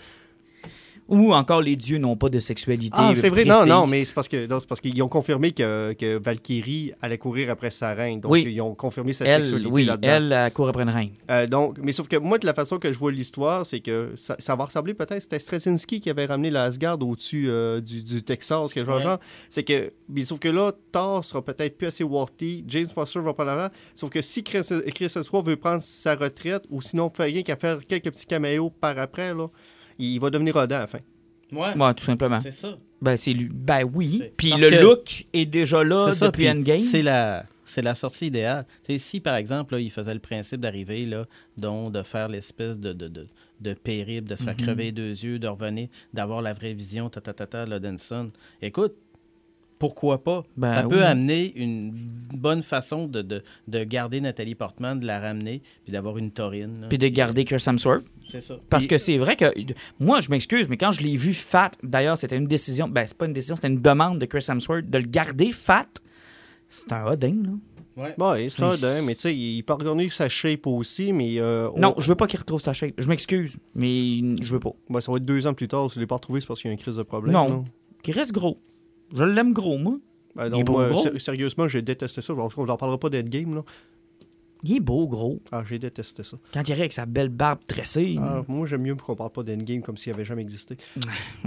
[1.08, 2.94] Ou encore, les dieux n'ont pas de sexualité.
[2.98, 3.68] ah, c'est vrai, non, précise.
[3.72, 7.16] non, mais c'est parce que non, c'est parce qu'ils ont confirmé que, que Valkyrie allait
[7.18, 8.20] courir après sa reine.
[8.20, 8.44] Donc, Oui.
[8.46, 10.08] ils ont confirmé sa Elle, sexualité oui, là-dedans.
[10.08, 11.10] elle, elle court après une reine.
[11.30, 14.12] Euh, donc, mais sauf que moi, de la façon que je vois l'histoire, c'est que
[14.16, 18.02] ça, ça va ressembler peut-être, c'était Straczynski qui avait ramené la Asgard au-dessus euh, du,
[18.02, 19.02] du Texas, quelque chose Ouais.
[19.02, 19.18] genre.
[19.48, 23.32] C'est que, mais sauf que là, Thor sera peut-être plus assez worthy, James Foster va
[23.32, 27.24] prendre la Sauf que si Chris, Chris Hemsworth veut prendre sa retraite, ou sinon fait
[27.24, 29.46] rien qu'à faire quelques petits caméos par après, là,
[29.98, 31.00] il va devenir rodant à la fin.
[31.52, 32.40] Ouais, Ouais, tout simplement.
[32.40, 32.76] c'est ça.
[33.00, 33.48] Ben, c'est lui.
[33.50, 34.22] Ben oui.
[34.36, 36.78] Puis le que- look est déjà là ça, depuis puis Endgame.
[36.78, 38.66] C'est la, c'est la sortie idéale.
[38.98, 41.24] Si, par exemple, là, il faisait le principe d'arriver, là,
[41.56, 43.26] donc de faire l'espèce de, de, de,
[43.60, 44.62] de périple, de se faire Mhm.
[44.64, 48.30] crever les deux yeux, de revenir, d'avoir la vraie vision, ta ta ta ta, Lodenson.
[48.60, 48.94] Écoute,
[49.78, 50.44] pourquoi pas?
[50.56, 50.90] Ben ça oui.
[50.90, 55.92] peut amener une bonne façon de, de, de garder Nathalie Portman, de la ramener, puis
[55.92, 56.82] d'avoir une taurine.
[56.82, 56.86] là.
[56.88, 58.04] Puis de garder Chris Hemsworth.
[58.22, 58.56] C'est ça.
[58.68, 59.46] Parce Puis- que c'est vrai que.
[60.00, 62.88] Moi, je m'excuse, mais quand je l'ai vu fat, d'ailleurs, c'était une décision.
[62.88, 65.86] Ben, c'est pas une décision, c'était une demande de Chris Hemsworth de le garder fat.
[66.68, 67.50] C'est un odin, là.
[67.96, 68.14] Ouais.
[68.16, 71.40] Ouais, ça, d'un, mais tu sais, il peut regarder sa shape aussi, mais.
[71.40, 72.92] euh, Non, on- je veux pas qu'il retrouve sa shape.
[72.96, 74.70] Je m'excuse, mais je veux pas.
[74.88, 76.60] ben, ça va être deux ans plus tard, si je l'ai pas retrouvé, c'est parce
[76.60, 77.32] qu'il y a une crise de problème.
[77.32, 77.48] Non.
[77.48, 77.64] là.
[78.04, 78.58] Qu'il reste gros.
[79.14, 79.98] Je l'aime gros, moi.
[80.36, 81.02] Ben, moi, gros.
[81.02, 82.32] sé- sérieusement, j'ai détesté ça.
[82.34, 83.62] On n'en parlera pas d'Endgame, là.
[84.64, 85.40] Il est beau, gros.
[85.52, 86.36] Ah, j'ai détesté ça.
[86.52, 88.16] Quand il arrive avec sa belle barbe tressée.
[88.20, 90.76] Ah, moi, j'aime mieux qu'on parle pas d'Endgame comme s'il avait jamais existé.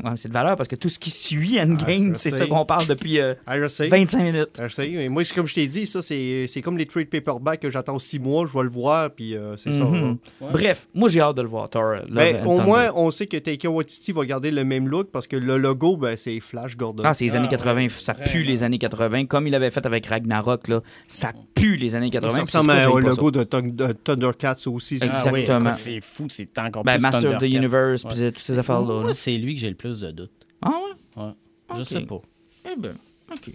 [0.04, 2.66] Ouais, c'est de valeur parce que tout ce qui suit Endgame, Ah, c'est ça qu'on
[2.66, 3.88] parle depuis euh, Ah, je sais.
[3.90, 4.58] 25 minutes.
[4.60, 4.90] Ah, je sais.
[4.90, 8.00] Mais moi, c'est comme je t'ai dit, ça, c'est comme les trade paperbacks que j'attends
[8.00, 9.84] six mois, je vais le voir, puis euh, c'est ça.
[9.84, 10.18] Mhm.
[10.40, 10.50] Ouais.
[10.52, 11.96] Bref, moi j'ai hâte de le voir, Thor.
[12.10, 15.36] Ben, au moins, on sait que Taika Waititi va garder le même look parce que
[15.36, 17.04] le logo, ben, c'est Flash Gordon.
[17.06, 19.72] Ah, c'est les Ah, années 80, ouais, ça pue les années 80, comme il avait
[19.72, 20.82] fait avec Ragnarok, là.
[21.08, 22.36] Ça pue les années 80.
[22.36, 22.72] ça ressemble
[23.04, 24.98] pas logo de, Thun- de Thundercats aussi.
[25.02, 25.74] Ah oui, Exactement.
[25.74, 27.44] c'est fou, c'est encore Ben, plus Master of the.
[27.44, 28.12] Universe, Ouais.
[28.14, 29.02] puis toutes ces affaires-là.
[29.02, 30.32] Moi, c'est lui que j'ai le plus de doutes.
[30.62, 30.70] Ah
[31.18, 31.24] ouais?
[31.24, 31.32] Ouais.
[31.78, 32.22] Je sais pas.
[32.66, 32.96] Eh ben,
[33.32, 33.52] OK.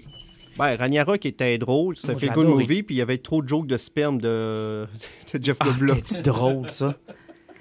[0.59, 3.67] Ben, Ragnarok était drôle, c'était j'ai good movie, puis il y avait trop de jokes
[3.67, 4.87] de sperme de,
[5.35, 5.67] de Jeff Ah,
[6.05, 6.95] c'était drôle, ça?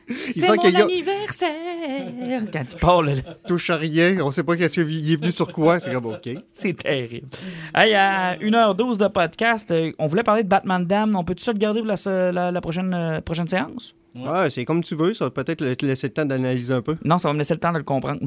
[0.07, 2.41] C'est mon a- anniversaire!
[2.53, 5.52] Quand il parle, là, touche à rien, on sait pas qu'est-ce qu'il est venu sur
[5.52, 6.30] quoi, c'est comme OK.
[6.52, 7.27] c'est terrible.
[7.73, 11.15] Hey, à 1h12 de podcast, euh, on voulait parler de Batman Dam.
[11.15, 13.95] On peut-tu ça le garder pour la, la- la prochaine, euh, prochaine séance?
[14.15, 16.95] Ouais, c'est comme tu veux, ça va peut-être te laisser le temps d'analyser un peu.
[17.03, 18.22] Non, ça va me laisser le temps de le comprendre.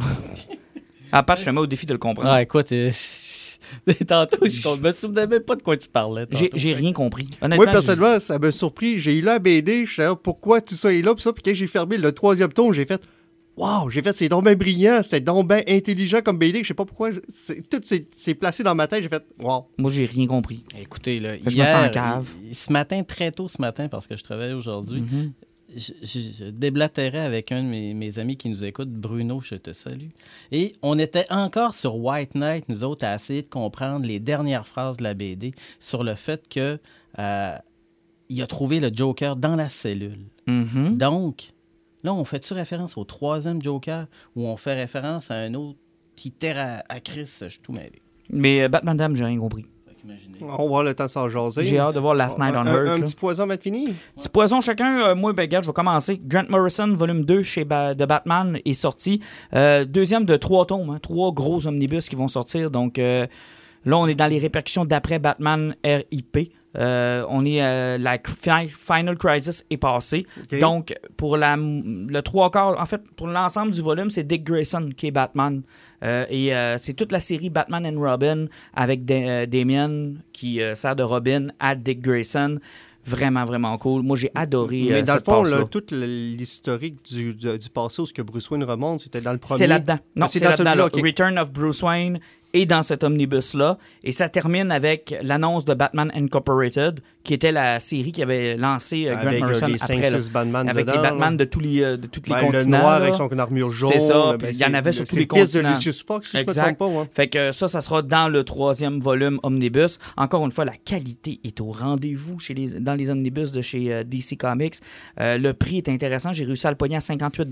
[1.13, 2.31] à part, je te mets au défi de le comprendre.
[2.31, 2.91] Ah, écoute, euh,
[4.07, 6.27] tantôt, je me souvenais même pas de quoi tu parlais.
[6.55, 7.28] J'ai rien compris.
[7.40, 9.01] Honnêtement, Moi, personnellement, ça m'a surpris.
[9.01, 11.43] J'ai eu la BD, je sais pas pourquoi tout ça est là, puis ça, puis
[11.43, 13.03] quand j'ai fermé le troisième tome, j'ai fait
[13.57, 16.74] Waouh, j'ai fait, c'est donc bien brillant, c'était donc bien intelligent comme BD, je sais
[16.74, 19.65] pas pourquoi, je- c'est- tout s'est placé dans ma tête, j'ai fait Waouh.
[19.77, 20.62] j'ai- moi, j'ai rien compris.
[20.81, 22.28] Écoutez, là, je me hier, sens en cave.
[22.53, 25.32] ce matin, très tôt ce matin, parce que je travaille aujourd'hui, Mhm.
[25.43, 29.55] je, je- je déblatérais avec un de mes, mes amis qui nous écoute, Bruno, je
[29.57, 30.09] te salue.
[30.53, 34.66] Et on était encore sur White Knight, nous autres, à essayer de comprendre les dernières
[34.66, 36.78] phrases de la BD sur le fait que
[37.19, 37.57] euh,
[38.28, 40.27] il a trouvé le Joker dans la cellule.
[40.47, 40.97] Mhm.
[40.97, 41.53] Donc,
[42.05, 45.78] Là, on fait-tu référence au troisième Joker ou on fait référence à un autre
[46.15, 46.57] qui terre
[46.89, 47.28] à, à Chris?
[47.40, 48.01] Je suis tout mêlé?
[48.31, 49.66] Mais euh, Batman Dam, j'ai rien compris.
[50.41, 51.65] On va avoir le temps de s'en jaser.
[51.65, 52.89] J'ai hâte de voir Last Night on un, Earth.
[52.89, 53.95] un petit poison va être fini?
[54.17, 55.01] Petit poison chacun.
[55.03, 56.21] Euh, moi, ben, regarde, je vais commencer.
[56.25, 59.21] Grant Morrison, volume 2 chez Ba- de Batman est sorti.
[59.55, 62.71] Euh, deuxième de trois tomes, hein, trois gros omnibus qui vont sortir.
[62.71, 63.27] Donc euh,
[63.85, 66.53] là, on est dans les répercussions d'après Batman RIP.
[66.77, 70.27] Euh, on est euh, la fi- Final Crisis est passée.
[70.61, 74.91] Donc pour la, le trois quarts, en fait, pour l'ensemble du volume, c'est Dick Grayson
[74.97, 75.63] qui est Batman.
[76.05, 80.61] Euh, et euh, c'est toute la série Batman and Robin avec Da- euh, Damien qui
[80.75, 82.59] sert de Robin à Dick Grayson.
[83.05, 84.03] Vraiment, vraiment cool.
[84.03, 88.12] Moi, j'ai adoré Mais dans le fond, là, toute l'historique du, du passé où ce
[88.12, 89.59] que Bruce Wayne remonte, c'était dans le premier.
[89.59, 89.99] C'est là-dedans.
[90.15, 90.57] Non, c'est dans là-dedans.
[90.65, 90.87] celui-là, là.
[90.87, 91.01] ok.
[91.03, 92.20] Return of Bruce Wayne
[92.55, 93.79] est dans cet omnibus-là.
[94.05, 99.07] Et ça termine avec l'annonce de Batman Incorporated, qui était la série qui avait lancé
[99.09, 100.11] euh, Grant euh, Morrison les après.
[100.11, 100.19] là.
[100.19, 100.97] 5-6 Batman avec dedans.
[101.03, 102.79] les Batman de tous les, euh, de tous les Ben, continents.
[102.79, 103.05] Le noir là.
[103.07, 103.91] avec son armure jaune.
[103.93, 105.75] C'est ça, ben, il y en avait sur tous les le fils de continents.
[105.77, 106.62] Lucius Fox, si je me Exact.
[106.77, 106.87] trompe pas.
[107.01, 107.09] ouais.
[107.12, 109.99] Fait que ça, ça sera dans le troisième volume Omnibus.
[110.16, 113.93] Encore une fois, la qualité est au rendez-vous chez les, dans les Omnibus de chez
[113.93, 114.77] euh, DC Comics.
[115.20, 116.33] Euh, le prix est intéressant.
[116.33, 117.49] J'ai réussi à le pogner à 58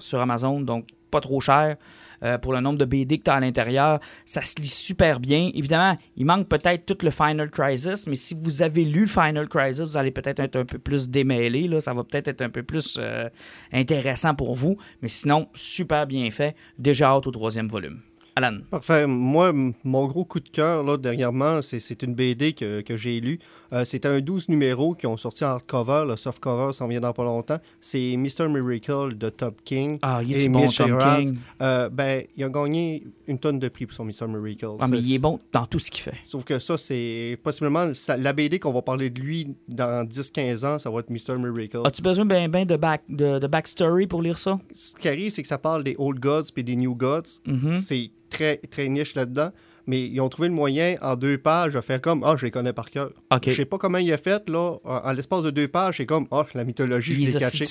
[0.00, 1.76] sur Amazon, donc pas trop cher.
[2.22, 5.20] euh, pour le nombre de BD que tu as à l'intérieur, ça se lit super
[5.20, 5.50] bien.
[5.54, 9.48] Évidemment, il manque peut-être tout le Final Crisis, mais si vous avez lu le Final
[9.48, 11.68] Crisis, vous allez peut-être être un peu plus démêlé.
[11.68, 11.80] Là.
[11.80, 13.28] Ça va peut-être être un peu plus euh,
[13.72, 14.76] intéressant pour vous.
[15.02, 16.54] Mais sinon, super bien fait.
[16.78, 18.00] Déjà hâte au troisième volume.
[18.36, 18.58] Alan.
[18.70, 19.06] Parfait.
[19.06, 19.52] Moi,
[19.84, 23.38] mon gros coup de cœur, là, dernièrement, c'est c'est une BD que, que j'ai lue.
[23.72, 26.04] Euh, C'était un 12 numéros qui ont sorti en hardcover.
[26.08, 27.58] Le softcover s'en vient dans pas longtemps.
[27.80, 28.48] C'est Mr.
[28.48, 29.98] Miracle de Top King.
[30.02, 31.20] Ah, il Et est bon, Mitch Tom Gerard.
[31.22, 31.36] King.
[31.62, 34.26] Euh, ben, il a gagné une tonne de prix pour son Mr.
[34.28, 34.66] Miracle.
[34.80, 36.14] Ah, mais il est bon dans tout ce qu'il fait.
[36.24, 40.64] Sauf que ça, c'est possiblement ça- la BD qu'on va parler de lui dans 10-15
[40.64, 41.36] ans, ça va être Mr.
[41.38, 41.80] Miracle.
[41.84, 44.58] As-tu besoin ben, ben de, back, de, de backstory pour lire ça?
[44.74, 47.40] Ce qui arrive, c'est que ça parle des Old Gods puis des New Gods.
[47.46, 47.78] Mhm.
[47.80, 49.50] C'est très, très niche là-dedans.
[49.86, 52.50] Mais ils ont trouvé le moyen, en deux pages, de faire comme Ah, je les
[52.52, 53.12] connais par cœur.
[53.32, 53.48] OK.
[53.48, 54.76] Je sais pas comment il a fait, là.
[54.84, 57.40] En, l'espace de deux pages, c'est comme Ah, la mythologie, je Il l'ai les a
[57.40, 57.64] cachée.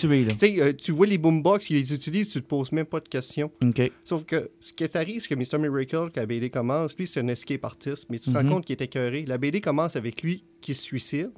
[0.60, 3.52] euh, tu vois les boombox, ils les utilisent, tu te poses même pas de questions.
[3.64, 3.92] OK.
[4.04, 5.60] Sauf que ce qui est arrivé, c'est que Mr.
[5.62, 8.36] Miracle, quand la BD commence, lui, c'est un escape artist, mais tu te Mhm.
[8.38, 9.24] rends compte qu'il est écœuré.
[9.26, 11.32] La BD commence avec lui qui se suicide,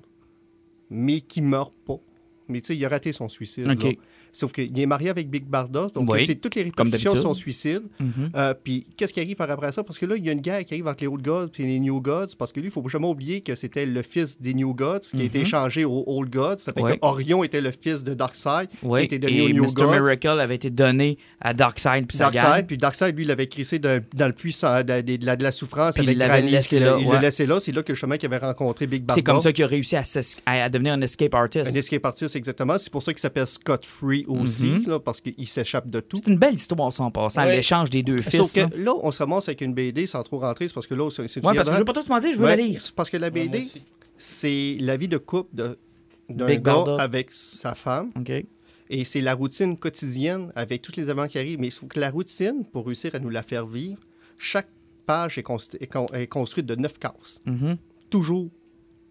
[0.89, 1.99] mais qui meurt pas.
[2.47, 3.69] Mais tu sais, il a raté son suicide.
[3.69, 3.97] OK.
[4.33, 7.33] Sauf qu'il est marié avec Big Bardos, donc Oui, c'est toutes les répercussions de son
[7.33, 7.81] suicide.
[7.99, 8.31] Mhm.
[8.35, 9.83] Euh, puis qu'est-ce qui arrive par après ça?
[9.83, 11.63] Parce que là, il y a une guerre qui arrive entre les Old Gods et
[11.63, 14.53] les New Gods, parce que lui, il faut jamais oublier que c'était le fils des
[14.53, 15.45] New Gods qui a été Mhm.
[15.45, 16.59] échangé aux Old Gods.
[16.59, 16.93] Ça fait Ouais.
[16.97, 19.01] que Orion était le fils de Darkseid, Ouais.
[19.01, 19.73] qui était devenu Et aux New Mr.
[19.73, 19.91] Gods.
[19.91, 22.17] Miracle avait été donné à Darkseid puis.
[22.17, 25.43] Darkseid, puis Darkseid, lui, il l'avait crissé de- dans le puits sans- de, de- de
[25.43, 27.19] la, souffrance Puis il avec l'avait Granis, laissé il là, il ouais.
[27.19, 27.59] laissé là.
[27.59, 29.15] C'est là que justement qu'il avait rencontré Big Barda.
[29.19, 30.03] C'est comme ça qu'il a réussi à-
[30.45, 31.67] à devenir un escape artist.
[31.67, 32.77] Un escape artist, exactement.
[32.79, 34.87] C'est pour ça qu'il s'appelle Scott Free aussi, Mhm.
[34.87, 36.17] là, parce qu'il s'échappe de tout.
[36.17, 37.55] C'est une belle histoire, en passant, Ouais.
[37.55, 38.37] l'échange des deux fils.
[38.41, 38.67] Sauf là.
[38.69, 41.09] que là, on se ramasse avec une BD sans trop rentrer, c'est parce que là,
[41.09, 42.63] c'est c'est Ouais, parce que je veux pas tout te mentir, je veux Ouais, la
[42.63, 42.81] lire.
[42.95, 43.63] Parce que la BD,
[44.17, 45.75] c'est la vie de couple
[46.29, 46.95] d'un gars Barda.
[47.01, 48.09] avec sa femme.
[48.19, 48.31] OK.
[48.93, 51.59] Et c'est la routine quotidienne avec tous les événements qui arrivent.
[51.59, 53.99] Mais il faut que la routine, pour réussir à nous la faire vivre,
[54.37, 54.67] chaque
[55.05, 57.39] page est, const- est con- est construite de neuf cases.
[57.45, 57.77] Mhm.
[58.09, 58.49] Toujours,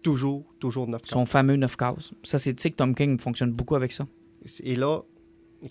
[0.03, 1.11] toujours, toujours neuf cases.
[1.11, 2.11] Son fameux 9 cases.
[2.23, 4.07] Ça, c'est tu sais que Tom King fonctionne beaucoup avec ça.
[4.63, 5.01] Et là,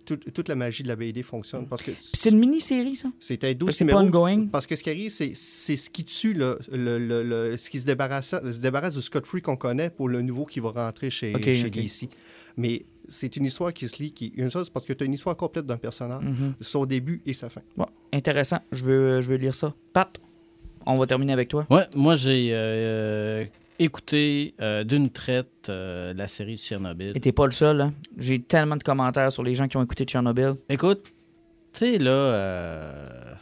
[0.05, 3.09] tout- toute la magie de la BD fonctionne parce que Puis c'est une mini-série, ça?
[3.19, 4.07] c'était Fait 12 que C'est pas numéros.
[4.25, 4.47] ongoing?
[4.47, 7.69] Parce que ce qui arrive, c'est c'est ce qui tue le, le- le- le- ce
[7.71, 10.71] qui se débarrasse, se débarrasse du Scott Free qu'on connaît pour le nouveau qui va
[10.71, 11.71] rentrer chez, Ok, chez ok.
[11.73, 12.09] DC.
[12.57, 14.13] Mais c'est une histoire qui se lit.
[14.13, 16.55] Qui, une chose, parce que tu as une histoire complète d'un personnage, Mhm.
[16.61, 17.63] son début et sa fin.
[17.77, 18.59] Bon, intéressant.
[18.71, 19.75] Je veux, je veux lire ça.
[19.93, 20.21] Pat,
[20.87, 21.67] on va terminer avec toi.
[21.69, 23.45] Ouais, moi, j'ai euh,
[23.81, 27.13] écouté euh, d'une traite euh, la série de Tchernobyl.
[27.15, 27.95] Et t'es pas le seul, hein?
[28.19, 30.55] J'ai tellement de commentaires sur les gens qui ont écouté Tchernobyl.
[30.69, 31.03] Écoute,
[31.73, 33.35] tu sais, là, euh,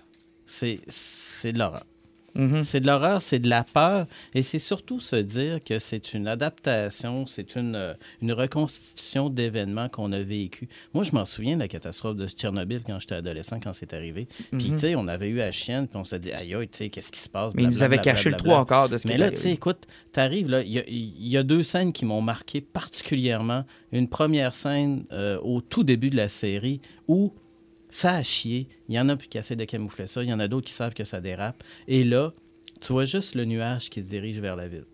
[0.46, 1.84] c'est c'est de l'horreur.
[2.38, 2.62] Mhm.
[2.64, 6.26] C'est de l'horreur, c'est de la peur, et c'est surtout se dire que c'est une
[6.28, 10.68] adaptation, c'est une, euh, une reconstitution d'événements qu'on a vécu.
[10.94, 14.28] Moi, je m'en souviens de la catastrophe de Tchernobyl quand j'étais adolescent, quand c'est arrivé.
[14.56, 14.74] Puis, Mhm.
[14.74, 16.88] tu sais, on avait eu la chienne, puis on s'est dit, aïe, aïe, tu sais,
[16.90, 17.52] qu'est-ce qui se passe?
[17.54, 19.50] Mais ils nous avaient caché le trois encore de ce qui Mais là, tu sais,
[19.52, 23.64] écoute, t'arrives, là, il y, a- il y a deux scènes qui m'ont marqué particulièrement.
[23.92, 27.32] Une première scène euh, au tout début de la série où
[27.90, 28.68] ça a chié.
[28.88, 30.22] Il y en a plus qui essaient de camoufler ça.
[30.22, 31.62] Il y en a d'autres qui savent que ça dérape.
[31.86, 32.32] Et là,
[32.80, 34.84] tu vois juste le nuage qui se dirige vers la ville.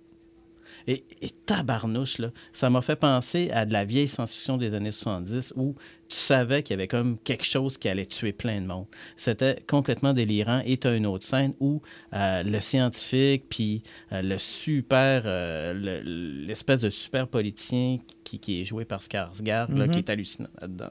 [0.87, 4.93] Et, et tabarnouche, là, ça m'a fait penser à de la vieille science-fiction des années
[4.93, 5.75] 70 où
[6.09, 8.85] tu savais qu'il y avait comme quelque chose qui allait tuer plein de monde.
[9.17, 10.61] C'était complètement délirant.
[10.67, 11.81] Et tu as une autre scène où
[12.13, 16.01] euh, le scientifique, puis euh, le super, euh, le-
[16.47, 19.91] l'espèce de super politicien qui, qui est joué par Skarsgård, là, Mhm.
[19.91, 20.91] qui est hallucinant là-dedans,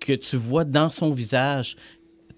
[0.00, 1.76] que tu vois dans son visage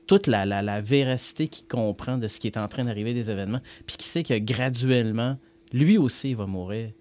[0.06, 3.30] toute la, la, la véracité qu'il comprend de ce qui est en train d'arriver des
[3.30, 5.36] événements, puis qui sait que graduellement,
[5.72, 6.92] lui aussi il va mourir.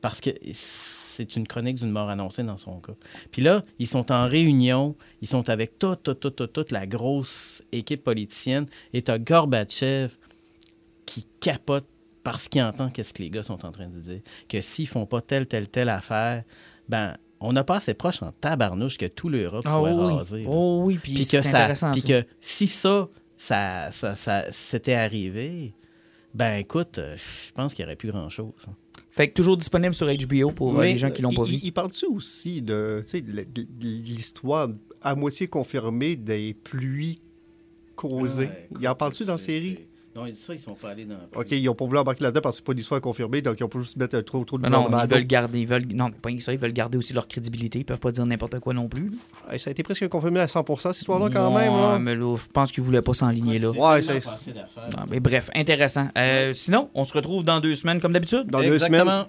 [0.00, 2.94] Parce que c'est une chronique d'une mort annoncée dans son cas.
[3.30, 7.62] Puis là, ils sont en réunion, ils sont avec toute, toute, toute, toute, la grosse
[7.72, 10.14] équipe politicienne, et t'as Gorbatchev
[11.04, 11.86] qui capote
[12.22, 14.20] parce qu'il entend qu'est-ce que les gars sont en train de dire.
[14.48, 16.44] Que s'ils font pas telle, telle, telle affaire,
[16.88, 19.92] ben, on n'a pas assez proche en tabarnouche que tout l'Europe Ah soit
[20.32, 20.44] oui.
[20.46, 25.74] Oh oui, puis que, ça, puis que si ça, ça, ça, ça s'était arrivé,
[26.34, 28.52] ben écoute, euh, je pense qu'il n'y aurait plus grand-chose.
[28.68, 28.74] hein.
[29.10, 31.58] Fait que toujours disponible sur HBO pour euh, Mais, les gens qui l'ont pas vu.
[31.62, 33.02] Il parle-tu aussi de
[33.80, 34.68] l'histoire
[35.02, 37.20] à moitié confirmée des pluies
[37.94, 38.48] causées?
[38.80, 39.80] il en parle-tu dans la série?
[40.14, 42.42] Non, ça, ils sont pas allés dans la OK, ils n'ont pas voulu embarquer là-dedans
[42.42, 44.22] parce que c'est pas une histoire confirmée, donc ils ont pas voulu se mettre euh,
[44.22, 46.72] trop, trop de Mais non, ils veulent garder, ils veulent, non, pas ça, ils veulent
[46.72, 47.78] garder aussi leur crédibilité.
[47.78, 49.10] Ils peuvent pas dire n'importe quoi non plus.
[49.56, 51.72] Ça a été presque confirmé à 100% cette histoire-là, quand même.
[51.72, 51.98] Là.
[51.98, 53.70] mais là, je pense qu'ils voulaient pas s'enligner là.
[53.70, 54.22] Ouais, c'est-
[55.10, 56.08] mais bref, intéressant.
[56.18, 58.46] Euh, Sinon, on se retrouve dans deux semaines comme d'habitude.
[58.48, 59.24] Dans deux semaines.